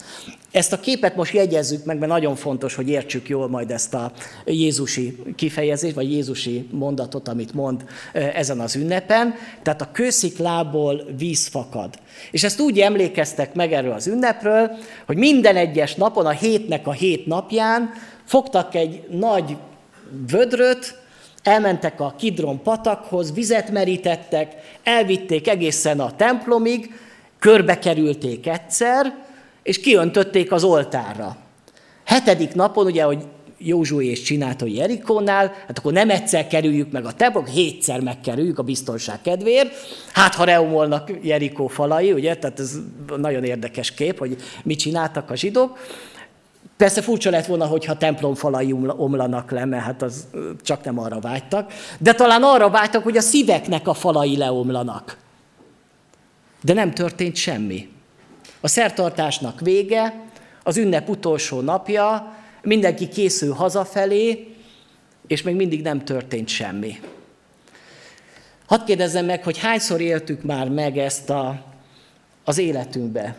Ezt 0.56 0.72
a 0.72 0.80
képet 0.80 1.16
most 1.16 1.34
jegyezzük 1.34 1.84
meg, 1.84 1.98
mert 1.98 2.10
nagyon 2.10 2.34
fontos, 2.34 2.74
hogy 2.74 2.88
értsük 2.88 3.28
jól 3.28 3.48
majd 3.48 3.70
ezt 3.70 3.94
a 3.94 4.12
Jézusi 4.44 5.18
kifejezést, 5.34 5.94
vagy 5.94 6.12
Jézusi 6.12 6.68
mondatot, 6.70 7.28
amit 7.28 7.54
mond 7.54 7.84
ezen 8.12 8.60
az 8.60 8.76
ünnepen. 8.76 9.34
Tehát 9.62 9.80
a 9.80 9.90
kősziklából 9.92 11.04
víz 11.18 11.46
fakad. 11.46 11.94
És 12.30 12.44
ezt 12.44 12.60
úgy 12.60 12.78
emlékeztek 12.78 13.54
meg 13.54 13.72
erről 13.72 13.92
az 13.92 14.06
ünnepről, 14.06 14.70
hogy 15.06 15.16
minden 15.16 15.56
egyes 15.56 15.94
napon, 15.94 16.26
a 16.26 16.30
hétnek 16.30 16.86
a 16.86 16.92
hét 16.92 17.26
napján 17.26 17.90
fogtak 18.24 18.74
egy 18.74 19.02
nagy 19.10 19.56
vödröt, 20.30 20.98
elmentek 21.42 22.00
a 22.00 22.14
Kidron 22.18 22.62
patakhoz, 22.62 23.32
vizet 23.32 23.70
merítettek, 23.70 24.54
elvitték 24.82 25.48
egészen 25.48 26.00
a 26.00 26.16
templomig, 26.16 26.94
körbekerülték 27.38 28.46
egyszer, 28.46 29.25
és 29.66 29.80
kiöntötték 29.80 30.52
az 30.52 30.64
oltárra. 30.64 31.36
Hetedik 32.04 32.54
napon, 32.54 32.86
ugye, 32.86 33.02
hogy 33.02 33.24
Józsué 33.58 34.06
és 34.06 34.22
csinálta 34.22 34.64
a 34.64 34.68
Jerikónál, 34.68 35.52
hát 35.66 35.78
akkor 35.78 35.92
nem 35.92 36.10
egyszer 36.10 36.46
kerüljük 36.46 36.90
meg 36.92 37.04
a 37.04 37.12
templom, 37.12 37.44
hétszer 37.44 38.00
megkerüljük 38.00 38.58
a 38.58 38.62
biztonság 38.62 39.22
kedvéért. 39.22 39.74
Hát, 40.12 40.34
ha 40.34 40.44
reumolnak 40.44 41.10
Jerikó 41.22 41.66
falai, 41.66 42.12
ugye, 42.12 42.36
tehát 42.36 42.60
ez 42.60 42.78
nagyon 43.16 43.44
érdekes 43.44 43.94
kép, 43.94 44.18
hogy 44.18 44.36
mit 44.62 44.78
csináltak 44.78 45.30
a 45.30 45.36
zsidók. 45.36 45.78
Persze 46.76 47.02
furcsa 47.02 47.30
lett 47.30 47.46
volna, 47.46 47.66
hogyha 47.66 47.96
templom 47.96 48.34
falai 48.34 48.72
omlanak 48.96 49.50
le, 49.50 49.64
mert 49.64 49.84
hát 49.84 50.02
az 50.02 50.26
csak 50.62 50.84
nem 50.84 50.98
arra 50.98 51.20
vágytak. 51.20 51.72
De 51.98 52.12
talán 52.12 52.42
arra 52.42 52.70
vágytak, 52.70 53.02
hogy 53.02 53.16
a 53.16 53.20
szíveknek 53.20 53.88
a 53.88 53.94
falai 53.94 54.36
leomlanak. 54.36 55.16
De 56.62 56.72
nem 56.72 56.90
történt 56.90 57.36
semmi. 57.36 57.88
A 58.66 58.68
szertartásnak 58.68 59.60
vége, 59.60 60.14
az 60.62 60.76
ünnep 60.76 61.08
utolsó 61.08 61.60
napja, 61.60 62.34
mindenki 62.62 63.08
készül 63.08 63.52
hazafelé, 63.52 64.54
és 65.26 65.42
még 65.42 65.54
mindig 65.54 65.82
nem 65.82 66.04
történt 66.04 66.48
semmi. 66.48 67.00
Hadd 68.66 68.84
kérdezzem 68.84 69.24
meg, 69.24 69.44
hogy 69.44 69.58
hányszor 69.58 70.00
éltük 70.00 70.42
már 70.42 70.68
meg 70.68 70.98
ezt 70.98 71.30
a, 71.30 71.64
az 72.44 72.58
életünkbe? 72.58 73.36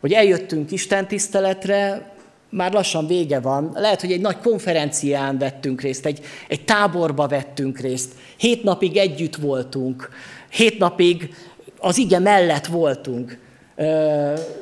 Hogy 0.00 0.12
eljöttünk 0.12 0.70
Isten 0.70 1.08
tiszteletre, 1.08 2.12
már 2.48 2.72
lassan 2.72 3.06
vége 3.06 3.40
van. 3.40 3.70
Lehet, 3.74 4.00
hogy 4.00 4.12
egy 4.12 4.20
nagy 4.20 4.38
konferencián 4.38 5.38
vettünk 5.38 5.80
részt, 5.80 6.06
egy, 6.06 6.24
egy 6.48 6.64
táborba 6.64 7.28
vettünk 7.28 7.78
részt. 7.78 8.12
Hét 8.36 8.62
napig 8.62 8.96
együtt 8.96 9.36
voltunk, 9.36 10.08
hét 10.48 10.78
napig 10.78 11.34
az 11.78 11.98
ige 11.98 12.18
mellett 12.18 12.66
voltunk 12.66 13.48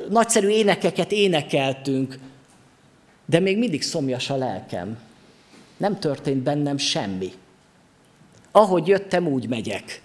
nagyszerű 0.08 0.48
énekeket 0.48 1.12
énekeltünk, 1.12 2.18
de 3.26 3.40
még 3.40 3.58
mindig 3.58 3.82
szomjas 3.82 4.30
a 4.30 4.36
lelkem. 4.36 4.98
Nem 5.76 5.98
történt 5.98 6.42
bennem 6.42 6.76
semmi. 6.76 7.32
Ahogy 8.50 8.86
jöttem, 8.86 9.26
úgy 9.26 9.48
megyek. 9.48 10.02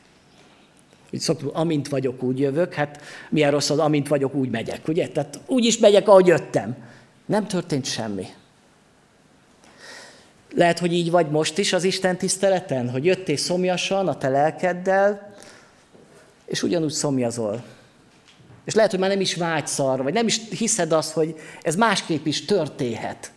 Úgy 1.13 1.19
szoktuk, 1.19 1.55
amint 1.55 1.87
vagyok, 1.87 2.23
úgy 2.23 2.39
jövök. 2.39 2.73
Hát 2.73 3.01
milyen 3.29 3.51
rossz 3.51 3.69
az, 3.69 3.79
amint 3.79 4.07
vagyok, 4.07 4.35
úgy 4.35 4.49
megyek, 4.49 4.87
ugye? 4.87 5.07
Tehát 5.07 5.39
úgy 5.45 5.65
is 5.65 5.77
megyek, 5.77 6.07
ahogy 6.07 6.27
jöttem. 6.27 6.75
Nem 7.25 7.47
történt 7.47 7.85
semmi. 7.85 8.25
Lehet, 10.55 10.79
hogy 10.79 10.93
így 10.93 11.11
vagy 11.11 11.29
most 11.29 11.57
is 11.57 11.73
az 11.73 11.83
Isten 11.83 12.17
tiszteleten, 12.17 12.89
hogy 12.89 13.05
jöttél 13.05 13.37
szomjasan 13.37 14.07
a 14.07 14.17
te 14.17 14.29
lelkeddel, 14.29 15.35
és 16.45 16.63
ugyanúgy 16.63 16.91
szomjazol. 16.91 17.63
És 18.65 18.73
lehet, 18.73 18.91
hogy 18.91 18.99
már 18.99 19.09
nem 19.09 19.21
is 19.21 19.35
vágysz 19.35 19.79
arra, 19.79 20.03
vagy 20.03 20.13
nem 20.13 20.27
is 20.27 20.39
hiszed 20.49 20.91
azt, 20.91 21.11
hogy 21.11 21.35
ez 21.61 21.75
másképp 21.75 22.25
is 22.25 22.45
történhet. 22.45 23.31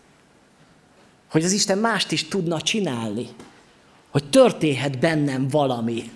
Hogy 1.31 1.45
az 1.45 1.53
Isten 1.53 1.79
mást 1.79 2.12
is 2.12 2.29
tudna 2.29 2.61
csinálni. 2.61 3.27
Hogy 4.11 4.31
történhet 4.31 4.99
bennem 4.99 5.49
valami, 5.49 6.11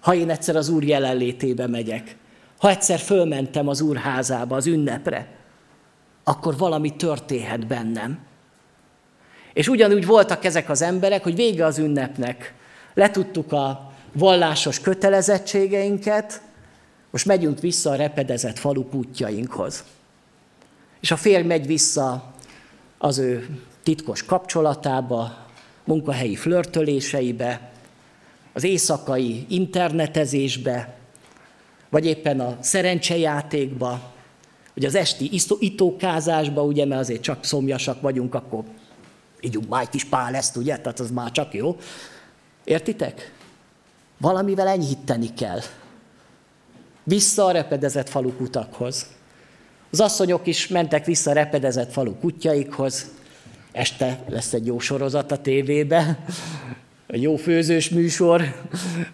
ha 0.00 0.14
én 0.14 0.30
egyszer 0.30 0.56
az 0.56 0.68
Úr 0.68 0.84
jelenlétébe 0.84 1.66
megyek. 1.66 2.16
Ha 2.58 2.68
egyszer 2.68 2.98
fölmentem 2.98 3.68
az 3.68 3.80
Úr 3.80 3.96
házába, 3.96 4.56
az 4.56 4.66
ünnepre, 4.66 5.28
akkor 6.24 6.56
valami 6.56 6.96
történhet 6.96 7.66
bennem. 7.66 8.18
És 9.52 9.68
ugyanúgy 9.68 10.06
voltak 10.06 10.44
ezek 10.44 10.68
az 10.68 10.82
emberek, 10.82 11.22
hogy 11.22 11.34
vége 11.34 11.64
az 11.64 11.78
ünnepnek. 11.78 12.54
Letudtuk 12.94 13.52
a 13.52 13.92
vallásos 14.12 14.80
kötelezettségeinket, 14.80 16.40
most 17.10 17.26
megyünk 17.26 17.60
vissza 17.60 17.90
a 17.90 17.96
repedezett 17.96 18.58
falu 18.58 18.88
kútjainkhoz. 18.88 19.84
És 21.00 21.10
a 21.10 21.16
férj 21.16 21.42
megy 21.42 21.66
vissza 21.66 22.32
az 22.98 23.18
ő 23.18 23.58
titkos 23.82 24.24
kapcsolatába, 24.24 25.46
munkahelyi 25.84 26.36
flörtöléseibe, 26.36 27.70
az 28.52 28.64
éjszakai 28.64 29.46
internetezésbe, 29.48 30.94
vagy 31.88 32.06
éppen 32.06 32.40
a 32.40 32.56
szerencsejátékba, 32.60 34.12
vagy 34.74 34.84
az 34.84 34.94
esti 34.94 35.30
itókázásba, 35.58 36.62
ugye, 36.62 36.84
mert 36.84 37.00
azért 37.00 37.22
csak 37.22 37.44
szomjasak 37.44 38.00
vagyunk, 38.00 38.34
akkor 38.34 38.64
ígyunk 39.40 39.68
már 39.68 39.82
egy 39.82 39.88
kis 39.88 40.04
pál 40.04 40.34
ezt, 40.34 40.56
ugye, 40.56 40.76
tehát 40.76 41.00
az 41.00 41.10
már 41.10 41.30
csak 41.30 41.54
jó. 41.54 41.76
Értitek? 42.64 43.32
Valamivel 44.18 44.68
enyhíteni 44.68 45.34
kell 45.34 45.60
vissza 47.10 47.44
a 47.44 47.50
repedezett 47.50 48.08
falu 48.08 48.36
kutakhoz. 48.36 49.06
Az 49.90 50.00
asszonyok 50.00 50.46
is 50.46 50.68
mentek 50.68 51.04
vissza 51.04 51.30
a 51.30 51.34
repedezett 51.34 51.92
falu 51.92 52.14
kutyaikhoz. 52.18 53.10
Este 53.72 54.18
lesz 54.28 54.52
egy 54.52 54.66
jó 54.66 54.78
sorozat 54.78 55.32
a 55.32 55.38
tévébe, 55.38 56.18
egy 57.06 57.22
jó 57.22 57.36
főzős 57.36 57.88
műsor, 57.88 58.42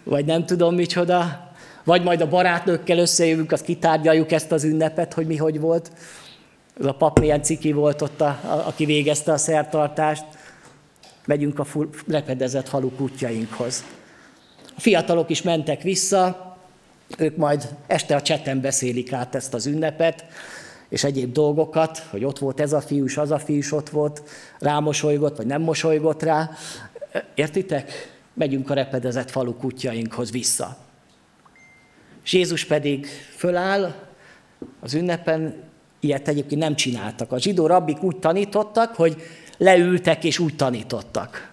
vagy 0.05 0.24
nem 0.24 0.47
tudom 0.47 0.74
micsoda. 0.74 1.51
Vagy 1.84 2.03
majd 2.03 2.20
a 2.20 2.28
barátnőkkel 2.28 2.99
összejövünk, 2.99 3.53
azt 3.53 3.64
kitárgyaljuk 3.64 4.32
ezt 4.32 4.53
az 4.53 4.64
ünnepet, 4.64 5.12
hogy 5.12 5.26
mi 5.26 5.36
hogy 5.36 5.61
volt. 5.61 5.90
Ez 6.80 6.86
a 6.86 6.92
pap 6.92 7.18
milyen 7.18 7.42
ciki 7.42 7.72
volt 7.72 8.03
ott, 8.03 8.20
a, 8.20 8.26
a, 8.26 8.62
aki 8.66 8.84
végezte 8.84 9.32
a 9.32 9.36
szertartást. 9.36 10.24
Megyünk 11.26 11.59
a 11.59 11.66
repedezett 12.07 12.68
falu 12.68 12.90
kutyainkhoz. 12.90 13.84
A 14.76 14.80
fiatalok 14.80 15.30
is 15.30 15.42
mentek 15.42 15.82
vissza, 15.82 16.56
ők 17.19 17.37
majd 17.37 17.69
este 17.87 18.15
a 18.15 18.23
cseten 18.23 18.61
beszélik 18.61 19.13
át 19.13 19.35
ezt 19.35 19.55
az 19.55 19.67
ünnepet, 19.67 20.25
és 20.89 21.05
egyéb 21.05 21.33
dolgokat, 21.33 21.99
hogy 21.99 22.25
ott 22.25 22.39
volt 22.39 22.61
ez 22.61 22.73
a 22.73 22.81
fiú, 22.81 23.05
és 23.05 23.17
az 23.17 23.31
a 23.31 23.39
fiú 23.39 23.57
is 23.57 23.73
ott 23.73 23.89
volt, 23.89 24.23
rámosolygott, 24.59 25.37
vagy 25.37 25.47
nem 25.47 25.63
mosolygott 25.63 26.23
rá. 26.23 26.51
Értitek? 27.35 28.15
Megyünk 28.35 28.71
a 28.71 28.75
repedezett 28.75 29.31
falu 29.31 29.57
kutyainkhoz 29.57 30.31
vissza. 30.31 30.77
És 32.25 32.33
Jézus 32.33 32.65
pedig 32.65 33.07
föláll 33.37 33.95
az 34.81 34.95
ünnepen, 34.95 35.55
ilyet 36.01 36.29
egyébként 36.29 36.61
nem 36.61 36.75
csináltak. 36.75 37.33
A 37.33 37.39
zsidó 37.39 37.67
rabbik 37.67 38.03
úgy 38.03 38.17
tanítottak, 38.17 38.95
hogy 38.95 39.23
leültek 39.57 40.25
és 40.25 40.39
úgy 40.39 40.57
tanítottak. 40.57 41.53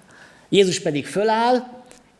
Jézus 0.50 0.80
pedig 0.80 1.06
föláll, 1.06 1.73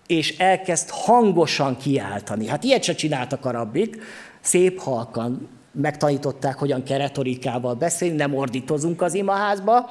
és 0.08 0.38
elkezd 0.38 0.90
hangosan 0.90 1.78
kiáltani. 1.78 2.48
Hát 2.48 2.64
ilyet 2.64 2.84
se 2.84 2.96
csináltak 2.96 3.46
a 3.46 3.52
rabbik, 3.52 4.02
szép 4.42 4.80
halkan 4.80 5.48
megtanították, 5.72 6.58
hogyan 6.58 6.84
kell 6.84 6.98
retorikával 6.98 7.74
beszélni, 7.74 8.16
nem 8.16 8.36
ordítozunk 8.36 9.02
az 9.02 9.14
imaházba, 9.14 9.90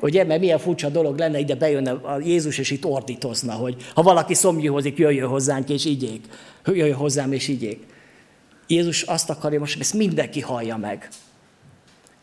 Ugye, 0.00 0.24
mert 0.24 0.40
milyen 0.40 0.58
furcsa 0.58 0.88
dolog 0.88 1.18
lenne, 1.18 1.38
ide 1.38 1.54
bejönne 1.54 1.90
a 1.90 2.18
Jézus, 2.18 2.58
és 2.58 2.70
itt 2.70 2.84
ordítozna, 2.84 3.52
hogy 3.52 3.76
ha 3.94 4.02
valaki 4.02 4.34
szomjúhozik, 4.34 4.98
jöjjön 4.98 5.28
hozzánk, 5.28 5.68
és 5.68 5.84
igyék. 5.84 6.24
Jöjjön 6.64 6.94
hozzám, 6.94 7.32
és 7.32 7.48
igyék. 7.48 7.86
Jézus 8.66 9.02
azt 9.02 9.30
akarja 9.30 9.58
most, 9.58 9.72
hogy 9.72 9.82
ezt 9.82 9.94
mindenki 9.94 10.40
hallja 10.40 10.76
meg. 10.76 11.08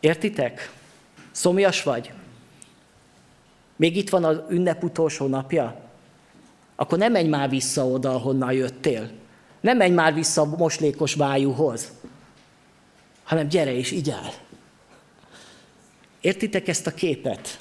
Értitek? 0.00 0.72
Szomjas 1.30 1.82
vagy? 1.82 2.12
Még 3.76 3.96
itt 3.96 4.10
van 4.10 4.24
az 4.24 4.40
ünnep 4.48 4.82
utolsó 4.82 5.26
napja? 5.26 5.83
Akkor 6.76 6.98
nem 6.98 7.12
menj 7.12 7.28
már 7.28 7.48
vissza 7.48 7.86
oda, 7.86 8.14
ahonnan 8.14 8.52
jöttél. 8.52 9.10
Nem 9.60 9.76
menj 9.76 9.92
már 9.92 10.14
vissza 10.14 10.40
a 10.40 10.56
moslékos 10.56 11.14
bájúhoz, 11.14 11.92
hanem 13.24 13.48
gyere 13.48 13.76
és 13.76 13.90
igyál. 13.90 14.32
Értitek 16.20 16.68
ezt 16.68 16.86
a 16.86 16.94
képet? 16.94 17.58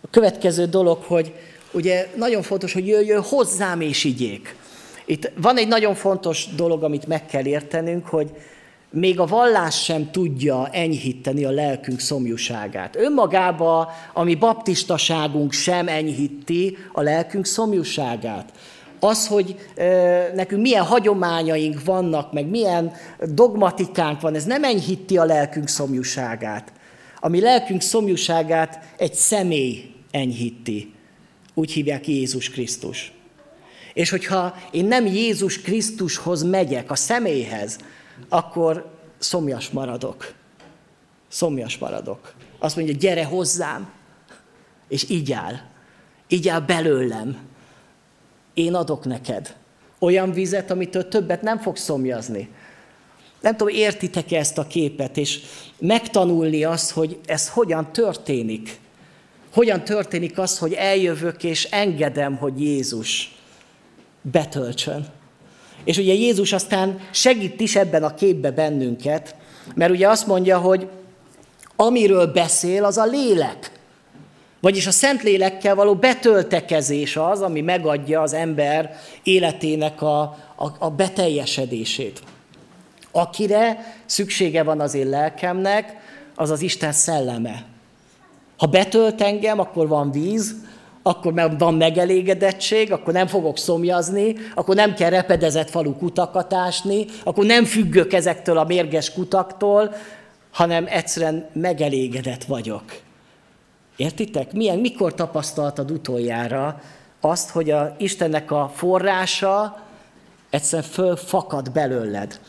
A 0.00 0.08
következő 0.10 0.66
dolog, 0.66 1.02
hogy 1.02 1.32
ugye 1.72 2.08
nagyon 2.16 2.42
fontos, 2.42 2.72
hogy 2.72 2.86
jöjjön 2.86 3.22
hozzám 3.22 3.80
és 3.80 4.04
igyék. 4.04 4.56
Itt 5.04 5.30
van 5.36 5.56
egy 5.56 5.68
nagyon 5.68 5.94
fontos 5.94 6.46
dolog, 6.54 6.82
amit 6.82 7.06
meg 7.06 7.26
kell 7.26 7.46
értenünk, 7.46 8.06
hogy 8.06 8.30
még 8.90 9.20
a 9.20 9.26
vallás 9.26 9.84
sem 9.84 10.10
tudja 10.10 10.68
enyhíteni 10.68 11.44
a 11.44 11.50
lelkünk 11.50 12.00
szomjúságát. 12.00 12.96
Önmagába 12.96 13.92
a 14.12 14.22
mi 14.22 14.34
baptistaságunk 14.34 15.52
sem 15.52 15.88
enyhíti 15.88 16.76
a 16.92 17.02
lelkünk 17.02 17.46
szomjúságát. 17.46 18.52
az, 19.00 19.26
hogy 19.26 19.56
nekünk 20.34 20.62
milyen 20.62 20.84
hagyományaink 20.84 21.84
vannak, 21.84 22.32
meg 22.32 22.46
milyen 22.46 22.92
dogmatikánk 23.20 24.20
van, 24.20 24.34
ez 24.34 24.44
nem 24.44 24.64
enyhíti 24.64 25.18
a 25.18 25.24
lelkünk 25.24 25.68
szomjúságát. 25.68 26.72
A 27.20 27.28
mi 27.28 27.40
lelkünk 27.40 27.80
szomjúságát 27.80 28.78
egy 28.96 29.14
személy 29.14 29.90
enyhíti. 30.10 30.92
Úgy 31.54 31.72
hívják 31.72 32.08
Jézus 32.08 32.50
Krisztus. 32.50 33.12
És 33.94 34.10
hogyha 34.10 34.54
én 34.70 34.84
nem 34.84 35.06
Jézus 35.06 35.60
Krisztushoz 35.60 36.42
megyek, 36.42 36.90
a 36.90 36.96
személyhez, 36.96 37.78
akkor 38.28 38.90
szomjas 39.18 39.70
maradok. 39.70 40.32
Szomjas 41.28 41.78
maradok. 41.78 42.34
Azt 42.58 42.76
mondja, 42.76 42.94
gyere 42.94 43.24
hozzám, 43.24 43.90
és 44.88 45.10
így 45.10 45.32
áll. 45.32 45.54
Így 46.28 46.48
áll 46.48 46.60
belőlem. 46.60 47.38
Én 48.54 48.74
adok 48.74 49.04
neked 49.04 49.56
olyan 49.98 50.32
vizet, 50.32 50.70
amitől 50.70 51.08
többet 51.08 51.42
nem 51.42 51.58
fogsz 51.58 51.82
szomjazni. 51.82 52.48
Nem 53.40 53.56
tudom, 53.56 53.74
értitek-e 53.74 54.38
ezt 54.38 54.58
a 54.58 54.66
képet, 54.66 55.16
és 55.16 55.40
megtanulni 55.78 56.64
azt, 56.64 56.90
hogy 56.90 57.18
ez 57.26 57.48
hogyan 57.48 57.92
történik. 57.92 58.80
Hogyan 59.52 59.84
történik 59.84 60.38
az, 60.38 60.58
hogy 60.58 60.72
eljövök 60.72 61.44
és 61.44 61.64
engedem, 61.64 62.36
hogy 62.36 62.62
Jézus 62.62 63.36
betöltsön. 64.22 65.06
És 65.84 65.98
ugye 65.98 66.12
Jézus 66.12 66.52
aztán 66.52 67.00
segít 67.10 67.60
is 67.60 67.76
ebben 67.76 68.02
a 68.02 68.14
képbe 68.14 68.50
bennünket, 68.50 69.34
mert 69.74 69.90
ugye 69.90 70.08
azt 70.08 70.26
mondja, 70.26 70.58
hogy 70.58 70.88
amiről 71.76 72.26
beszél, 72.26 72.84
az 72.84 72.96
a 72.96 73.04
lélek. 73.04 73.70
Vagyis 74.60 74.86
a 74.86 74.90
Szentlélekkel 74.90 75.74
való 75.74 75.94
betöltekezés 75.94 77.16
az, 77.16 77.40
ami 77.40 77.60
megadja 77.60 78.20
az 78.20 78.32
ember 78.32 78.96
életének 79.22 80.02
a, 80.02 80.20
a, 80.56 80.66
a 80.78 80.90
beteljesedését. 80.90 82.20
Akire 83.12 83.94
szüksége 84.06 84.62
van 84.62 84.80
az 84.80 84.94
én 84.94 85.08
lelkemnek, 85.08 85.96
az 86.34 86.50
az 86.50 86.60
Isten 86.60 86.92
szelleme. 86.92 87.64
Ha 88.56 88.66
betölt 88.66 89.20
engem, 89.20 89.58
akkor 89.58 89.88
van 89.88 90.10
víz, 90.10 90.54
akkor 91.08 91.56
van 91.58 91.74
megelégedettség, 91.74 92.92
akkor 92.92 93.12
nem 93.12 93.26
fogok 93.26 93.58
szomjazni, 93.58 94.34
akkor 94.54 94.74
nem 94.74 94.94
kell 94.94 95.10
repedezett 95.10 95.70
falu 95.70 95.96
kutakat 95.96 96.52
ásni, 96.52 97.06
akkor 97.24 97.44
nem 97.44 97.64
függök 97.64 98.12
ezektől 98.12 98.58
a 98.58 98.64
mérges 98.64 99.12
kutaktól, 99.12 99.94
hanem 100.52 100.86
egyszerűen 100.88 101.48
megelégedett 101.52 102.44
vagyok. 102.44 102.82
Értitek? 103.96 104.52
Milyen, 104.52 104.78
mikor 104.78 105.14
tapasztaltad 105.14 105.90
utoljára 105.90 106.80
azt, 107.20 107.50
hogy 107.50 107.70
a 107.70 107.94
Istennek 107.98 108.50
a 108.50 108.72
forrása 108.74 109.82
egyszerűen 110.50 110.88
fölfakad 110.88 111.72
belőled? 111.72 112.40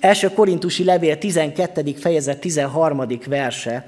Első 0.00 0.28
Korintusi 0.28 0.84
levél 0.84 1.18
12. 1.18 1.94
fejezet 1.96 2.40
13. 2.40 3.06
verse. 3.26 3.86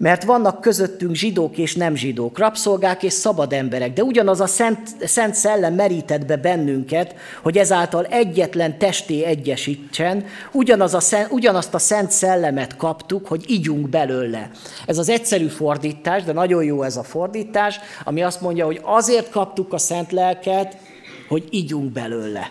Mert 0.00 0.24
vannak 0.24 0.60
közöttünk 0.60 1.14
zsidók 1.14 1.58
és 1.58 1.74
nem 1.74 1.94
zsidók, 1.94 2.38
rabszolgák 2.38 3.02
és 3.02 3.12
szabad 3.12 3.52
emberek, 3.52 3.92
de 3.92 4.02
ugyanaz 4.02 4.40
a 4.40 4.46
szent, 4.46 4.80
szent 5.04 5.34
szellem 5.34 5.74
merített 5.74 6.26
be 6.26 6.36
bennünket, 6.36 7.14
hogy 7.42 7.58
ezáltal 7.58 8.04
egyetlen 8.04 8.78
testé 8.78 9.24
egyesítsen, 9.24 10.24
ugyanaz 10.52 10.94
a 10.94 11.26
ugyanazt 11.30 11.74
a 11.74 11.78
szent 11.78 12.10
szellemet 12.10 12.76
kaptuk, 12.76 13.26
hogy 13.26 13.44
ígyunk 13.48 13.88
belőle. 13.88 14.50
Ez 14.86 14.98
az 14.98 15.08
egyszerű 15.08 15.46
fordítás, 15.46 16.22
de 16.22 16.32
nagyon 16.32 16.64
jó 16.64 16.82
ez 16.82 16.96
a 16.96 17.02
fordítás, 17.02 17.80
ami 18.04 18.22
azt 18.22 18.40
mondja, 18.40 18.64
hogy 18.64 18.80
azért 18.82 19.30
kaptuk 19.30 19.72
a 19.72 19.78
szent 19.78 20.12
lelket, 20.12 20.76
hogy 21.28 21.44
ígyunk 21.50 21.92
belőle. 21.92 22.50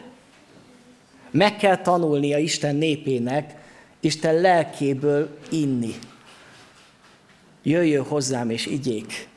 Meg 1.31 1.57
kell 1.57 1.77
tanulnia 1.77 2.37
Isten 2.37 2.75
népének, 2.75 3.55
Isten 3.99 4.35
lelkéből 4.35 5.29
inni 5.51 5.95
jöjjön 7.70 8.03
hozzám 8.03 8.49
és 8.49 8.65
igyék. 8.65 9.28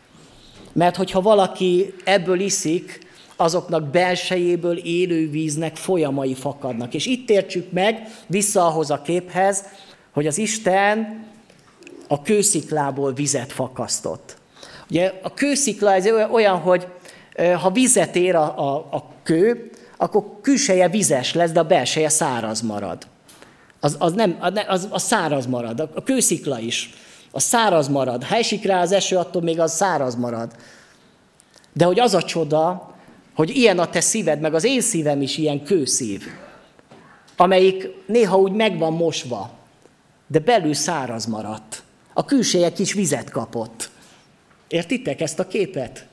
Mert 0.72 0.96
hogyha 0.96 1.20
valaki 1.20 1.94
ebből 2.04 2.40
iszik, 2.40 3.00
azoknak 3.36 3.90
belsejéből 3.90 4.76
élő 4.76 5.30
víznek 5.30 5.76
folyamai 5.76 6.34
fakadnak. 6.34 6.94
És 6.94 7.06
itt 7.06 7.30
értsük 7.30 7.72
meg, 7.72 8.08
vissza 8.26 8.66
ahhoz 8.66 8.90
a 8.90 9.02
képhez, 9.02 9.64
hogy 10.12 10.26
az 10.26 10.38
Isten 10.38 11.24
a 12.08 12.22
kősziklából 12.22 13.12
vizet 13.12 13.52
fakasztott. 13.52 14.36
Ugye 14.90 15.12
a 15.22 15.34
kőszikla 15.34 15.94
ez 15.94 16.06
olyan, 16.32 16.58
hogy 16.58 16.86
ha 17.60 17.70
vizet 17.70 18.16
ér 18.16 18.34
a, 18.34 18.58
a, 18.58 18.76
a 18.76 19.04
kő, 19.22 19.70
akkor 19.96 20.24
külseje 20.42 20.88
vizes 20.88 21.34
lesz, 21.34 21.50
de 21.50 21.60
a 21.60 21.64
belseje 21.64 22.08
száraz 22.08 22.60
marad. 22.60 23.06
Az, 23.80 23.96
az, 23.98 24.12
nem, 24.12 24.38
az, 24.68 24.88
az 24.90 25.02
száraz 25.02 25.46
marad, 25.46 25.80
a 25.94 26.02
kőszikla 26.02 26.58
is 26.58 26.90
a 27.32 27.40
száraz 27.40 27.88
marad. 27.88 28.24
Ha 28.24 28.36
esik 28.36 28.64
rá 28.64 28.80
az 28.80 28.92
eső, 28.92 29.16
attól 29.16 29.42
még 29.42 29.60
az 29.60 29.74
száraz 29.74 30.14
marad. 30.14 30.56
De 31.72 31.84
hogy 31.84 32.00
az 32.00 32.14
a 32.14 32.22
csoda, 32.22 32.94
hogy 33.34 33.56
ilyen 33.56 33.78
a 33.78 33.90
te 33.90 34.00
szíved, 34.00 34.40
meg 34.40 34.54
az 34.54 34.64
én 34.64 34.80
szívem 34.80 35.22
is 35.22 35.36
ilyen 35.36 35.62
kőszív, 35.62 36.26
amelyik 37.36 37.88
néha 38.06 38.38
úgy 38.38 38.52
meg 38.52 38.78
van 38.78 38.92
mosva, 38.92 39.50
de 40.26 40.38
belül 40.38 40.74
száraz 40.74 41.26
maradt. 41.26 41.82
A 42.14 42.24
külseje 42.24 42.72
kis 42.72 42.92
vizet 42.92 43.30
kapott. 43.30 43.90
Értitek 44.68 45.20
ezt 45.20 45.38
a 45.38 45.46
képet? 45.46 46.06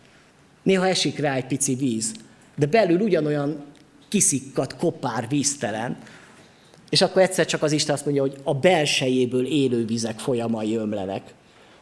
Néha 0.63 0.87
esik 0.87 1.19
rá 1.19 1.35
egy 1.35 1.45
pici 1.45 1.75
víz, 1.75 2.11
de 2.55 2.65
belül 2.65 2.99
ugyanolyan 2.99 3.63
kiszikkat, 4.07 4.75
kopár, 4.75 5.27
víztelen. 5.27 5.97
És 6.89 7.01
akkor 7.01 7.21
egyszer 7.21 7.45
csak 7.45 7.63
az 7.63 7.71
Isten 7.71 7.95
azt 7.95 8.05
mondja, 8.05 8.21
hogy 8.21 8.35
a 8.43 8.53
belsejéből 8.53 9.45
élő 9.45 9.85
vizek 9.85 10.19
folyamai 10.19 10.75
ömlenek. 10.75 11.33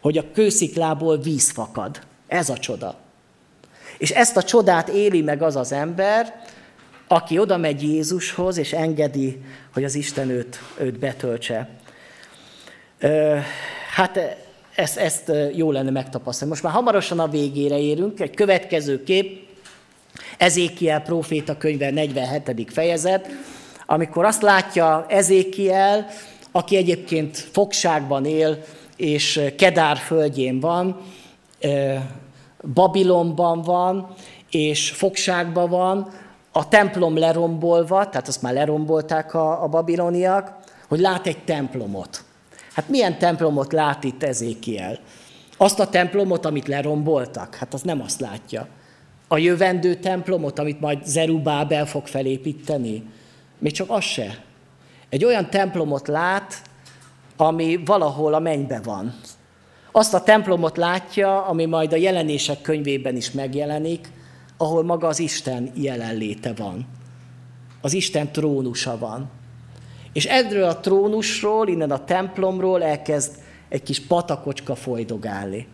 Hogy 0.02 0.18
a 0.18 0.32
kősziklából 0.34 1.18
víz 1.18 1.52
fakad. 1.52 2.00
Ez 2.28 2.50
a 2.50 2.58
csoda. 2.58 2.96
És 3.98 4.12
ezt 4.12 4.38
a 4.38 4.44
csodát 4.44 4.90
éli 4.90 5.22
meg 5.22 5.42
az 5.42 5.56
az 5.56 5.72
ember, 5.72 6.46
aki 7.08 7.40
oda 7.40 7.58
megy 7.58 7.84
Jézushoz, 7.84 8.58
és 8.58 8.74
engedi, 8.74 9.42
hogy 9.74 9.84
az 9.84 9.96
Isten 9.96 10.30
őt, 10.30 10.60
őt 10.80 11.00
betöltse. 11.00 11.70
Hát 13.96 14.20
ezt, 14.76 14.98
ezt 14.98 15.32
jó 15.54 15.72
lenne 15.72 15.90
megtapasztalni. 15.90 16.52
Most 16.52 16.64
már 16.64 16.74
hamarosan 16.74 17.20
a 17.20 17.28
végére 17.28 17.80
érünk, 17.80 18.20
egy 18.20 18.36
következő 18.36 19.04
kép, 19.04 19.48
Ezékiel 20.38 21.02
próféta 21.02 21.58
könyve 21.58 21.90
47. 21.90 22.68
fejezet, 22.68 23.30
amikor 23.90 24.26
azt 24.26 24.42
látja 24.42 25.06
Ezékiel, 25.08 26.08
aki 26.52 26.76
egyébként 26.76 27.38
fogságban 27.38 28.26
él, 28.26 28.64
és 28.96 29.42
Kedár 29.58 29.98
földjén 29.98 30.60
van, 30.60 31.02
Babilonban 32.74 33.62
van, 33.62 34.14
és 34.50 34.90
fogságban 34.90 35.70
van, 35.70 36.10
a 36.52 36.68
templom 36.68 37.18
lerombolva, 37.18 38.10
tehát 38.10 38.28
azt 38.28 38.42
már 38.42 38.54
lerombolták 38.54 39.34
a, 39.34 39.64
a 39.64 39.68
babiloniak, 39.68 40.56
hogy 40.88 41.00
lát 41.00 41.28
egy 41.28 41.44
templomot. 41.44 42.24
Hát 42.74 42.90
milyen 42.90 43.18
templomot 43.18 43.74
lát 43.74 44.04
itt 44.04 44.24
Ezékiel? 44.24 45.00
Azt 45.58 45.80
a 45.80 45.90
templomot, 45.90 46.46
amit 46.46 46.68
leromboltak? 46.68 47.56
Hát 47.56 47.74
az 47.74 47.82
nem 47.82 48.02
azt 48.02 48.20
látja. 48.20 48.68
A 49.28 49.38
jövendő 49.38 49.96
templomot, 49.96 50.60
amit 50.60 50.80
majd 50.80 51.06
Zerubábel 51.06 51.86
fog 51.86 52.08
felépíteni? 52.08 53.04
Még 53.60 53.72
csak 53.72 53.90
az 53.90 54.04
se. 54.04 54.44
Egy 55.10 55.26
olyan 55.26 55.50
templomot 55.50 56.08
lát, 56.08 56.62
ami 57.38 57.80
valahol 57.86 58.34
a 58.34 58.40
mennybe 58.40 58.82
van. 58.84 59.16
Azt 59.92 60.14
a 60.14 60.24
templomot 60.24 60.78
látja, 60.78 61.46
ami 61.46 61.66
majd 61.66 61.94
a 61.94 61.96
jelenések 61.96 62.62
könyvében 62.62 63.16
is 63.16 63.32
megjelenik, 63.32 64.12
ahol 64.58 64.84
maga 64.84 65.08
az 65.08 65.20
Isten 65.20 65.72
jelenléte 65.76 66.54
van. 66.54 66.86
Az 67.82 67.94
Isten 67.94 68.32
trónusa 68.32 68.98
van. 68.98 69.30
És 70.14 70.26
erről 70.26 70.64
a 70.64 70.80
trónusról, 70.80 71.68
innen 71.68 71.92
a 71.92 72.04
templomról 72.04 72.84
elkezd 72.84 73.32
egy 73.70 73.84
kis 73.84 74.00
patakocska 74.00 74.76
folydogálni. 74.76 75.68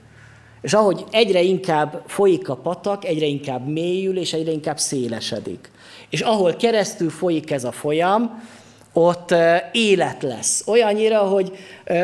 És 0.61 0.73
ahogy 0.73 1.05
egyre 1.11 1.41
inkább 1.41 2.03
folyik 2.07 2.49
a 2.49 2.55
patak, 2.55 3.05
egyre 3.05 3.25
inkább 3.25 3.67
mélyül, 3.67 4.17
és 4.17 4.33
egyre 4.33 4.51
inkább 4.51 4.79
szélesedik. 4.79 5.71
És 6.13 6.21
ahol 6.21 6.55
keresztül 6.55 7.09
folyik 7.09 7.51
ez 7.51 7.63
a 7.63 7.71
folyam, 7.71 8.43
ott 8.93 9.35
élet 9.71 10.23
lesz. 10.23 10.63
Olyannyira, 10.67 11.19
hogy 11.19 11.57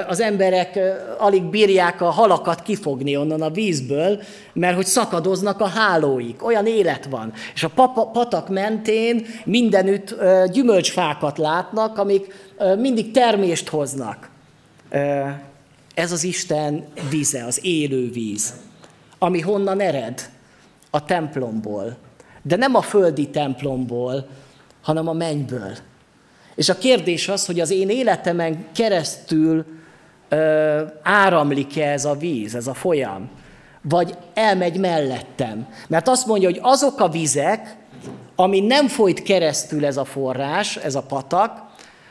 az 0.08 0.20
emberek 0.20 0.80
alig 1.18 1.44
bírják 1.44 2.02
a 2.02 2.10
halakat 2.10 2.62
kifogni 2.62 3.18
onnan 3.18 3.42
a 3.42 3.50
vízből, 3.50 4.22
mert 4.54 4.76
hogy 4.76 4.86
szakadoznak 4.86 5.60
a 5.62 5.68
hálóik. 5.68 6.46
Olyan 6.46 6.66
élet 6.66 7.06
van. 7.06 7.34
És 7.54 7.64
a 7.64 7.70
patak 8.14 8.50
mentén 8.50 9.26
mindenütt 9.46 10.16
gyümölcsfákat 10.52 11.38
látnak, 11.38 11.98
amik 11.98 12.34
mindig 12.78 13.12
termést 13.12 13.70
hoznak. 13.70 14.30
Ez 15.94 16.12
az 16.12 16.24
Isten 16.24 16.86
víze, 17.10 17.46
az 17.46 17.60
élő 17.66 18.12
víz, 18.12 18.54
ami 19.20 19.40
honnan 19.40 19.80
ered? 19.80 20.30
A 20.90 21.06
templomból 21.06 21.98
De 22.42 22.56
nem 22.56 22.76
a 22.76 22.82
földi 22.82 23.30
templomból, 23.30 24.28
hanem 24.82 25.08
a 25.08 25.14
mennyből. 25.14 25.72
És 26.56 26.70
a 26.70 26.78
kérdés 26.78 27.28
az, 27.28 27.46
hogy 27.46 27.60
az 27.60 27.72
én 27.72 27.90
életemen 27.90 28.66
keresztül 28.76 29.66
ö, 30.30 30.82
áramlik-e 31.04 31.92
ez 31.92 32.06
a 32.06 32.14
víz, 32.14 32.56
ez 32.56 32.68
a 32.68 32.74
folyam, 32.74 33.30
vagy 33.82 34.18
elmegy 34.34 34.80
mellettem. 34.80 35.68
Mert 35.88 36.08
azt 36.08 36.26
mondja, 36.26 36.50
hogy 36.50 36.60
azok 36.62 37.00
a 37.00 37.10
vizek, 37.10 37.76
ami 38.36 38.60
nem 38.60 38.88
folyt 38.88 39.24
keresztül 39.24 39.86
ez 39.86 39.98
a 39.98 40.06
forrás, 40.06 40.76
ez 40.76 40.96
a 40.96 41.02
patak, 41.02 41.69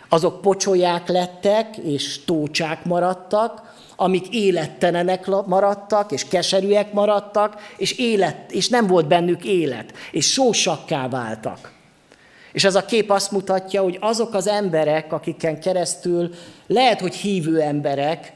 azok 0.09 0.40
pocsolyák 0.40 1.09
lettek, 1.09 1.76
és 1.76 2.24
tócsák 2.24 2.84
maradtak, 2.84 3.76
amik 3.96 4.34
élettelenek 4.34 5.26
maradtak, 5.46 6.12
és 6.12 6.24
keserűek 6.24 6.92
maradtak, 6.92 7.54
és, 7.76 7.92
élet, 7.92 8.52
és 8.52 8.68
nem 8.68 8.86
volt 8.86 9.06
bennük 9.06 9.44
élet, 9.44 9.92
és 10.11 10.32
sósakká 10.32 11.09
váltak. 11.09 11.72
És 12.52 12.64
ez 12.64 12.74
a 12.74 12.84
kép 12.84 13.11
azt 13.11 13.30
mutatja, 13.30 13.82
hogy 13.82 13.96
azok 14.00 14.34
az 14.34 14.46
emberek, 14.46 15.12
akiken 15.12 15.61
keresztül 15.61 16.30
lehet, 16.66 17.00
hogy 17.00 17.14
hívő 17.14 17.61
emberek, 17.61 18.32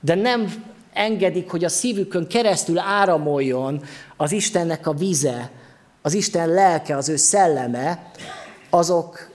de 0.00 0.14
nem 0.14 0.64
engedik, 0.92 1.50
hogy 1.50 1.64
a 1.64 1.68
szívükön 1.68 2.26
keresztül 2.26 2.78
áramoljon 2.78 3.82
az 4.16 4.32
Istennek 4.32 4.86
a 4.86 4.92
vize, 4.92 5.50
az 6.02 6.14
Isten 6.14 6.48
lelke, 6.48 6.96
az 6.96 7.08
ő 7.08 7.16
szelleme, 7.16 8.10
azok 8.70 9.30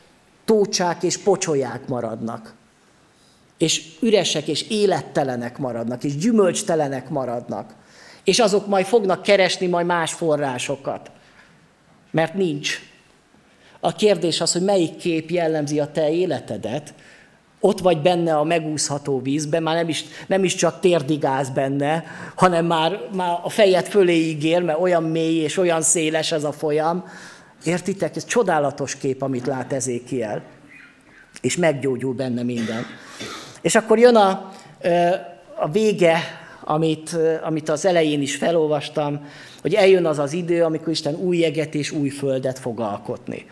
tócsák 0.51 1.03
és 1.03 1.17
pocsolyák 1.17 1.87
maradnak. 1.87 2.53
És 3.57 3.83
üresek 3.99 4.47
és 4.47 4.69
élettelenek 4.69 5.57
maradnak, 5.57 6.03
és 6.03 6.17
gyümölcstelenek 6.17 7.09
maradnak. 7.09 7.73
És 8.23 8.39
azok 8.39 8.67
majd 8.67 8.85
fognak 8.85 9.21
keresni 9.21 9.67
majd 9.67 9.85
más 9.85 10.13
forrásokat. 10.13 11.11
Mert 12.11 12.33
nincs. 12.33 12.79
A 13.79 13.95
kérdés 13.95 14.41
az, 14.41 14.51
hogy 14.51 14.61
melyik 14.61 14.97
kép 14.97 15.29
jellemzi 15.29 15.79
a 15.79 15.91
te 15.91 16.11
életedet, 16.11 16.93
ott 17.59 17.79
vagy 17.79 18.01
benne 18.01 18.35
a 18.37 18.43
megúszható 18.43 19.21
vízben, 19.21 19.63
már 19.63 19.75
nem 19.75 19.89
is, 19.89 20.03
nem 20.27 20.43
is 20.43 20.55
csak 20.55 20.79
térdigáz 20.79 21.49
benne, 21.49 22.03
hanem 22.35 22.65
már, 22.65 22.99
már 23.15 23.39
a 23.43 23.49
fejed 23.49 23.87
föléig 23.87 24.43
ér, 24.43 24.61
mert 24.61 24.79
olyan 24.79 25.03
mély 25.03 25.35
és 25.35 25.57
olyan 25.57 25.81
széles 25.81 26.31
ez 26.31 26.43
a 26.43 26.51
folyam. 26.51 27.05
Értitek? 27.63 28.15
Ez 28.15 28.25
csodálatos 28.25 28.95
kép, 28.95 29.21
amit 29.21 29.45
lát 29.45 29.73
Ezékiel. 29.73 30.41
És 31.41 31.57
meggyógyul 31.57 32.13
benne 32.13 32.43
minden. 32.43 32.85
És 33.61 33.75
akkor 33.75 33.99
jön 33.99 34.15
a, 34.15 34.51
a 35.55 35.69
vége, 35.71 36.19
amit, 36.63 37.17
amit 37.43 37.69
az 37.69 37.85
elején 37.85 38.21
is 38.21 38.35
felolvastam, 38.35 39.27
hogy 39.61 39.73
eljön 39.73 40.05
az 40.05 40.19
az 40.19 40.33
idő, 40.33 40.63
amikor 40.63 40.89
Isten 40.89 41.15
új 41.15 41.37
jeget 41.37 41.75
és 41.75 41.91
új 41.91 42.09
földet 42.09 42.59
fog 42.59 42.79
alkotni. 42.79 43.45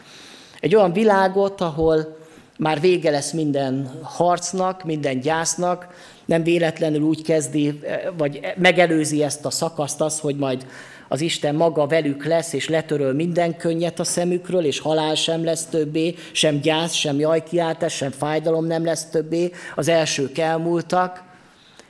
Egy 0.60 0.76
olyan 0.76 0.94
világot, 0.94 1.62
ahol 1.62 2.18
már 2.58 2.80
vége 2.80 3.12
lesz 3.12 3.32
minden 3.32 4.00
harcnak, 4.04 4.84
minden 4.84 5.20
gyásznak, 5.20 5.88
nem 6.26 6.44
véletlenül 6.44 7.02
úgy 7.02 7.22
kezdi, 7.22 7.80
vagy 8.18 8.40
megelőzi 8.58 9.24
ezt 9.24 9.46
a 9.46 9.50
szakaszt 9.50 10.02
az, 10.02 10.20
hogy 10.20 10.36
majd 10.36 10.66
az 11.12 11.22
Isten 11.22 11.56
maga 11.56 11.88
velük 11.88 12.26
lesz, 12.26 12.54
és 12.54 12.70
letöröl 12.70 13.14
minden 13.14 13.58
könnyet 13.58 14.00
a 14.00 14.04
szemükről, 14.04 14.66
és 14.66 14.80
halál 14.80 15.16
sem 15.16 15.44
lesz 15.44 15.66
többé, 15.66 16.16
sem 16.32 16.60
gyász, 16.60 16.94
sem 16.94 17.20
jajkiáltás, 17.20 17.94
sem 17.96 18.12
fájdalom 18.12 18.66
nem 18.66 18.86
lesz 18.86 19.10
többé, 19.10 19.52
az 19.76 19.88
elsők 19.88 20.38
elmúltak, 20.38 21.24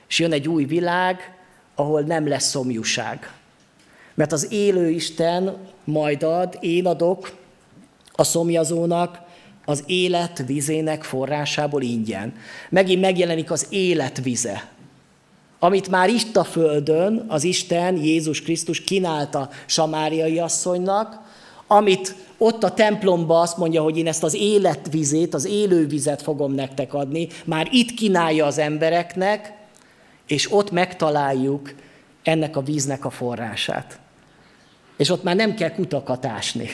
és 0.08 0.18
jön 0.18 0.32
egy 0.32 0.48
új 0.48 0.64
világ, 0.64 1.34
ahol 1.74 2.00
nem 2.00 2.28
lesz 2.28 2.48
szomjúság. 2.48 3.32
Mert 4.14 4.32
az 4.32 4.52
élő 4.52 4.88
Isten 4.88 5.56
majd 5.84 6.22
ad, 6.22 6.56
én 6.60 6.86
adok 6.86 7.36
a 8.12 8.24
szomjazónak, 8.24 9.18
az 9.64 9.82
élet 9.86 10.42
vizének 10.46 11.02
forrásából 11.02 11.82
ingyen. 11.82 12.32
Megint 12.68 13.00
megjelenik 13.00 13.50
az 13.50 13.66
élet 13.70 14.22
vize, 14.22 14.68
amit 15.62 15.88
már 15.88 16.08
itt 16.08 16.36
a 16.36 16.44
földön 16.44 17.24
az 17.28 17.44
Isten, 17.44 17.96
Jézus 17.96 18.42
Krisztus 18.42 18.80
kínálta 18.80 19.48
samáriai 19.66 20.38
asszonynak, 20.38 21.20
amit 21.66 22.14
ott 22.38 22.64
a 22.64 22.74
templomba 22.74 23.40
azt 23.40 23.56
mondja, 23.56 23.82
hogy 23.82 23.96
én 23.96 24.06
ezt 24.06 24.22
az 24.22 24.34
életvizét, 24.34 25.34
az 25.34 25.44
élő 25.44 25.86
vizet 25.86 26.22
fogom 26.22 26.52
nektek 26.52 26.94
adni, 26.94 27.28
már 27.44 27.68
itt 27.70 27.94
kínálja 27.94 28.46
az 28.46 28.58
embereknek, 28.58 29.52
és 30.26 30.52
ott 30.52 30.70
megtaláljuk 30.70 31.74
ennek 32.22 32.56
a 32.56 32.62
víznek 32.62 33.04
a 33.04 33.10
forrását. 33.10 33.98
És 34.96 35.10
ott 35.10 35.22
már 35.22 35.36
nem 35.36 35.54
kell 35.54 35.70
kutakat 35.70 36.26
ásni. 36.26 36.70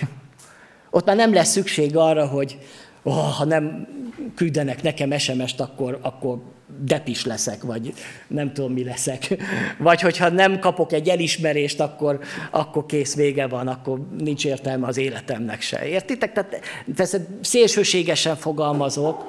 Ott 0.91 1.07
már 1.07 1.17
nem 1.17 1.33
lesz 1.33 1.51
szükség 1.51 1.97
arra, 1.97 2.27
hogy 2.27 2.59
oh, 3.07 3.33
ha 3.33 3.45
nem 3.45 3.87
küldenek 4.35 4.83
nekem 4.83 5.19
SMS-t, 5.19 5.61
akkor, 5.61 5.99
akkor 6.03 6.39
depis 6.81 7.25
leszek, 7.25 7.63
vagy 7.63 7.95
nem 8.27 8.53
tudom, 8.53 8.73
mi 8.73 8.85
leszek. 8.85 9.37
Vagy 9.79 10.01
hogyha 10.01 10.29
nem 10.29 10.59
kapok 10.59 10.93
egy 10.93 11.09
elismerést, 11.09 11.81
akkor, 11.81 12.21
akkor 12.51 12.87
kész 12.87 13.15
vége 13.15 13.47
van, 13.47 13.69
akkor 13.69 14.01
nincs 14.19 14.45
értelme 14.45 14.87
az 14.87 14.97
életemnek 14.97 15.61
se. 15.61 15.87
Értitek? 15.87 16.33
Tehát 16.33 16.61
persze 16.97 17.27
szélsőségesen 17.41 18.37
fogalmazok, 18.37 19.25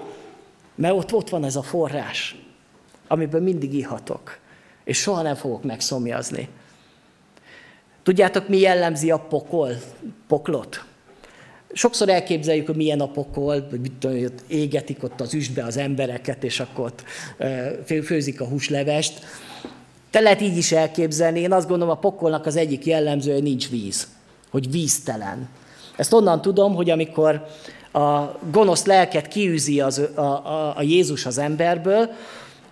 mert 0.76 0.94
ott, 0.94 1.14
ott 1.14 1.30
van 1.30 1.44
ez 1.44 1.56
a 1.56 1.62
forrás, 1.62 2.36
amiből 3.08 3.42
mindig 3.42 3.74
ihatok, 3.74 4.38
és 4.84 4.98
soha 4.98 5.22
nem 5.22 5.36
fogok 5.36 5.64
megszomjazni. 5.64 6.48
Tudjátok, 8.04 8.48
mi 8.48 8.58
jellemzi 8.60 9.12
a 9.12 9.20
pokol, 9.20 9.70
poklot? 10.28 10.86
Sokszor 11.78 12.10
elképzeljük, 12.10 12.66
hogy 12.66 12.76
milyen 12.76 13.02
hogy 13.70 14.32
égetik 14.48 15.04
ott 15.04 15.22
az 15.22 15.34
üstbe 15.34 15.64
az 15.64 15.78
embereket, 15.78 16.44
és 16.44 16.60
akkor 16.60 16.86
ott 16.86 17.04
főzik 18.04 18.42
a 18.42 18.46
húslevest. 18.46 19.20
Te 20.10 20.20
lehet 20.20 20.42
így 20.42 20.58
is 20.58 20.72
elképzelni. 20.72 21.40
Én 21.40 21.52
azt 21.52 21.68
gondolom, 21.68 21.94
a 21.94 22.00
pokolnak 22.00 22.46
az 22.46 22.56
egyik 22.56 22.86
jellemző, 22.86 23.34
hogy 23.34 23.44
nincs 23.44 23.70
víz, 23.70 24.08
hogy 24.50 24.72
víztelen. 24.72 25.50
Ezt 25.96 26.14
onnan 26.14 26.42
tudom, 26.42 26.76
hogy 26.76 26.90
amikor 26.90 27.48
a 27.92 28.24
gonosz 28.52 28.86
lelket 28.86 29.28
kiűzi 29.28 29.82
az, 29.82 30.02
a, 30.16 30.22
a, 30.22 30.74
a 30.78 30.82
Jézus 30.82 31.26
az 31.26 31.38
emberből, 31.38 32.10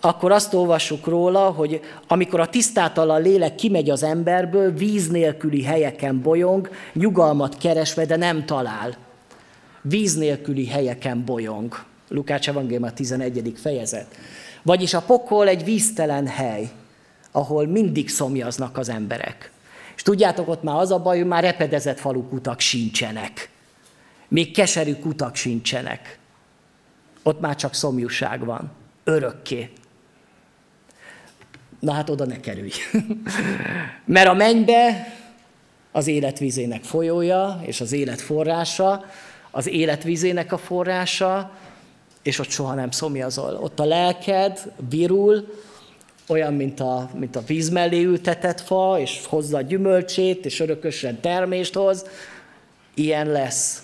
akkor 0.06 0.32
azt 0.32 0.54
olvassuk 0.54 1.06
róla, 1.06 1.50
hogy 1.50 1.82
amikor 2.08 2.40
a 2.40 2.50
tisztátalan 2.50 3.22
lélek 3.22 3.56
kimegy 3.56 3.90
az 3.90 4.04
emberből, 4.04 4.72
víz 4.72 5.08
nélküli 5.08 5.64
helyeken 5.64 6.22
bolyong, 6.22 6.70
nyugalmat 6.94 7.58
keresve, 7.58 8.06
de 8.06 8.16
nem 8.16 8.46
talál. 8.46 8.96
Víz 9.82 10.16
nélküli 10.16 10.68
helyeken 10.68 11.26
bolyong. 11.26 11.84
Lukács 12.10 12.50
evangélium 12.50 12.84
a 12.84 12.94
11. 12.94 13.54
fejezet. 13.56 14.08
Vagyis 14.62 14.94
a 14.94 15.02
pokol 15.02 15.48
egy 15.48 15.64
víztelen 15.64 16.28
hely, 16.28 16.70
ahol 17.32 17.68
mindig 17.68 18.10
szomjaznak 18.10 18.78
az 18.78 18.90
emberek. 18.90 19.52
És 19.96 20.02
tudjátok, 20.02 20.48
ott 20.48 20.64
már 20.64 20.76
az 20.76 20.92
a 20.92 21.00
baj, 21.00 21.18
hogy 21.18 21.28
már 21.28 21.44
repedezett 21.44 22.00
falukutak 22.00 22.60
sincsenek. 22.60 23.50
Még 24.28 24.54
keserű 24.54 24.94
kutak 24.94 25.36
sincsenek. 25.36 26.20
Ott 27.24 27.40
már 27.40 27.56
csak 27.56 27.74
szomjúság 27.74 28.46
van. 28.46 28.72
Örökké. 29.04 29.70
Na 31.86 31.92
hát 31.92 32.10
oda 32.10 32.26
ne 32.26 32.40
kerülj. 32.40 32.72
Mert 34.06 34.28
a 34.28 34.34
mennybe 34.34 35.14
az 35.92 36.08
életvízének 36.08 36.84
folyója, 36.84 37.62
és 37.66 37.82
az 37.82 37.92
élet 37.92 38.22
forrása, 38.22 39.06
az 39.52 39.68
életvízének 39.68 40.52
a 40.52 40.58
forrása, 40.58 41.52
és 42.24 42.40
ott 42.40 42.50
soha 42.50 42.74
nem 42.74 42.92
szomjazol. 42.92 43.54
Ott 43.54 43.80
a 43.80 43.86
lelked 43.86 44.72
virul, 44.90 45.48
olyan, 46.28 46.54
mint 46.54 46.80
a, 46.80 47.10
mint 47.16 47.36
a 47.36 47.44
víz 47.48 47.70
mellé 47.70 48.04
ültetett 48.04 48.62
fa, 48.62 49.00
és 49.00 49.22
hozza 49.26 49.58
a 49.58 49.62
gyümölcsét, 49.62 50.46
és 50.46 50.60
örökösen 50.60 51.20
termést 51.22 51.74
hoz. 51.74 52.06
Ilyen 52.94 53.28
lesz 53.28 53.84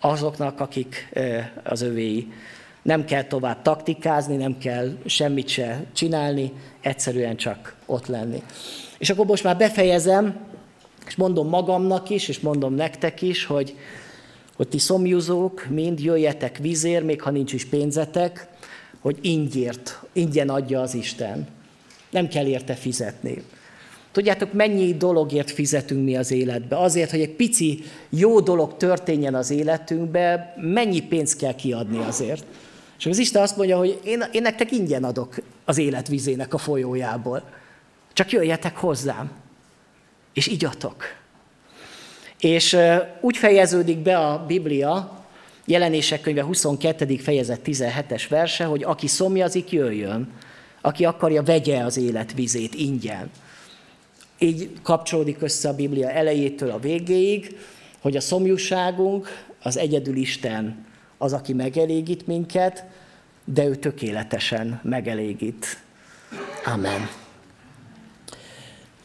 azoknak, 0.00 0.60
akik 0.60 1.08
az 1.64 1.82
övéi. 1.82 2.32
Nem 2.84 3.04
kell 3.04 3.24
tovább 3.24 3.62
taktikázni, 3.62 4.36
nem 4.36 4.58
kell 4.58 4.96
semmit 5.06 5.48
se 5.48 5.84
csinálni, 5.92 6.52
egyszerűen 6.80 7.36
csak 7.36 7.76
ott 7.86 8.06
lenni. 8.06 8.42
És 8.98 9.10
akkor 9.10 9.26
most 9.26 9.44
már 9.44 9.56
befejezem, 9.56 10.36
és 11.06 11.16
mondom 11.16 11.48
magamnak 11.48 12.10
is, 12.10 12.28
és 12.28 12.40
mondom 12.40 12.74
nektek 12.74 13.22
is, 13.22 13.44
hogy, 13.44 13.76
hogy 14.56 14.68
ti 14.68 14.78
szomjúzók, 14.78 15.66
mind 15.68 16.00
jöjjetek 16.00 16.58
vízért, 16.58 17.04
még 17.04 17.22
ha 17.22 17.30
nincs 17.30 17.52
is 17.52 17.64
pénzetek, 17.64 18.48
hogy 19.00 19.18
ingyért, 19.20 20.00
ingyen 20.12 20.48
adja 20.48 20.80
az 20.80 20.94
Isten. 20.94 21.46
Nem 22.10 22.28
kell 22.28 22.46
érte 22.46 22.74
fizetni. 22.74 23.42
Tudjátok, 24.12 24.52
mennyi 24.52 24.94
dologért 24.94 25.50
fizetünk 25.50 26.04
mi 26.04 26.16
az 26.16 26.30
életbe? 26.30 26.78
Azért, 26.78 27.10
hogy 27.10 27.20
egy 27.20 27.34
pici 27.34 27.82
jó 28.08 28.40
dolog 28.40 28.76
történjen 28.76 29.34
az 29.34 29.50
életünkbe, 29.50 30.54
mennyi 30.56 31.00
pénzt 31.00 31.38
kell 31.38 31.54
kiadni 31.54 31.98
azért? 31.98 32.44
És 32.98 33.06
az 33.06 33.18
Isten 33.18 33.42
azt 33.42 33.56
mondja, 33.56 33.76
hogy 33.76 34.00
én, 34.04 34.24
én 34.32 34.42
nektek 34.42 34.72
ingyen 34.72 35.04
adok 35.04 35.34
az 35.64 35.78
életvizének 35.78 36.54
a 36.54 36.58
folyójából. 36.58 37.42
Csak 38.12 38.32
jöjjetek 38.32 38.76
hozzám, 38.76 39.30
és 40.32 40.46
igyatok. 40.46 41.04
És 42.40 42.76
úgy 43.20 43.36
fejeződik 43.36 43.98
be 43.98 44.18
a 44.18 44.44
Biblia, 44.46 45.24
jelenések 45.64 46.20
könyve 46.20 46.42
22. 46.42 47.16
fejezet 47.16 47.60
17-es 47.64 48.24
verse, 48.28 48.64
hogy 48.64 48.82
aki 48.82 49.06
szomjazik, 49.06 49.70
jöjjön, 49.70 50.32
aki 50.80 51.04
akarja, 51.04 51.42
vegye 51.42 51.84
az 51.84 51.96
élet 51.96 52.32
vizét 52.32 52.74
ingyen. 52.74 53.30
Így 54.38 54.70
kapcsolódik 54.82 55.42
össze 55.42 55.68
a 55.68 55.74
Biblia 55.74 56.10
elejétől 56.10 56.70
a 56.70 56.78
végéig, 56.78 57.58
hogy 58.00 58.16
a 58.16 58.20
szomjúságunk 58.20 59.28
az 59.62 59.76
egyedül 59.76 60.16
Isten 60.16 60.86
az, 61.18 61.32
aki 61.32 61.52
megelégít 61.52 62.26
minket, 62.26 62.84
de 63.44 63.64
ő 63.64 63.76
tökéletesen 63.76 64.80
megelégít. 64.82 65.82
Amen. 66.64 67.08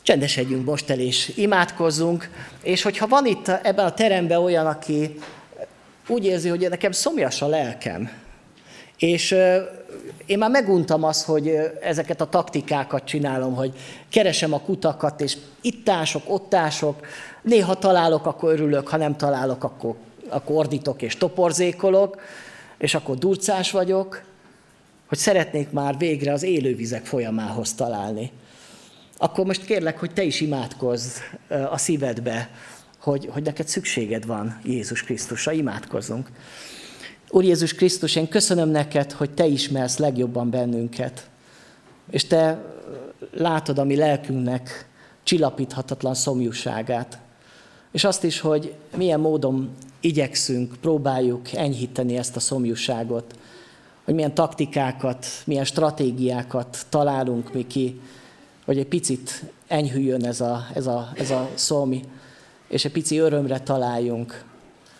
Csendesedjünk 0.01 0.65
most 0.65 0.89
el 0.89 0.99
és 0.99 1.31
imádkozzunk, 1.35 2.29
és 2.63 2.81
hogyha 2.81 3.07
van 3.07 3.25
itt 3.25 3.47
ebben 3.47 3.85
a 3.85 3.93
teremben 3.93 4.37
olyan, 4.37 4.65
aki 4.65 5.15
úgy 6.07 6.25
érzi, 6.25 6.49
hogy 6.49 6.69
nekem 6.69 6.91
szomjas 6.91 7.41
a 7.41 7.47
lelkem, 7.47 8.09
és 8.97 9.31
én 10.25 10.37
már 10.37 10.49
meguntam 10.49 11.03
azt, 11.03 11.25
hogy 11.25 11.47
ezeket 11.81 12.21
a 12.21 12.29
taktikákat 12.29 13.03
csinálom, 13.03 13.55
hogy 13.55 13.73
keresem 14.09 14.53
a 14.53 14.59
kutakat, 14.59 15.21
és 15.21 15.37
ittások, 15.61 16.23
ottások, 16.25 17.05
néha 17.41 17.75
találok, 17.75 18.25
akkor 18.25 18.51
örülök, 18.51 18.87
ha 18.87 18.97
nem 18.97 19.17
találok, 19.17 19.63
akkor, 19.63 19.95
akkor 20.29 20.55
ordítok 20.55 21.01
és 21.01 21.17
toporzékolok, 21.17 22.21
és 22.77 22.95
akkor 22.95 23.17
durcás 23.17 23.71
vagyok, 23.71 24.23
hogy 25.07 25.17
szeretnék 25.17 25.71
már 25.71 25.97
végre 25.97 26.33
az 26.33 26.43
élővizek 26.43 27.05
folyamához 27.05 27.73
találni. 27.73 28.31
Akkor 29.17 29.45
most 29.45 29.65
kérlek, 29.65 29.99
hogy 29.99 30.13
te 30.13 30.23
is 30.23 30.41
imádkozz 30.41 31.17
a 31.69 31.77
szívedbe, 31.77 32.49
hogy, 32.99 33.29
hogy 33.31 33.43
neked 33.43 33.67
szükséged 33.67 34.25
van 34.25 34.59
Jézus 34.63 35.03
Krisztusra, 35.03 35.51
imádkozzunk. 35.51 36.29
Úr 37.29 37.43
Jézus 37.43 37.73
Krisztus, 37.73 38.15
én 38.15 38.27
köszönöm 38.27 38.69
neked, 38.69 39.11
hogy 39.11 39.31
Te 39.31 39.45
ismersz 39.45 39.97
legjobban 39.97 40.49
bennünket, 40.49 41.29
és 42.11 42.27
Te 42.27 42.65
látod 43.31 43.77
a 43.77 43.83
mi 43.83 43.95
lelkünknek 43.95 44.87
csillapíthatatlan 45.23 46.13
szomjúságát. 46.13 47.19
És 47.91 48.03
azt 48.03 48.23
is, 48.23 48.39
hogy 48.39 48.73
milyen 48.95 49.19
módon 49.19 49.69
igyekszünk, 49.99 50.75
próbáljuk 50.81 51.53
enyhíteni 51.53 52.17
ezt 52.17 52.35
a 52.35 52.39
szomjúságot, 52.39 53.35
hogy 54.03 54.13
milyen 54.13 54.33
taktikákat, 54.33 55.25
milyen 55.45 55.65
stratégiákat 55.65 56.85
találunk 56.89 57.53
mi 57.53 57.67
ki, 57.67 57.99
hogy 58.65 58.77
egy 58.77 58.87
picit 58.87 59.43
enyhüljön 59.67 60.25
ez 60.25 60.41
a, 60.41 60.65
ez 60.73 60.87
a, 60.87 61.09
ez 61.15 61.31
a 61.31 61.49
szomj, 61.53 62.01
és 62.67 62.85
egy 62.85 62.91
pici 62.91 63.17
örömre 63.17 63.59
találjunk, 63.59 64.43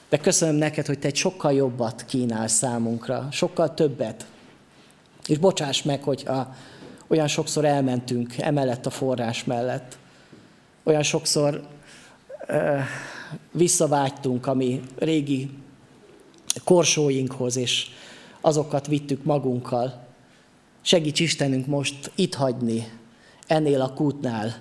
de 0.10 0.18
köszönöm 0.18 0.56
neked, 0.56 0.86
hogy 0.86 1.00
te 1.00 1.08
egy 1.08 1.16
sokkal 1.16 1.54
jobbat 1.54 2.06
kínálsz 2.06 2.54
számunkra, 2.54 3.28
sokkal 3.32 3.74
többet. 3.74 4.26
És 5.28 5.38
bocsáss 5.38 5.82
meg, 5.82 6.04
hogyha 6.04 6.56
olyan 7.08 7.28
sokszor 7.28 7.66
elmentünk 7.66 8.38
emellett 8.38 8.86
a 8.86 8.90
forrás 8.90 9.44
mellett. 9.44 9.98
Olyan 10.84 11.04
sokszor 11.04 11.68
visszavágytunk 13.52 14.48
a 14.48 14.54
mi 14.54 14.82
régi 14.98 15.50
korsóinkhoz, 16.64 17.56
és 17.56 17.88
azokat 18.42 18.88
vittük 18.88 19.24
magunkkal. 19.24 20.08
Segíts 20.82 21.20
Istenünk 21.20 21.66
most 21.66 22.12
itt 22.16 22.34
hagyni, 22.34 22.88
ennél 23.48 23.82
a 23.82 23.94
kútnál, 23.94 24.56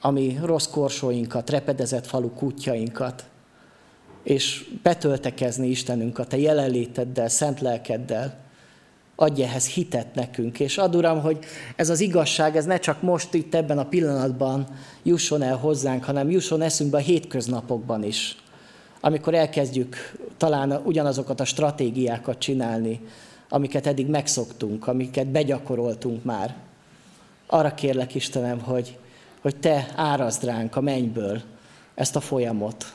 ami 0.00 0.38
rossz 0.42 0.66
korsóinkat, 0.66 1.50
repedezett 1.50 2.06
falu 2.06 2.30
kútjainkat, 2.30 3.24
és 4.22 4.64
betöltekezni 4.82 5.68
Istenünk 5.68 6.18
a 6.18 6.26
Te 6.26 6.38
jelenléteddel, 6.38 7.28
szent 7.28 7.60
lelkeddel. 7.60 8.41
Adj 9.22 9.42
ehhez 9.42 9.66
hitet 9.66 10.14
nekünk, 10.14 10.60
és 10.60 10.78
ad 10.78 10.94
Uram, 10.94 11.20
hogy 11.20 11.38
ez 11.76 11.88
az 11.88 12.00
igazság, 12.00 12.56
ez 12.56 12.64
ne 12.64 12.78
csak 12.78 13.02
most 13.02 13.34
itt 13.34 13.54
ebben 13.54 13.78
a 13.78 13.84
pillanatban 13.84 14.66
jusson 15.02 15.42
el 15.42 15.56
hozzánk, 15.56 16.04
hanem 16.04 16.30
jusson 16.30 16.62
eszünkbe 16.62 16.96
a 16.96 17.00
hétköznapokban 17.00 18.04
is, 18.04 18.36
amikor 19.00 19.34
elkezdjük 19.34 19.96
talán 20.36 20.80
ugyanazokat 20.84 21.40
a 21.40 21.44
stratégiákat 21.44 22.38
csinálni, 22.38 23.00
amiket 23.48 23.86
eddig 23.86 24.06
megszoktunk, 24.06 24.86
amiket 24.86 25.26
begyakoroltunk 25.26 26.24
már. 26.24 26.54
Arra 27.46 27.74
kérlek 27.74 28.14
Istenem, 28.14 28.60
hogy, 28.60 28.98
hogy 29.40 29.56
Te 29.56 29.92
árazd 29.96 30.44
ránk 30.44 30.76
a 30.76 30.80
mennyből 30.80 31.42
ezt 31.94 32.16
a 32.16 32.20
folyamot, 32.20 32.92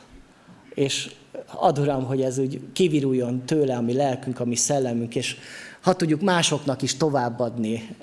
és 0.74 1.10
ad 1.46 1.78
Uram, 1.78 2.04
hogy 2.04 2.22
ez 2.22 2.38
úgy 2.38 2.60
kiviruljon 2.72 3.44
tőle 3.44 3.76
a 3.76 3.80
mi 3.80 3.92
lelkünk, 3.92 4.40
a 4.40 4.44
mi 4.44 4.54
szellemünk, 4.54 5.14
és 5.14 5.36
ha 5.80 5.94
tudjuk 5.94 6.20
másoknak 6.20 6.82
is 6.82 6.96
továbbadni, 6.96 7.96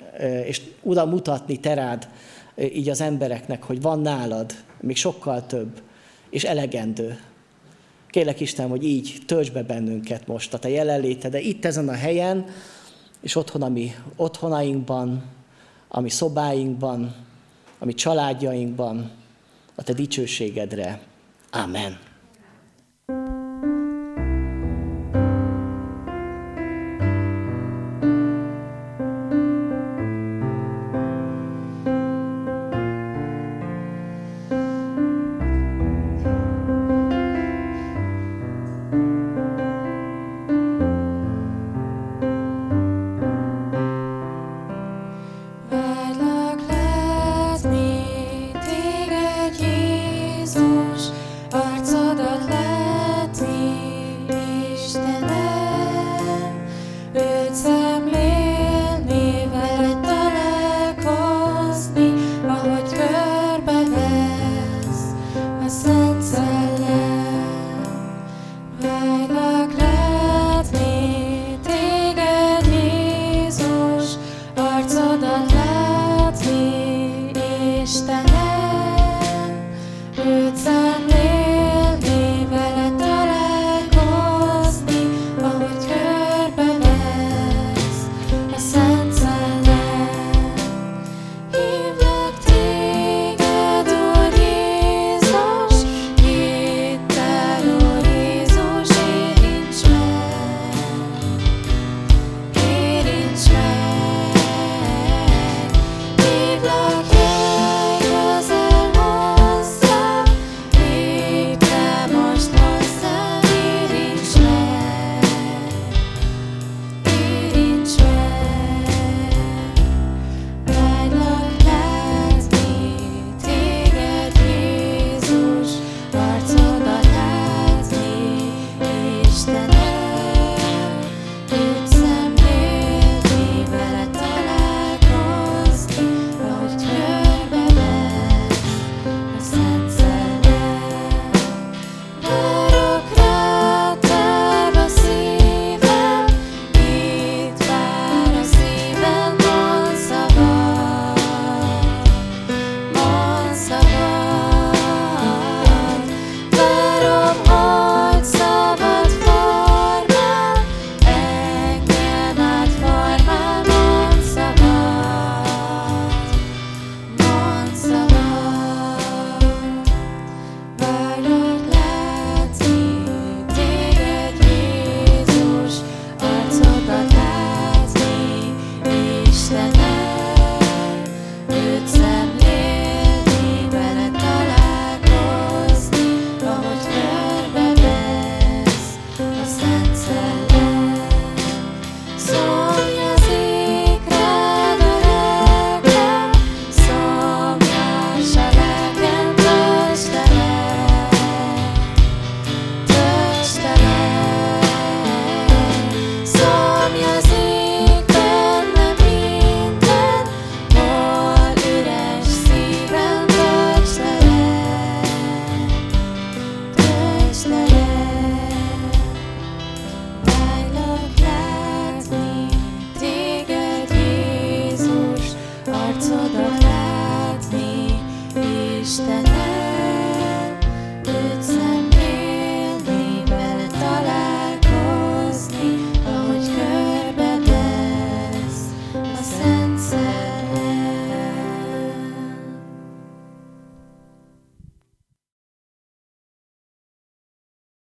és 0.44 0.62
oda 0.82 1.06
mutatni 1.06 1.60
terád 1.60 2.08
így 2.58 2.88
az 2.88 3.00
embereknek, 3.00 3.62
hogy 3.62 3.82
van 3.82 4.00
nálad 4.00 4.52
még 4.80 4.96
sokkal 4.96 5.46
több, 5.46 5.80
és 6.30 6.44
elegendő. 6.44 7.20
Kérlek 8.10 8.40
Isten, 8.40 8.68
hogy 8.68 8.84
így 8.84 9.18
töltsd 9.26 9.52
be 9.52 9.62
bennünket 9.62 10.26
most 10.26 10.54
a 10.54 10.58
Te 10.58 10.68
jelenléte, 10.68 11.28
de 11.28 11.40
itt 11.40 11.64
ezen 11.64 11.88
a 11.88 11.92
helyen, 11.92 12.46
és 13.20 13.36
otthon 13.36 13.62
a 13.62 13.68
mi 13.68 13.94
otthonainkban, 14.16 15.24
a 15.88 16.00
mi 16.00 16.08
szobáinkban, 16.08 17.14
a 17.78 17.84
mi 17.84 17.94
családjainkban, 17.94 19.10
a 19.74 19.82
Te 19.82 19.92
dicsőségedre. 19.92 21.00
Amen. 21.50 21.98